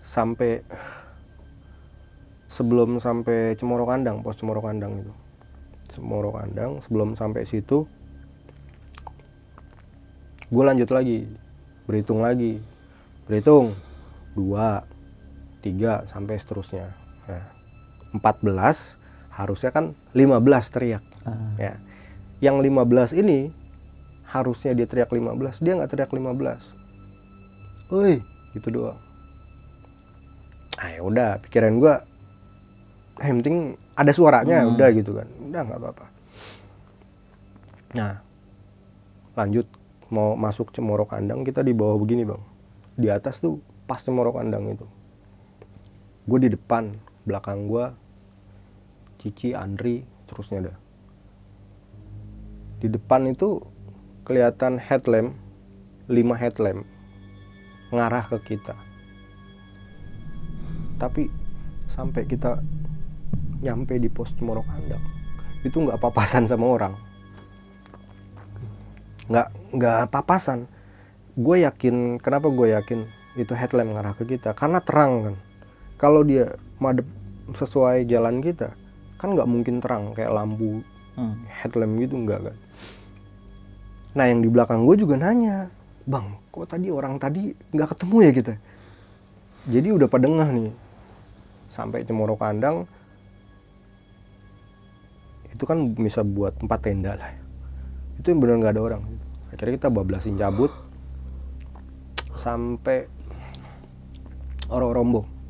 Sampai 0.00 0.64
sebelum 2.48 3.00
sampai 3.00 3.56
Cemoro 3.56 3.88
Kandang 3.88 4.24
pos 4.24 4.40
Cemoro 4.40 4.64
Kandang 4.64 5.04
itu. 5.04 5.12
Cemoro 5.92 6.32
Kandang 6.32 6.80
sebelum 6.80 7.16
sampai 7.16 7.44
situ 7.44 7.84
gue 10.52 10.62
lanjut 10.62 10.90
lagi. 10.92 11.24
Berhitung 11.88 12.20
lagi. 12.20 12.60
Berhitung. 13.24 13.72
Dua 14.36 14.84
tiga 15.64 16.04
sampai 16.12 16.36
seterusnya. 16.36 16.92
Nah, 17.24 17.48
14 18.12 19.00
harusnya 19.32 19.70
kan 19.72 19.96
15 20.12 20.68
teriak. 20.68 21.04
Ah. 21.24 21.56
ya. 21.56 21.74
Yang 22.44 22.68
15 22.68 23.16
ini 23.16 23.48
harusnya 24.28 24.72
dia 24.76 24.88
teriak 24.88 25.12
15 25.12 25.60
dia 25.60 25.76
nggak 25.76 25.92
teriak 25.92 26.08
15 26.08 26.32
Woi, 27.92 28.24
gitu 28.56 28.72
doang. 28.72 28.96
Ah 30.80 30.88
ya 30.88 31.04
udah, 31.04 31.36
pikiran 31.44 31.76
gua 31.76 32.00
eh, 33.20 33.28
yang 33.28 33.44
penting 33.44 33.76
ada 33.92 34.12
suaranya. 34.16 34.64
Hmm. 34.64 34.72
udah 34.72 34.88
gitu 34.96 35.12
kan. 35.12 35.28
Udah 35.28 35.60
nggak 35.60 35.76
apa-apa. 35.76 36.06
Nah, 37.92 38.24
lanjut 39.36 39.68
mau 40.12 40.36
masuk 40.36 40.76
Cemoro 40.76 41.08
Kandang 41.08 41.40
kita 41.40 41.64
di 41.64 41.72
bawah 41.72 41.96
begini, 41.96 42.28
Bang. 42.28 42.44
Di 43.00 43.08
atas 43.08 43.40
tuh 43.40 43.64
pas 43.88 43.96
Cemoro 43.96 44.36
Kandang 44.36 44.68
itu. 44.68 44.84
Gue 46.28 46.38
di 46.44 46.52
depan, 46.52 46.92
belakang 47.24 47.66
gua 47.66 47.96
Cici, 49.16 49.56
Andri, 49.56 50.04
terusnya 50.28 50.68
dah. 50.68 50.76
Di 52.82 52.90
depan 52.90 53.30
itu 53.30 53.62
kelihatan 54.26 54.82
headlamp, 54.82 55.38
5 56.10 56.34
headlamp 56.36 56.82
ngarah 57.94 58.26
ke 58.26 58.38
kita. 58.54 58.74
Tapi 60.98 61.30
sampai 61.86 62.26
kita 62.26 62.58
nyampe 63.62 63.94
di 64.02 64.10
pos 64.10 64.34
Cemoro 64.34 64.66
Kandang, 64.66 65.02
itu 65.62 65.78
nggak 65.78 66.02
papasan 66.02 66.50
sama 66.50 66.66
orang. 66.66 67.11
Nggak 69.28 69.48
nggak 69.76 70.00
papasan. 70.10 70.70
Gue 71.34 71.64
yakin, 71.64 72.18
kenapa 72.20 72.48
gue 72.52 72.76
yakin 72.76 73.06
itu 73.36 73.52
headlamp 73.56 73.94
ngarah 73.96 74.14
ke 74.16 74.24
kita? 74.28 74.52
Karena 74.52 74.82
terang 74.82 75.32
kan. 75.32 75.36
Kalau 76.00 76.26
dia 76.26 76.56
madep 76.82 77.06
sesuai 77.54 78.04
jalan 78.08 78.42
kita, 78.42 78.74
kan 79.22 79.38
nggak 79.38 79.46
mungkin 79.46 79.78
terang 79.78 80.12
kayak 80.18 80.34
lampu 80.34 80.82
Hmm. 81.12 81.44
headlamp 81.44 82.00
gitu 82.00 82.16
enggak 82.16 82.40
kan 82.40 82.56
nah 84.16 84.24
yang 84.24 84.40
di 84.40 84.48
belakang 84.48 84.88
gue 84.88 84.96
juga 84.96 85.20
nanya 85.20 85.68
bang 86.08 86.40
kok 86.48 86.72
tadi 86.72 86.88
orang 86.88 87.20
tadi 87.20 87.52
nggak 87.52 87.88
ketemu 87.92 88.16
ya 88.24 88.30
kita 88.32 88.54
jadi 89.68 89.88
udah 89.92 90.08
pada 90.08 90.26
ngeh 90.32 90.50
nih 90.56 90.70
sampai 91.68 92.08
Cemoro 92.08 92.36
Kandang 92.40 92.88
itu 95.52 95.64
kan 95.68 95.92
bisa 95.92 96.24
buat 96.24 96.56
tempat 96.56 96.80
tenda 96.80 97.12
lah 97.12 97.28
itu 98.18 98.26
yang 98.28 98.40
benar 98.40 98.56
nggak 98.60 98.74
ada 98.76 98.82
orang. 98.82 99.02
Akhirnya 99.52 99.76
kita 99.76 99.88
bablasin 99.92 100.36
cabut 100.40 100.72
sampai 102.32 103.06
Ororombo 104.72 105.42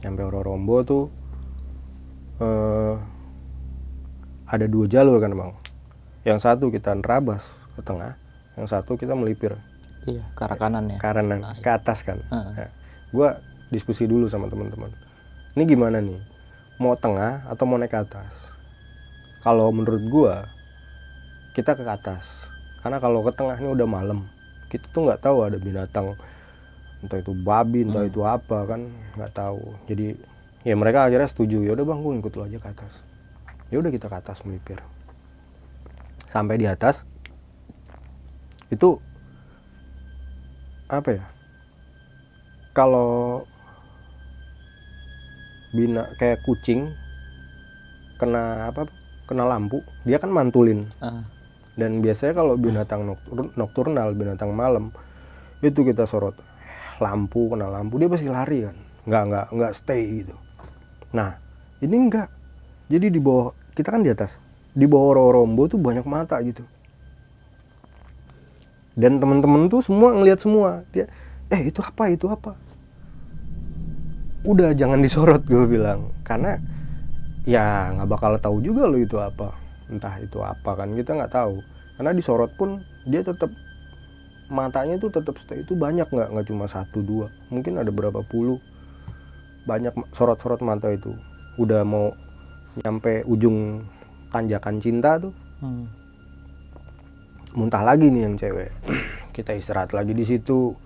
sampai 0.00 0.22
Ororombo 0.24 0.76
tuh 0.86 1.04
eh, 2.40 2.94
ada 4.48 4.66
dua 4.66 4.86
jalur 4.88 5.18
kan 5.20 5.34
bang. 5.34 5.52
Yang 6.24 6.38
satu 6.44 6.64
kita 6.72 6.94
nerabas 6.96 7.52
ke 7.76 7.80
tengah 7.84 8.16
yang 8.58 8.66
satu 8.66 8.98
kita 8.98 9.14
melipir. 9.14 9.54
Iya, 10.08 10.24
ke 10.32 10.40
arah 10.46 10.56
kanan 10.56 10.88
ya. 10.88 10.98
kanan 10.98 11.44
ke 11.60 11.68
atas 11.68 12.00
kan. 12.00 12.22
Heeh. 12.32 12.54
Nah, 12.56 12.70
gue 13.12 13.28
diskusi 13.68 14.08
dulu 14.08 14.24
sama 14.30 14.48
teman-teman. 14.48 14.88
Ini 15.52 15.62
gimana 15.68 16.00
nih? 16.00 16.16
Mau 16.80 16.94
tengah 16.96 17.44
atau 17.44 17.64
mau 17.68 17.76
naik 17.76 17.92
ke 17.92 17.98
atas? 17.98 18.32
Kalau 19.42 19.68
menurut 19.74 20.02
gue 20.06 20.34
kita 21.58 21.74
ke 21.74 21.82
atas. 21.82 22.22
Karena 22.78 23.02
kalau 23.02 23.26
ke 23.26 23.34
tengah 23.34 23.58
ini 23.58 23.74
udah 23.74 23.90
malam 23.90 24.30
kita 24.70 24.86
tuh 24.94 25.10
nggak 25.10 25.24
tahu 25.24 25.42
ada 25.42 25.58
binatang 25.58 26.14
entah 27.02 27.18
itu 27.18 27.32
babi 27.34 27.88
entah 27.88 28.04
itu 28.04 28.22
apa 28.22 28.62
kan 28.68 28.86
nggak 29.18 29.32
tahu. 29.34 29.74
Jadi 29.90 30.14
ya 30.62 30.78
mereka 30.78 31.10
akhirnya 31.10 31.26
setuju 31.26 31.66
ya 31.66 31.74
udah 31.74 31.82
bang 31.82 31.98
gue 31.98 32.12
ikut 32.22 32.32
lo 32.38 32.42
aja 32.46 32.58
ke 32.62 32.68
atas. 32.70 32.92
Ya 33.74 33.82
udah 33.82 33.90
kita 33.90 34.06
ke 34.06 34.16
atas 34.22 34.46
melipir. 34.46 34.78
Sampai 36.30 36.62
di 36.62 36.70
atas 36.70 37.02
itu 38.70 39.00
apa 40.88 41.10
ya 41.10 41.24
kalau 42.76 43.42
bina 45.72 46.08
kayak 46.16 46.40
kucing 46.44 46.92
kena 48.16 48.72
apa 48.72 48.88
kena 49.24 49.44
lampu 49.48 49.80
dia 50.04 50.20
kan 50.20 50.28
mantulin. 50.28 50.88
Ah, 51.00 51.24
dan 51.78 52.02
biasanya 52.02 52.34
kalau 52.34 52.58
binatang 52.58 53.06
noktur- 53.06 53.54
nokturnal 53.54 54.10
binatang 54.10 54.50
malam 54.50 54.90
itu 55.62 55.86
kita 55.86 56.10
sorot 56.10 56.34
lampu 56.98 57.46
kena 57.54 57.70
lampu. 57.70 58.02
Dia 58.02 58.10
pasti 58.10 58.26
lari 58.26 58.66
kan. 58.66 58.76
Nggak 59.06 59.22
nggak 59.30 59.46
nggak 59.54 59.72
stay 59.78 60.02
gitu. 60.26 60.34
Nah 61.14 61.38
ini 61.78 61.94
enggak 61.94 62.26
jadi 62.90 63.06
di 63.06 63.22
bawah 63.22 63.54
kita 63.78 63.94
kan 63.94 64.02
di 64.02 64.10
atas. 64.10 64.34
Di 64.74 64.90
bawah 64.90 65.22
Rorombo 65.22 65.70
tuh 65.70 65.78
banyak 65.78 66.02
mata 66.02 66.42
gitu. 66.42 66.66
Dan 68.98 69.22
teman-teman 69.22 69.70
tuh 69.70 69.78
semua 69.78 70.10
ngelihat 70.18 70.42
semua. 70.42 70.82
Dia 70.90 71.06
eh 71.54 71.70
itu 71.70 71.78
apa 71.78 72.10
itu 72.10 72.26
apa? 72.26 72.58
Udah 74.42 74.74
jangan 74.74 74.98
disorot 74.98 75.46
gue 75.50 75.62
bilang. 75.70 76.10
Karena 76.26 76.58
ya 77.46 77.94
nggak 77.94 78.08
bakal 78.10 78.34
tahu 78.42 78.58
juga 78.66 78.90
lo 78.90 78.98
itu 78.98 79.14
apa 79.22 79.67
entah 79.88 80.14
itu 80.20 80.38
apa 80.44 80.76
kan 80.76 80.92
kita 80.94 81.16
nggak 81.16 81.32
tahu. 81.32 81.64
Karena 81.98 82.12
disorot 82.14 82.52
pun 82.54 82.84
dia 83.08 83.24
tetap 83.26 83.50
matanya 84.48 84.96
tuh 84.96 85.12
tetap 85.12 85.36
stay 85.36 85.60
itu 85.60 85.76
banyak 85.76 86.08
nggak 86.08 86.28
nggak 86.32 86.46
cuma 86.48 86.64
satu 86.64 87.04
dua 87.04 87.28
mungkin 87.52 87.80
ada 87.80 87.90
berapa 87.92 88.22
puluh. 88.24 88.60
Banyak 89.68 90.14
sorot-sorot 90.16 90.64
mata 90.64 90.88
itu. 90.88 91.12
Udah 91.60 91.84
mau 91.84 92.14
nyampe 92.80 93.26
ujung 93.28 93.84
tanjakan 94.32 94.80
cinta 94.80 95.18
tuh. 95.18 95.34
Hmm. 95.58 95.90
muntah 97.58 97.82
lagi 97.82 98.12
nih 98.12 98.22
yang 98.28 98.38
cewek. 98.38 98.70
Kita 99.34 99.50
istirahat 99.56 99.90
lagi 99.90 100.14
di 100.14 100.22
situ. 100.22 100.76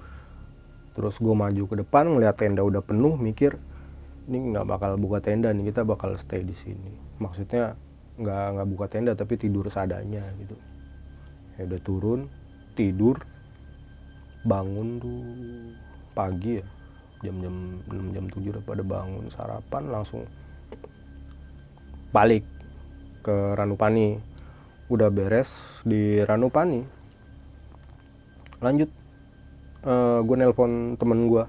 Terus 0.96 1.20
gue 1.20 1.34
maju 1.36 1.62
ke 1.68 1.74
depan 1.84 2.08
ngeliat 2.08 2.40
tenda 2.40 2.64
udah 2.64 2.80
penuh 2.80 3.16
mikir 3.20 3.60
ini 4.28 4.54
nggak 4.54 4.66
bakal 4.68 4.94
buka 5.00 5.18
tenda 5.18 5.50
nih 5.50 5.72
kita 5.72 5.82
bakal 5.82 6.14
stay 6.14 6.46
di 6.46 6.54
sini. 6.54 6.92
Maksudnya 7.18 7.74
nggak 8.22 8.46
nggak 8.54 8.68
buka 8.70 8.86
tenda 8.86 9.12
tapi 9.18 9.34
tidur 9.34 9.66
seadanya 9.66 10.22
gitu. 10.38 10.54
Ya 11.58 11.66
udah 11.66 11.80
turun 11.82 12.20
tidur 12.78 13.20
bangun 14.46 14.88
tuh 15.02 15.22
pagi 16.16 16.62
ya 16.62 16.66
jam-jam 17.22 17.78
6 17.86 18.14
jam 18.14 18.24
7 18.26 18.54
udah 18.54 18.64
pada 18.66 18.82
bangun 18.82 19.30
sarapan 19.30 19.82
langsung 19.90 20.26
balik 22.14 22.46
ke 23.22 23.58
Ranupani. 23.58 24.18
Udah 24.90 25.08
beres 25.08 25.80
di 25.88 26.20
Ranupani. 26.20 26.84
Lanjut 28.62 28.90
gue 30.22 30.36
nelpon 30.38 30.94
temen 30.94 31.26
gue 31.26 31.44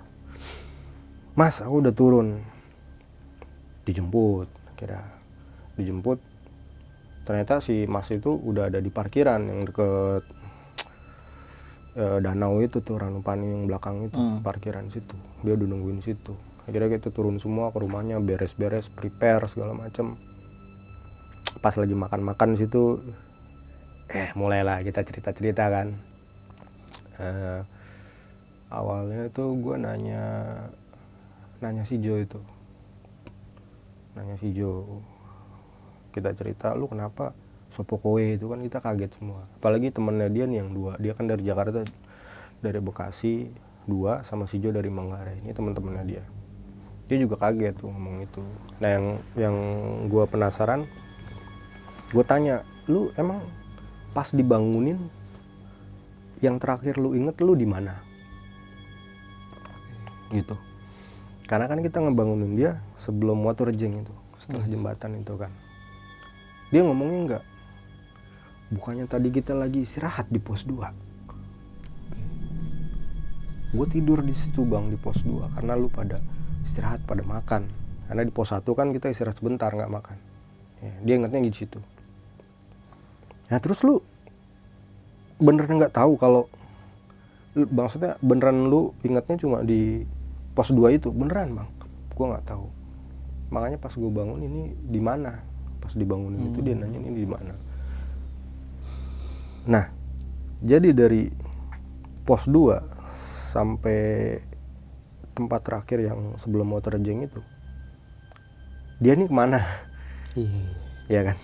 mas 1.37 1.61
aku 1.61 1.85
udah 1.85 1.93
turun. 1.93 2.41
Dijemput 3.83 4.47
kira 4.79 5.03
dijemput 5.75 6.21
ternyata 7.23 7.63
si 7.63 7.87
mas 7.87 8.11
itu 8.11 8.35
udah 8.35 8.67
ada 8.67 8.79
di 8.83 8.91
parkiran 8.91 9.41
yang 9.47 9.63
deket 9.63 10.23
eh, 11.93 12.17
danau 12.19 12.57
itu 12.59 12.81
tuh 12.81 12.97
Ranupani 12.97 13.47
yang 13.53 13.63
belakang 13.69 14.09
itu 14.09 14.17
Hmm. 14.17 14.41
parkiran 14.41 14.89
situ. 14.89 15.13
Dia 15.45 15.53
udah 15.53 15.67
nungguin 15.69 16.01
situ. 16.01 16.33
Akhirnya 16.65 16.97
kita 16.97 17.11
turun 17.11 17.37
semua 17.37 17.69
ke 17.69 17.77
rumahnya 17.77 18.17
beres-beres 18.17 18.89
prepare 18.89 19.45
segala 19.45 19.75
macem. 19.77 20.17
Pas 21.61 21.75
lagi 21.75 21.93
makan-makan 21.93 22.55
di 22.55 22.65
situ 22.65 22.97
eh 24.09 24.33
mulailah 24.33 24.81
kita 24.81 25.05
cerita-cerita 25.05 25.69
kan. 25.69 25.87
Eh, 27.21 27.61
awalnya 28.73 29.29
tuh 29.29 29.53
gue 29.53 29.75
nanya 29.77 30.25
nanya 31.61 31.85
si 31.85 32.01
Jo 32.01 32.17
itu. 32.17 32.41
Nanya 34.17 34.33
si 34.41 34.49
Jo 34.49 34.97
kita 36.13 36.29
cerita 36.37 36.77
lu 36.77 36.85
kenapa 36.85 37.33
sopo 37.73 37.97
kowe? 37.97 38.21
Itu 38.21 38.53
kan 38.53 38.61
kita 38.61 38.77
kaget 38.77 39.17
semua. 39.17 39.49
Apalagi 39.57 39.89
temennya 39.89 40.29
dia 40.29 40.45
nih 40.45 40.61
yang 40.61 40.69
dua. 40.69 40.93
Dia 41.01 41.17
kan 41.17 41.25
dari 41.25 41.41
Jakarta 41.41 41.81
dari 42.61 42.79
Bekasi 42.79 43.49
dua 43.89 44.21
sama 44.21 44.45
si 44.45 44.61
Jo 44.61 44.69
dari 44.69 44.93
Manggarai. 44.93 45.41
Ini 45.41 45.51
teman-temannya 45.57 46.05
dia. 46.05 46.23
Dia 47.09 47.17
juga 47.17 47.41
kaget 47.41 47.81
tuh 47.81 47.89
ngomong 47.89 48.21
itu. 48.21 48.45
Nah 48.77 48.89
yang 48.93 49.05
yang 49.33 49.55
gue 50.07 50.23
penasaran 50.29 50.85
gue 52.13 52.23
tanya 52.29 52.61
lu 52.85 53.09
emang 53.17 53.41
pas 54.13 54.29
dibangunin 54.29 55.01
yang 56.45 56.61
terakhir 56.61 57.01
lu 57.01 57.17
inget 57.17 57.33
lu 57.41 57.57
di 57.57 57.65
mana? 57.65 57.97
Gitu. 60.29 60.53
Karena 61.49 61.65
kan 61.65 61.81
kita 61.81 61.99
ngebangunin 61.99 62.53
dia 62.53 62.79
sebelum 63.01 63.41
Waterjeng 63.43 64.05
itu 64.05 64.13
setelah 64.39 64.67
jembatan 64.67 65.23
itu 65.23 65.33
kan 65.39 65.51
dia 66.73 66.81
ngomongnya 66.81 67.19
enggak. 67.21 67.43
Bukannya 68.73 69.05
tadi 69.05 69.29
kita 69.29 69.53
lagi 69.53 69.85
istirahat 69.85 70.33
di 70.33 70.41
pos 70.41 70.65
2 70.65 71.13
gue 73.73 73.87
tidur 73.89 74.21
di 74.21 74.37
situ 74.37 74.61
bang 74.69 74.85
di 74.93 74.97
pos 75.01 75.25
2 75.25 75.49
karena 75.57 75.73
lu 75.73 75.89
pada 75.89 76.21
istirahat 76.61 77.01
pada 77.09 77.25
makan. 77.25 77.65
Karena 78.05 78.21
di 78.21 78.29
pos 78.29 78.53
1 78.53 78.61
kan 78.61 78.93
kita 78.93 79.09
istirahat 79.09 79.41
sebentar 79.41 79.73
nggak 79.73 79.89
makan. 79.89 80.17
Ya, 80.85 80.93
dia 81.01 81.13
ingatnya 81.17 81.41
di 81.41 81.49
situ. 81.57 81.81
Nah 83.49 83.57
terus 83.57 83.81
lu 83.81 83.97
beneran 85.41 85.81
nggak 85.81 85.97
tahu 85.97 86.21
kalau 86.21 86.45
maksudnya 87.57 88.13
beneran 88.21 88.69
lu 88.69 88.93
ingatnya 89.01 89.41
cuma 89.41 89.65
di 89.65 90.05
pos 90.53 90.69
2 90.69 90.93
itu? 90.93 91.09
Beneran 91.09 91.57
bang. 91.57 91.69
Gua 92.13 92.37
nggak 92.37 92.45
tahu. 92.45 92.69
Makanya 93.49 93.81
pas 93.81 93.93
gue 93.93 94.09
bangun 94.09 94.41
ini 94.41 94.73
di 94.85 95.01
mana 95.01 95.41
pas 95.83 95.91
dibangunin 95.99 96.47
itu 96.47 96.63
dia 96.63 96.79
nanya 96.79 96.99
ini 97.03 97.19
di 97.19 97.27
mana? 97.27 97.53
Nah 99.67 99.85
jadi 100.63 100.95
dari 100.95 101.27
pos 102.23 102.47
2 102.47 103.51
sampai 103.51 104.39
tempat 105.35 105.59
terakhir 105.59 105.99
yang 106.07 106.39
sebelum 106.39 106.71
motor 106.71 106.95
jeng 107.03 107.27
itu 107.27 107.43
dia 109.03 109.19
nih 109.19 109.27
ke 109.27 109.35
mana? 109.35 109.59
Iya. 110.39 110.63
ya 111.11 111.21
kan? 111.27 111.37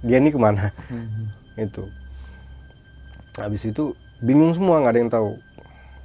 Dia 0.00 0.16
nih 0.16 0.32
ke 0.32 0.40
mana? 0.40 0.72
Hmm. 0.88 1.28
itu. 1.60 1.84
Habis 3.36 3.68
itu 3.68 3.92
bingung 4.24 4.56
semua 4.56 4.80
nggak 4.80 4.92
ada 4.96 5.00
yang 5.04 5.12
tahu. 5.12 5.30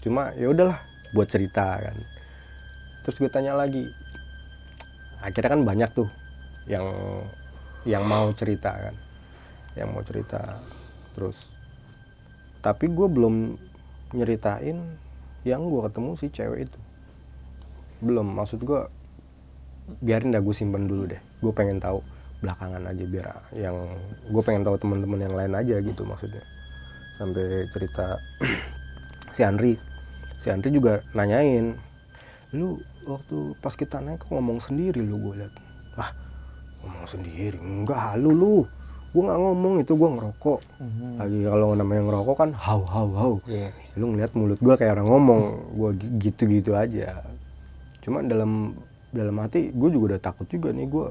Cuma 0.04 0.36
ya 0.36 0.52
udahlah 0.52 0.84
buat 1.16 1.32
cerita 1.32 1.80
kan. 1.80 1.96
Terus 3.08 3.16
gue 3.16 3.30
tanya 3.32 3.56
lagi. 3.56 3.88
Akhirnya 5.24 5.56
kan 5.56 5.62
banyak 5.64 5.90
tuh 5.96 6.12
yang 6.68 6.86
yang 7.86 8.04
mau 8.10 8.34
cerita 8.34 8.74
kan. 8.74 8.96
Yang 9.78 9.88
mau 9.94 10.04
cerita. 10.04 10.42
Terus 11.14 11.38
tapi 12.60 12.90
gue 12.90 13.06
belum 13.06 13.56
nyeritain 14.18 14.98
yang 15.46 15.62
gue 15.70 15.82
ketemu 15.86 16.12
si 16.18 16.28
cewek 16.34 16.66
itu. 16.66 16.80
Belum 18.02 18.26
maksud 18.26 18.66
gue 18.66 18.90
biarin 20.02 20.34
dah 20.34 20.42
gue 20.42 20.56
simpen 20.58 20.90
dulu 20.90 21.06
deh. 21.14 21.22
Gue 21.40 21.54
pengen 21.54 21.78
tahu 21.78 22.02
belakangan 22.42 22.84
aja 22.90 23.06
biar 23.06 23.26
yang 23.56 23.78
gue 24.28 24.44
pengen 24.44 24.66
tahu 24.66 24.76
teman-teman 24.82 25.22
yang 25.22 25.36
lain 25.38 25.54
aja 25.54 25.78
gitu 25.80 26.02
maksudnya. 26.04 26.42
Sampai 27.22 27.70
cerita 27.70 28.18
si 29.36 29.46
Andri. 29.46 29.78
Si 30.42 30.50
Andri 30.50 30.74
juga 30.74 31.06
nanyain 31.14 31.78
lu 32.50 32.82
waktu 33.06 33.54
pas 33.62 33.78
kita 33.78 34.02
naik 34.02 34.26
ngomong 34.26 34.58
sendiri 34.58 35.06
lu? 35.06 35.22
Gue 35.22 35.46
liat. 35.46 35.54
Ah 36.02 36.25
ngomong 36.86 37.06
sendiri. 37.10 37.58
Enggak 37.58 38.22
lu 38.22 38.32
lu. 38.32 38.58
Gue 39.10 39.24
nggak 39.24 39.42
ngomong 39.42 39.74
itu 39.82 39.94
gue 39.96 40.10
ngerokok. 40.12 40.60
Lagi 41.18 41.40
kalau 41.50 41.68
namanya 41.74 42.02
ngerokok 42.06 42.36
kan 42.36 42.50
hau 42.54 42.82
hau 42.86 43.10
hau. 43.16 43.34
Iya. 43.50 43.74
lu 43.96 44.12
ngeliat 44.12 44.32
mulut 44.36 44.60
gue 44.62 44.76
kayak 44.78 45.02
orang 45.02 45.10
ngomong. 45.10 45.42
Gue 45.74 45.90
gitu-gitu 46.22 46.78
aja. 46.78 47.26
Cuma 48.04 48.22
dalam 48.22 48.78
dalam 49.10 49.36
hati 49.42 49.74
gue 49.74 49.90
juga 49.90 50.16
udah 50.16 50.22
takut 50.22 50.46
juga 50.46 50.70
nih. 50.76 50.86
Gue 50.86 51.10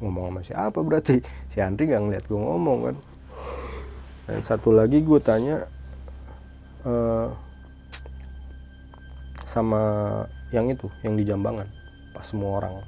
ngomong 0.00 0.32
sama 0.32 0.40
siapa 0.40 0.78
berarti? 0.80 1.20
Si 1.52 1.60
Andri 1.60 1.90
nggak 1.90 2.02
ngeliat 2.06 2.24
gue 2.24 2.40
ngomong 2.40 2.78
kan? 2.88 2.96
Dan 4.30 4.40
satu 4.46 4.70
lagi 4.70 5.02
gue 5.02 5.20
tanya 5.20 5.66
eh, 6.86 7.28
sama 9.42 9.82
yang 10.54 10.70
itu 10.70 10.86
yang 11.02 11.18
di 11.18 11.26
Jambangan. 11.26 11.66
Pas 12.14 12.22
semua 12.30 12.62
orang 12.62 12.78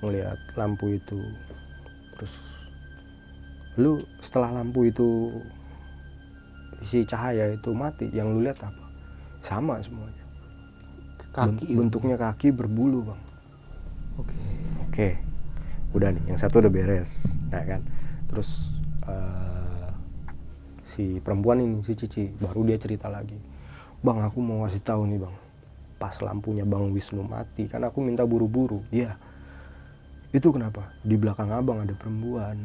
ngelihat 0.00 0.38
lampu 0.56 0.96
itu. 0.96 1.20
Terus 2.16 2.34
lu 3.76 4.00
setelah 4.24 4.60
lampu 4.60 4.88
itu 4.88 5.32
si 6.84 7.04
cahaya 7.04 7.52
itu 7.52 7.72
mati 7.72 8.08
yang 8.12 8.32
lu 8.32 8.44
lihat 8.44 8.60
apa? 8.60 8.84
Sama 9.44 9.80
semuanya. 9.80 10.24
Kaki. 11.36 11.76
bentuknya 11.76 12.16
kaki 12.16 12.48
berbulu 12.48 13.12
bang. 13.12 13.20
Oke. 14.16 14.36
oke. 14.88 15.08
Udah 15.92 16.08
nih 16.12 16.24
yang 16.32 16.40
satu 16.40 16.64
udah 16.64 16.72
beres 16.72 17.28
nah 17.52 17.60
kan? 17.60 17.84
Terus 18.32 18.80
eh, 19.04 19.88
si 20.96 21.20
perempuan 21.20 21.60
ini 21.60 21.84
si 21.84 21.92
Cici 21.92 22.32
baru 22.40 22.64
dia 22.64 22.80
cerita 22.80 23.12
lagi. 23.12 23.36
Bang 24.00 24.24
aku 24.24 24.40
mau 24.40 24.64
ngasih 24.64 24.80
tahu 24.80 25.04
nih 25.04 25.20
bang. 25.20 25.36
Pas 26.00 26.16
lampunya 26.24 26.64
bang 26.64 26.88
Wisnu 26.88 27.20
mati 27.24 27.68
kan 27.68 27.84
aku 27.84 28.00
minta 28.00 28.24
buru-buru. 28.24 28.80
Iya 28.88 29.20
itu 30.34 30.48
kenapa? 30.50 30.90
Di 31.06 31.14
belakang 31.14 31.54
abang 31.54 31.86
ada 31.86 31.94
perempuan. 31.94 32.58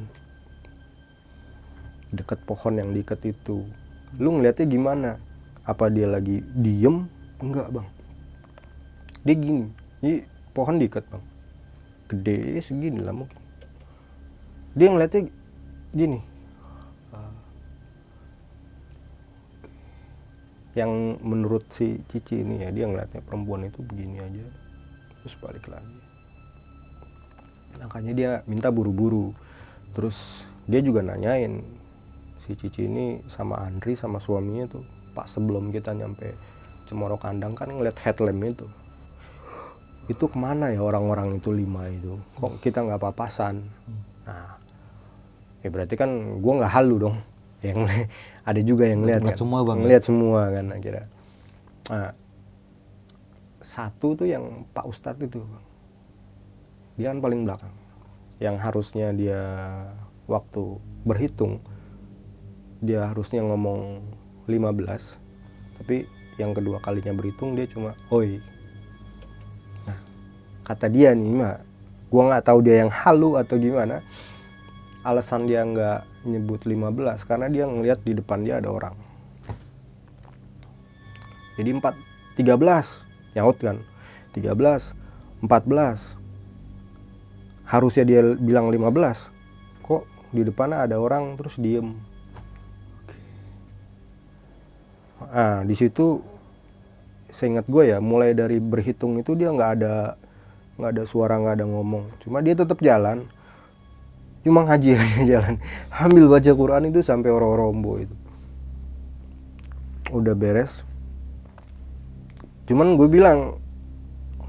Deket 2.09 2.41
pohon 2.43 2.73
yang 2.73 2.89
diikat 2.89 3.21
itu. 3.29 3.63
Lu 4.17 4.29
ngeliatnya 4.33 4.65
gimana? 4.65 5.09
Apa 5.61 5.93
dia 5.93 6.09
lagi 6.09 6.41
diem? 6.57 7.05
Enggak 7.37 7.69
bang. 7.69 7.87
Dia 9.21 9.35
gini. 9.37 9.65
Ini 10.01 10.25
pohon 10.57 10.81
diikat 10.81 11.05
bang. 11.05 11.23
Gede 12.09 12.59
segini 12.65 12.99
lah 12.99 13.13
mungkin. 13.13 13.37
Dia 14.73 14.89
ngeliatnya 14.89 15.21
gini. 15.93 16.19
Yang 20.71 20.91
menurut 21.19 21.67
si 21.67 21.99
Cici 22.07 22.41
ini 22.41 22.63
ya 22.63 22.71
dia 22.71 22.87
ngeliatnya 22.87 23.21
perempuan 23.21 23.67
itu 23.69 23.83
begini 23.85 24.17
aja. 24.23 24.45
Terus 25.21 25.35
balik 25.37 25.67
lagi 25.69 26.00
makanya 27.81 28.13
dia 28.13 28.31
minta 28.45 28.69
buru-buru. 28.69 29.33
Terus 29.91 30.45
dia 30.69 30.79
juga 30.79 31.01
nanyain 31.01 31.59
si 32.41 32.53
Cici 32.55 32.85
ini 32.87 33.21
sama 33.27 33.61
Andri 33.65 33.93
sama 33.97 34.17
suaminya 34.21 34.65
tuh 34.69 34.85
pas 35.11 35.27
sebelum 35.27 35.69
kita 35.69 35.91
nyampe 35.91 36.33
Cemoro 36.87 37.19
Kandang 37.19 37.53
kan 37.57 37.69
ngeliat 37.69 37.97
headlamp 37.99 38.41
itu. 38.45 38.67
Itu 40.07 40.27
ke 40.31 40.37
mana 40.39 40.71
ya 40.71 40.81
orang-orang 40.81 41.37
itu 41.37 41.51
lima 41.51 41.87
itu? 41.91 42.17
Kok 42.39 42.61
kita 42.63 42.85
nggak 42.85 43.01
papasan? 43.01 43.61
Nah 44.25 44.57
ya 45.61 45.69
berarti 45.69 45.93
kan 45.99 46.39
gua 46.41 46.63
nggak 46.63 46.73
halu 46.73 46.95
dong. 47.09 47.17
Yang 47.67 48.09
ada 48.41 48.61
juga 48.65 48.89
yang 48.89 49.05
lihat 49.05 49.21
Ngeliat 49.21 49.37
kan. 49.37 49.41
semua, 49.45 49.59
Bang, 49.61 49.77
ya? 49.77 49.81
ngeliat 49.85 50.03
semua 50.03 50.41
kan 50.49 50.65
akhirnya. 50.73 51.05
Nah, 51.93 52.09
satu 53.61 54.07
tuh 54.17 54.25
yang 54.25 54.65
Pak 54.73 54.85
Ustadz 54.89 55.21
itu 55.21 55.45
bang 55.45 55.65
dia 57.01 57.17
paling 57.17 57.49
belakang. 57.49 57.73
Yang 58.37 58.55
harusnya 58.61 59.09
dia 59.09 59.41
waktu 60.29 60.77
berhitung 61.01 61.57
dia 62.81 63.09
harusnya 63.09 63.45
ngomong 63.45 64.01
15 64.49 65.81
tapi 65.81 66.05
yang 66.37 66.53
kedua 66.53 66.77
kalinya 66.81 67.13
berhitung 67.13 67.57
dia 67.57 67.65
cuma 67.65 67.97
oi. 68.13 68.37
Nah 69.85 69.97
kata 70.65 70.89
dia 70.89 71.13
nih 71.17 71.33
mah 71.33 71.61
gua 72.13 72.29
nggak 72.29 72.45
tahu 72.45 72.59
dia 72.61 72.85
yang 72.85 72.93
halu 72.93 73.37
atau 73.37 73.57
gimana. 73.57 74.05
Alasan 75.01 75.49
dia 75.49 75.65
nggak 75.65 76.29
nyebut 76.29 76.61
15 76.69 77.25
karena 77.25 77.49
dia 77.49 77.65
ngelihat 77.65 78.05
di 78.05 78.13
depan 78.13 78.45
dia 78.45 78.61
ada 78.61 78.69
orang. 78.69 78.93
Jadi 81.57 81.69
4 81.77 82.37
13 82.37 83.37
nyaut 83.37 83.57
kan? 83.57 83.77
13 84.37 84.53
14 85.41 86.20
harusnya 87.71 88.03
dia 88.03 88.19
bilang 88.35 88.67
15 88.67 89.31
kok 89.87 90.03
di 90.35 90.43
depannya 90.43 90.83
ada 90.83 90.99
orang 90.99 91.39
terus 91.39 91.55
diem? 91.55 91.95
Ah 95.31 95.63
di 95.63 95.71
situ 95.71 96.19
seingat 97.31 97.71
gue 97.71 97.95
ya 97.95 98.03
mulai 98.03 98.35
dari 98.35 98.59
berhitung 98.59 99.15
itu 99.23 99.39
dia 99.39 99.55
nggak 99.55 99.71
ada 99.79 100.19
nggak 100.75 100.91
ada 100.99 101.03
suara 101.07 101.39
nggak 101.39 101.63
ada 101.63 101.65
ngomong. 101.71 102.11
Cuma 102.19 102.43
dia 102.43 102.59
tetap 102.59 102.83
jalan. 102.83 103.23
Cuma 104.43 104.67
ngaji 104.67 104.89
aja 104.99 105.21
jalan. 105.23 105.55
Ambil 105.95 106.27
baca 106.27 106.51
Quran 106.51 106.91
itu 106.91 106.99
sampai 106.99 107.31
orang-rombo 107.31 108.03
itu. 108.03 108.15
Udah 110.11 110.35
beres. 110.35 110.83
Cuman 112.67 112.99
gue 112.99 113.07
bilang 113.07 113.63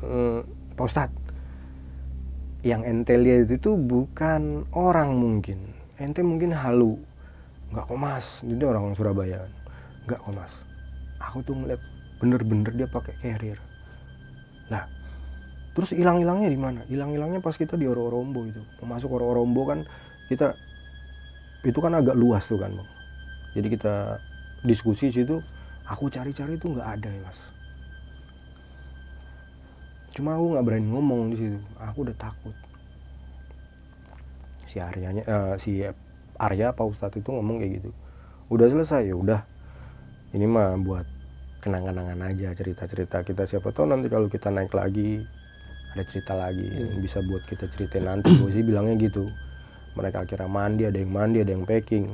"Eh, 0.02 0.42
Pak 0.74 0.86
Ustadz 0.90 1.21
yang 2.62 2.86
ente 2.86 3.18
lihat 3.18 3.50
itu 3.50 3.74
bukan 3.74 4.66
orang 4.74 5.18
mungkin. 5.18 5.74
Ente 5.98 6.22
mungkin 6.22 6.54
halu. 6.54 6.98
Nggak 7.74 7.84
kok 7.90 7.98
mas 7.98 8.26
ini 8.46 8.62
orang 8.62 8.94
Surabaya. 8.94 9.46
Nggak 10.06 10.18
kok 10.22 10.34
mas 10.34 10.52
aku 11.22 11.42
tuh 11.46 11.54
ngeliat 11.54 11.82
bener-bener 12.18 12.70
dia 12.74 12.88
pakai 12.90 13.14
carrier. 13.22 13.58
Lah 14.70 14.86
terus 15.72 15.94
hilang-hilangnya 15.94 16.48
di 16.50 16.60
mana? 16.60 16.80
Hilang-hilangnya 16.86 17.42
pas 17.42 17.54
kita 17.58 17.74
di 17.74 17.86
Ororombo 17.86 18.46
itu. 18.46 18.62
Masuk 18.82 19.14
Ororombo 19.14 19.66
kan 19.66 19.82
kita 20.30 20.54
itu 21.62 21.78
kan 21.78 21.94
agak 21.98 22.14
luas 22.14 22.46
tuh 22.46 22.58
kan 22.58 22.74
bang. 22.74 22.88
Jadi 23.58 23.68
kita 23.74 24.18
diskusi 24.62 25.10
situ 25.10 25.42
aku 25.86 26.06
cari-cari 26.06 26.54
itu 26.54 26.70
nggak 26.70 26.88
ada 26.98 27.10
ya 27.10 27.20
mas 27.26 27.38
cuma 30.12 30.36
aku 30.36 30.56
nggak 30.56 30.64
berani 30.64 30.88
ngomong 30.92 31.32
di 31.32 31.36
situ. 31.40 31.58
Aku 31.80 32.04
udah 32.04 32.16
takut. 32.16 32.54
Si 34.68 34.80
Aryanya 34.80 35.24
eh, 35.24 35.54
si 35.60 35.84
Arya 36.36 36.72
Pak 36.72 36.86
Ustadz 36.86 37.20
itu 37.20 37.28
ngomong 37.32 37.60
kayak 37.60 37.82
gitu. 37.82 37.90
Udah 38.52 38.68
selesai 38.68 39.08
ya 39.08 39.16
udah. 39.16 39.40
Ini 40.32 40.48
mah 40.48 40.80
buat 40.80 41.04
kenang-kenangan 41.60 42.20
aja 42.28 42.56
cerita-cerita 42.56 43.24
kita. 43.24 43.44
Siapa 43.44 43.72
tahu 43.72 43.88
nanti 43.88 44.08
kalau 44.08 44.28
kita 44.28 44.48
naik 44.48 44.72
lagi 44.72 45.24
ada 45.92 46.04
cerita 46.08 46.32
lagi 46.32 46.64
yang 46.72 47.00
bisa 47.00 47.20
buat 47.24 47.44
kita 47.48 47.68
ceritain. 47.72 48.04
Nanti 48.04 48.32
gue 48.40 48.50
sih 48.52 48.64
bilangnya 48.64 48.96
gitu. 49.00 49.28
Mereka 49.92 50.24
akhirnya 50.24 50.48
mandi 50.48 50.88
ada 50.88 50.96
yang 50.96 51.12
mandi 51.12 51.44
ada 51.44 51.52
yang 51.52 51.64
packing. 51.68 52.12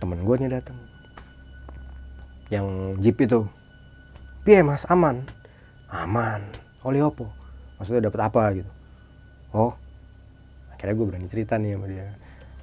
Temen 0.00 0.24
gue 0.24 0.36
nih 0.40 0.52
datang 0.52 0.78
yang 2.48 2.96
jeep 3.00 3.16
itu. 3.20 3.44
Piye 4.44 4.64
mas? 4.64 4.88
Aman 4.88 5.39
aman. 5.90 6.42
Oleh 6.86 7.02
opo 7.04 7.28
maksudnya 7.76 8.08
dapat 8.08 8.20
apa 8.30 8.42
gitu? 8.56 8.70
Oh 9.54 9.72
akhirnya 10.80 10.96
gue 10.96 11.06
berani 11.12 11.28
cerita 11.28 11.60
nih 11.60 11.76
sama 11.76 11.86
dia. 11.92 12.08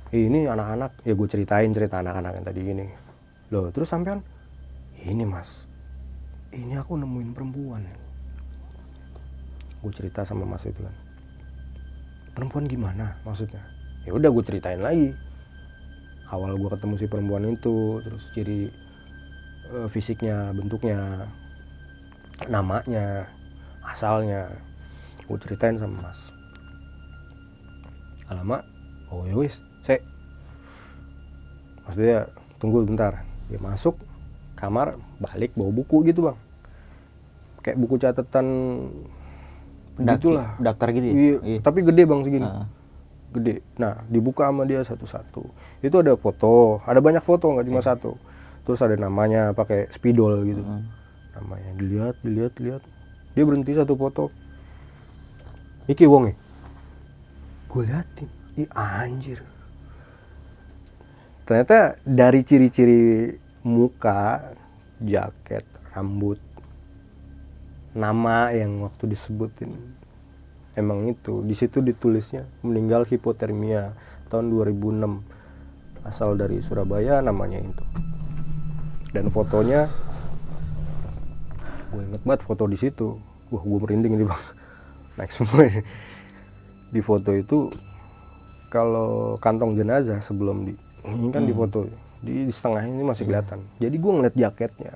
"Eh, 0.09 0.25
ini 0.25 0.49
anak-anak 0.49 1.05
ya 1.05 1.13
gue 1.13 1.27
ceritain 1.29 1.69
cerita 1.69 2.01
anak-anak 2.01 2.41
yang 2.41 2.45
tadi 2.49 2.59
gini. 2.65 2.85
Loh 3.53 3.69
terus 3.69 3.93
sampean? 3.93 4.25
Ini 4.97 5.21
mas. 5.29 5.69
Ini 6.49 6.81
aku 6.81 6.97
nemuin 6.97 7.37
perempuan. 7.37 7.85
Gue 9.85 9.91
cerita 9.93 10.25
sama 10.25 10.49
mas 10.49 10.65
itu 10.65 10.81
kan. 10.81 10.95
Perempuan 12.33 12.65
gimana 12.65 13.21
maksudnya? 13.21 13.61
Ya 14.01 14.17
udah 14.17 14.33
gue 14.33 14.43
ceritain 14.45 14.81
lagi. 14.81 15.13
Awal 16.33 16.57
gue 16.57 16.69
ketemu 16.73 16.93
si 16.97 17.05
perempuan 17.05 17.45
itu 17.45 18.01
terus 18.01 18.23
ciri 18.33 18.73
eh, 19.69 19.87
fisiknya 19.93 20.51
bentuknya 20.57 21.29
namanya 22.45 23.25
asalnya. 23.81 24.45
Gue 25.25 25.41
ceritain 25.41 25.75
sama 25.75 26.05
mas. 26.05 26.19
Alamak 28.27 28.63
oh 29.07 29.23
ya 29.23 29.33
wis 29.33 29.55
saya 29.81 30.03
maksudnya 31.83 32.27
tunggu 32.59 32.83
bentar. 32.83 33.23
Dia 33.47 33.57
masuk 33.57 33.95
kamar 34.53 34.99
balik 35.17 35.55
bawa 35.55 35.71
buku 35.71 36.03
gitu 36.05 36.29
bang. 36.29 36.37
Kayak 37.63 37.77
buku 37.79 37.95
catatan 37.97 38.45
Pendaki, 39.97 40.29
gitulah. 40.29 40.53
daftar 40.61 40.87
gitu 40.93 41.05
ya? 41.07 41.13
Iya, 41.15 41.35
Iya. 41.41 41.59
tapi 41.63 41.79
gede 41.81 42.03
bang 42.05 42.21
segini. 42.21 42.45
Ah. 42.45 42.67
gede. 43.27 43.59
Nah 43.75 44.07
dibuka 44.07 44.47
sama 44.47 44.63
dia 44.63 44.79
satu-satu. 44.83 45.43
Itu 45.83 45.99
ada 45.99 46.15
foto. 46.15 46.79
Ada 46.87 47.03
banyak 47.03 47.19
foto 47.19 47.51
nggak 47.51 47.67
cuma 47.67 47.81
satu. 47.83 48.15
Terus 48.63 48.79
ada 48.79 48.95
namanya 48.95 49.51
pakai 49.51 49.87
spidol 49.89 50.43
gitu 50.45 50.63
namanya. 51.37 51.71
Dilihat 51.77 52.15
dilihat 52.25 52.53
dilihat 52.57 52.83
dia 53.37 53.43
berhenti 53.45 53.77
satu 53.77 53.93
foto. 53.93 54.33
Iki 55.85 56.09
wonge? 56.09 56.33
Gue 57.69 57.85
liatin. 57.85 58.29
Ih 58.57 58.69
anjir. 58.73 59.45
Ternyata 61.47 61.95
dari 62.03 62.43
ciri-ciri 62.43 63.31
muka 63.63 64.51
jaket 64.99 65.63
rambut 65.93 66.41
nama 67.93 68.51
yang 68.51 68.83
waktu 68.83 69.13
disebutin 69.13 69.71
emang 70.77 71.09
itu. 71.09 71.41
Di 71.45 71.55
situ 71.57 71.79
ditulisnya 71.81 72.45
meninggal 72.61 73.05
hipotermia 73.09 73.95
tahun 74.27 74.53
2006 74.53 76.03
asal 76.05 76.35
dari 76.35 76.61
Surabaya 76.61 77.19
namanya 77.23 77.63
itu. 77.63 77.85
Dan 79.11 79.33
fotonya 79.33 79.89
gue 81.91 82.01
inget 82.03 82.21
banget 82.23 82.41
foto 82.43 82.63
di 82.67 82.77
situ. 82.77 83.17
Wah 83.51 83.63
gue 83.63 83.79
merinding 83.79 84.13
ini 84.19 84.25
bang. 84.27 84.43
Naik 85.17 85.31
semua 85.31 85.65
ini. 85.67 85.81
di 86.87 87.03
foto 87.03 87.35
itu 87.35 87.67
kalau 88.71 89.35
kantong 89.43 89.75
jenazah 89.75 90.23
sebelum 90.23 90.63
di 90.63 90.73
ini 91.03 91.27
kan 91.31 91.43
di 91.43 91.51
foto 91.51 91.83
di, 92.23 92.47
di 92.47 92.53
setengah 92.53 92.83
ini 92.83 93.03
masih 93.03 93.27
kelihatan. 93.27 93.63
Jadi 93.79 93.95
gue 93.95 94.11
ngeliat 94.11 94.35
jaketnya. 94.35 94.95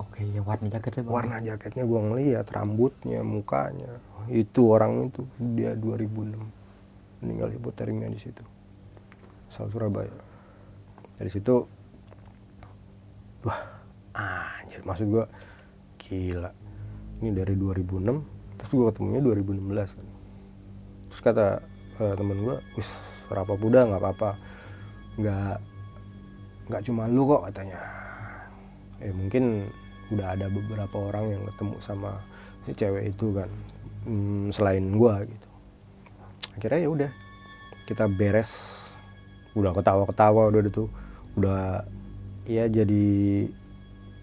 Oke, 0.00 0.26
ya 0.26 0.42
warna 0.42 0.66
jaketnya 0.66 1.02
bang. 1.06 1.12
warna 1.12 1.36
jaketnya 1.38 1.84
gue 1.86 2.00
ngeliat 2.00 2.46
rambutnya 2.50 3.20
mukanya. 3.22 4.00
Itu 4.30 4.74
orang 4.74 5.10
itu 5.10 5.22
dia 5.38 5.74
2006 5.74 7.22
meninggal 7.22 7.48
hipotermia 7.52 8.08
di 8.08 8.18
situ. 8.18 8.42
Asal 9.50 9.70
Surabaya. 9.70 10.14
Dari 11.18 11.30
situ 11.30 11.66
wah 13.44 13.60
anjir. 14.14 14.82
Maksud 14.82 15.06
gue 15.10 15.24
gila. 16.00 16.50
Ini 17.20 17.30
dari 17.36 17.54
2006 17.54 18.56
terus 18.56 18.70
gue 18.72 18.86
ketemunya 18.88 19.20
2016 19.20 19.96
kan. 20.00 20.08
Terus 21.12 21.20
kata 21.20 21.46
eh, 22.00 22.14
temen 22.16 22.38
gue 22.40 22.56
wis 22.80 22.88
rapa 23.28 23.54
puda 23.60 23.84
nggak 23.84 24.00
apa-apa. 24.00 24.30
Nggak 25.20 25.56
nggak 26.72 26.82
cuma 26.88 27.04
lu 27.04 27.28
kok 27.28 27.44
katanya. 27.52 27.80
Eh 29.04 29.12
mungkin 29.12 29.68
udah 30.08 30.32
ada 30.32 30.48
beberapa 30.48 30.96
orang 31.12 31.36
yang 31.36 31.42
ketemu 31.52 31.76
sama 31.84 32.18
si 32.64 32.72
cewek 32.74 33.14
itu 33.14 33.30
kan 33.36 33.48
Hmm, 34.00 34.48
selain 34.48 34.96
gua 34.96 35.20
gitu. 35.28 35.48
Akhirnya 36.56 36.80
ya 36.80 36.90
udah 36.90 37.10
kita 37.84 38.08
beres. 38.08 38.50
Udah 39.52 39.76
ketawa-ketawa 39.76 40.48
udah 40.48 40.60
itu 40.64 40.84
udah 41.36 41.84
ya 42.48 42.64
jadi 42.66 43.46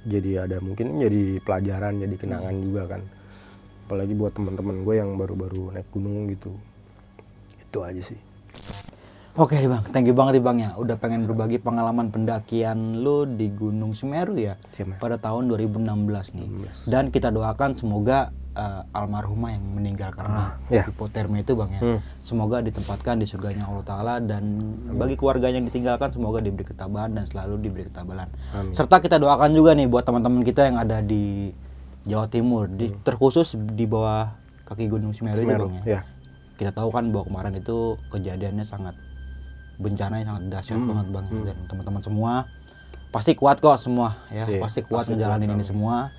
jadi 0.07 0.47
ada 0.47 0.57
mungkin 0.63 0.97
jadi 0.97 1.43
pelajaran 1.43 1.99
jadi 1.99 2.15
kenangan 2.15 2.55
juga 2.63 2.83
kan 2.95 3.01
apalagi 3.87 4.13
buat 4.15 4.31
teman-teman 4.35 4.83
gue 4.87 4.95
yang 4.95 5.15
baru-baru 5.19 5.75
naik 5.75 5.87
gunung 5.91 6.31
gitu 6.31 6.55
itu 7.59 7.79
aja 7.83 8.01
sih 8.01 8.19
Oke 9.37 9.53
nih 9.53 9.69
bang, 9.69 9.85
thank 9.93 10.09
you 10.09 10.17
banget 10.17 10.41
nih 10.41 10.45
bang 10.49 10.57
ya. 10.65 10.69
Udah 10.81 10.97
pengen 10.97 11.29
berbagi 11.29 11.61
pengalaman 11.61 12.09
pendakian 12.09 13.05
lu 13.05 13.29
di 13.29 13.53
Gunung 13.53 13.93
Semeru 13.93 14.33
ya. 14.33 14.57
Siap. 14.73 14.97
Pada 14.97 15.21
tahun 15.21 15.45
2016 15.53 16.33
nih. 16.41 16.49
Dan 16.89 17.13
kita 17.13 17.29
doakan 17.29 17.77
semoga 17.77 18.33
eh, 18.57 18.81
almarhumah 18.91 19.53
yang 19.53 19.61
meninggal 19.77 20.09
karena 20.09 20.57
ya. 20.67 20.81
hipotermia 20.83 21.45
itu 21.45 21.53
bang 21.53 21.69
ya. 21.71 21.81
Hmm. 21.85 21.99
Semoga 22.25 22.57
ditempatkan 22.59 23.21
di 23.21 23.29
surganya 23.29 23.69
Allah 23.69 23.85
Taala 23.85 24.13
dan 24.17 24.43
bagi 24.97 25.13
keluarga 25.13 25.53
yang 25.53 25.63
ditinggalkan 25.63 26.09
semoga 26.09 26.41
diberi 26.41 26.65
ketabahan 26.65 27.13
dan 27.13 27.29
selalu 27.29 27.61
diberi 27.61 27.85
ketabahan. 27.85 28.27
Serta 28.73 28.97
kita 28.97 29.21
doakan 29.21 29.53
juga 29.53 29.77
nih 29.77 29.85
buat 29.85 30.01
teman-teman 30.03 30.41
kita 30.41 30.65
yang 30.65 30.81
ada 30.81 30.99
di 30.99 31.53
Jawa 32.03 32.25
Timur, 32.25 32.65
di 32.65 32.89
terkhusus 33.05 33.53
di 33.53 33.85
bawah 33.85 34.33
kaki 34.65 34.89
Gunung 34.89 35.13
Semeru, 35.13 35.45
bang 35.45 35.73
ya. 35.83 35.83
ya. 35.85 36.01
Kita 36.57 36.73
tahu 36.73 36.89
kan 36.89 37.13
bahwa 37.13 37.29
kemarin 37.29 37.53
itu 37.61 37.95
kejadiannya 38.09 38.65
sangat 38.65 38.97
bencana 39.77 40.25
yang 40.25 40.27
sangat 40.33 40.43
dahsyat 40.49 40.77
Hmm, 40.81 40.89
banget 40.89 41.07
bang 41.13 41.25
dan 41.45 41.57
teman-teman 41.69 42.01
semua 42.01 42.33
pasti 43.07 43.37
kuat 43.37 43.61
kok 43.61 43.77
semua 43.79 44.19
ya 44.33 44.43
Iya, 44.49 44.59
pasti 44.59 44.81
kuat 44.83 45.05
ngejalanin 45.07 45.53
ini 45.53 45.63
semua 45.63 46.11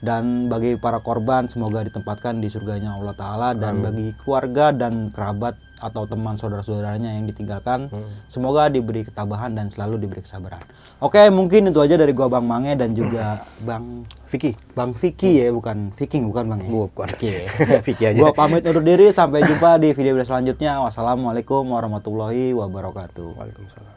dan 0.00 0.46
bagi 0.46 0.74
para 0.74 0.98
korban 0.98 1.46
semoga 1.46 1.82
ditempatkan 1.82 2.38
di 2.38 2.46
surganya 2.46 2.94
Allah 2.94 3.12
Taala 3.12 3.48
dan 3.52 3.80
bagi 3.80 4.12
keluarga 4.20 4.70
dan 4.70 5.08
kerabat 5.10 5.54
atau 5.76 6.08
teman 6.08 6.40
saudara-saudaranya 6.40 7.12
yang 7.12 7.28
ditinggalkan 7.28 7.92
Hmm. 7.92 8.08
semoga 8.32 8.72
diberi 8.72 9.04
ketabahan 9.04 9.52
dan 9.52 9.68
selalu 9.68 10.00
diberi 10.00 10.24
kesabaran 10.24 10.64
oke 10.98 11.20
mungkin 11.28 11.68
itu 11.68 11.76
aja 11.76 12.00
dari 12.00 12.16
gua 12.16 12.32
Bang 12.32 12.48
Mange 12.48 12.72
dan 12.74 12.96
juga 12.96 13.44
Bang 13.68 14.08
Vicky 14.26 14.56
Bang 14.72 14.96
Vicky 14.96 15.44
ya 15.44 15.52
bukan 15.52 15.92
Viking 15.92 16.32
bukan 16.32 16.44
Bang 16.48 16.60
ya 16.64 16.70
Bukan. 16.72 17.06
Vicky 17.12 17.28
ya. 17.28 17.44
Vicky 17.86 18.04
aja. 18.08 18.16
Gua 18.16 18.32
pamit 18.32 18.64
undur 18.64 18.80
diri 18.80 19.12
sampai 19.12 19.44
jumpa 19.44 19.76
di 19.76 19.92
video 19.92 20.16
selanjutnya. 20.18 20.80
Wassalamualaikum 20.80 21.62
warahmatullahi 21.68 22.56
wabarakatuh. 22.56 23.36
Waalaikumsalam 23.36 23.95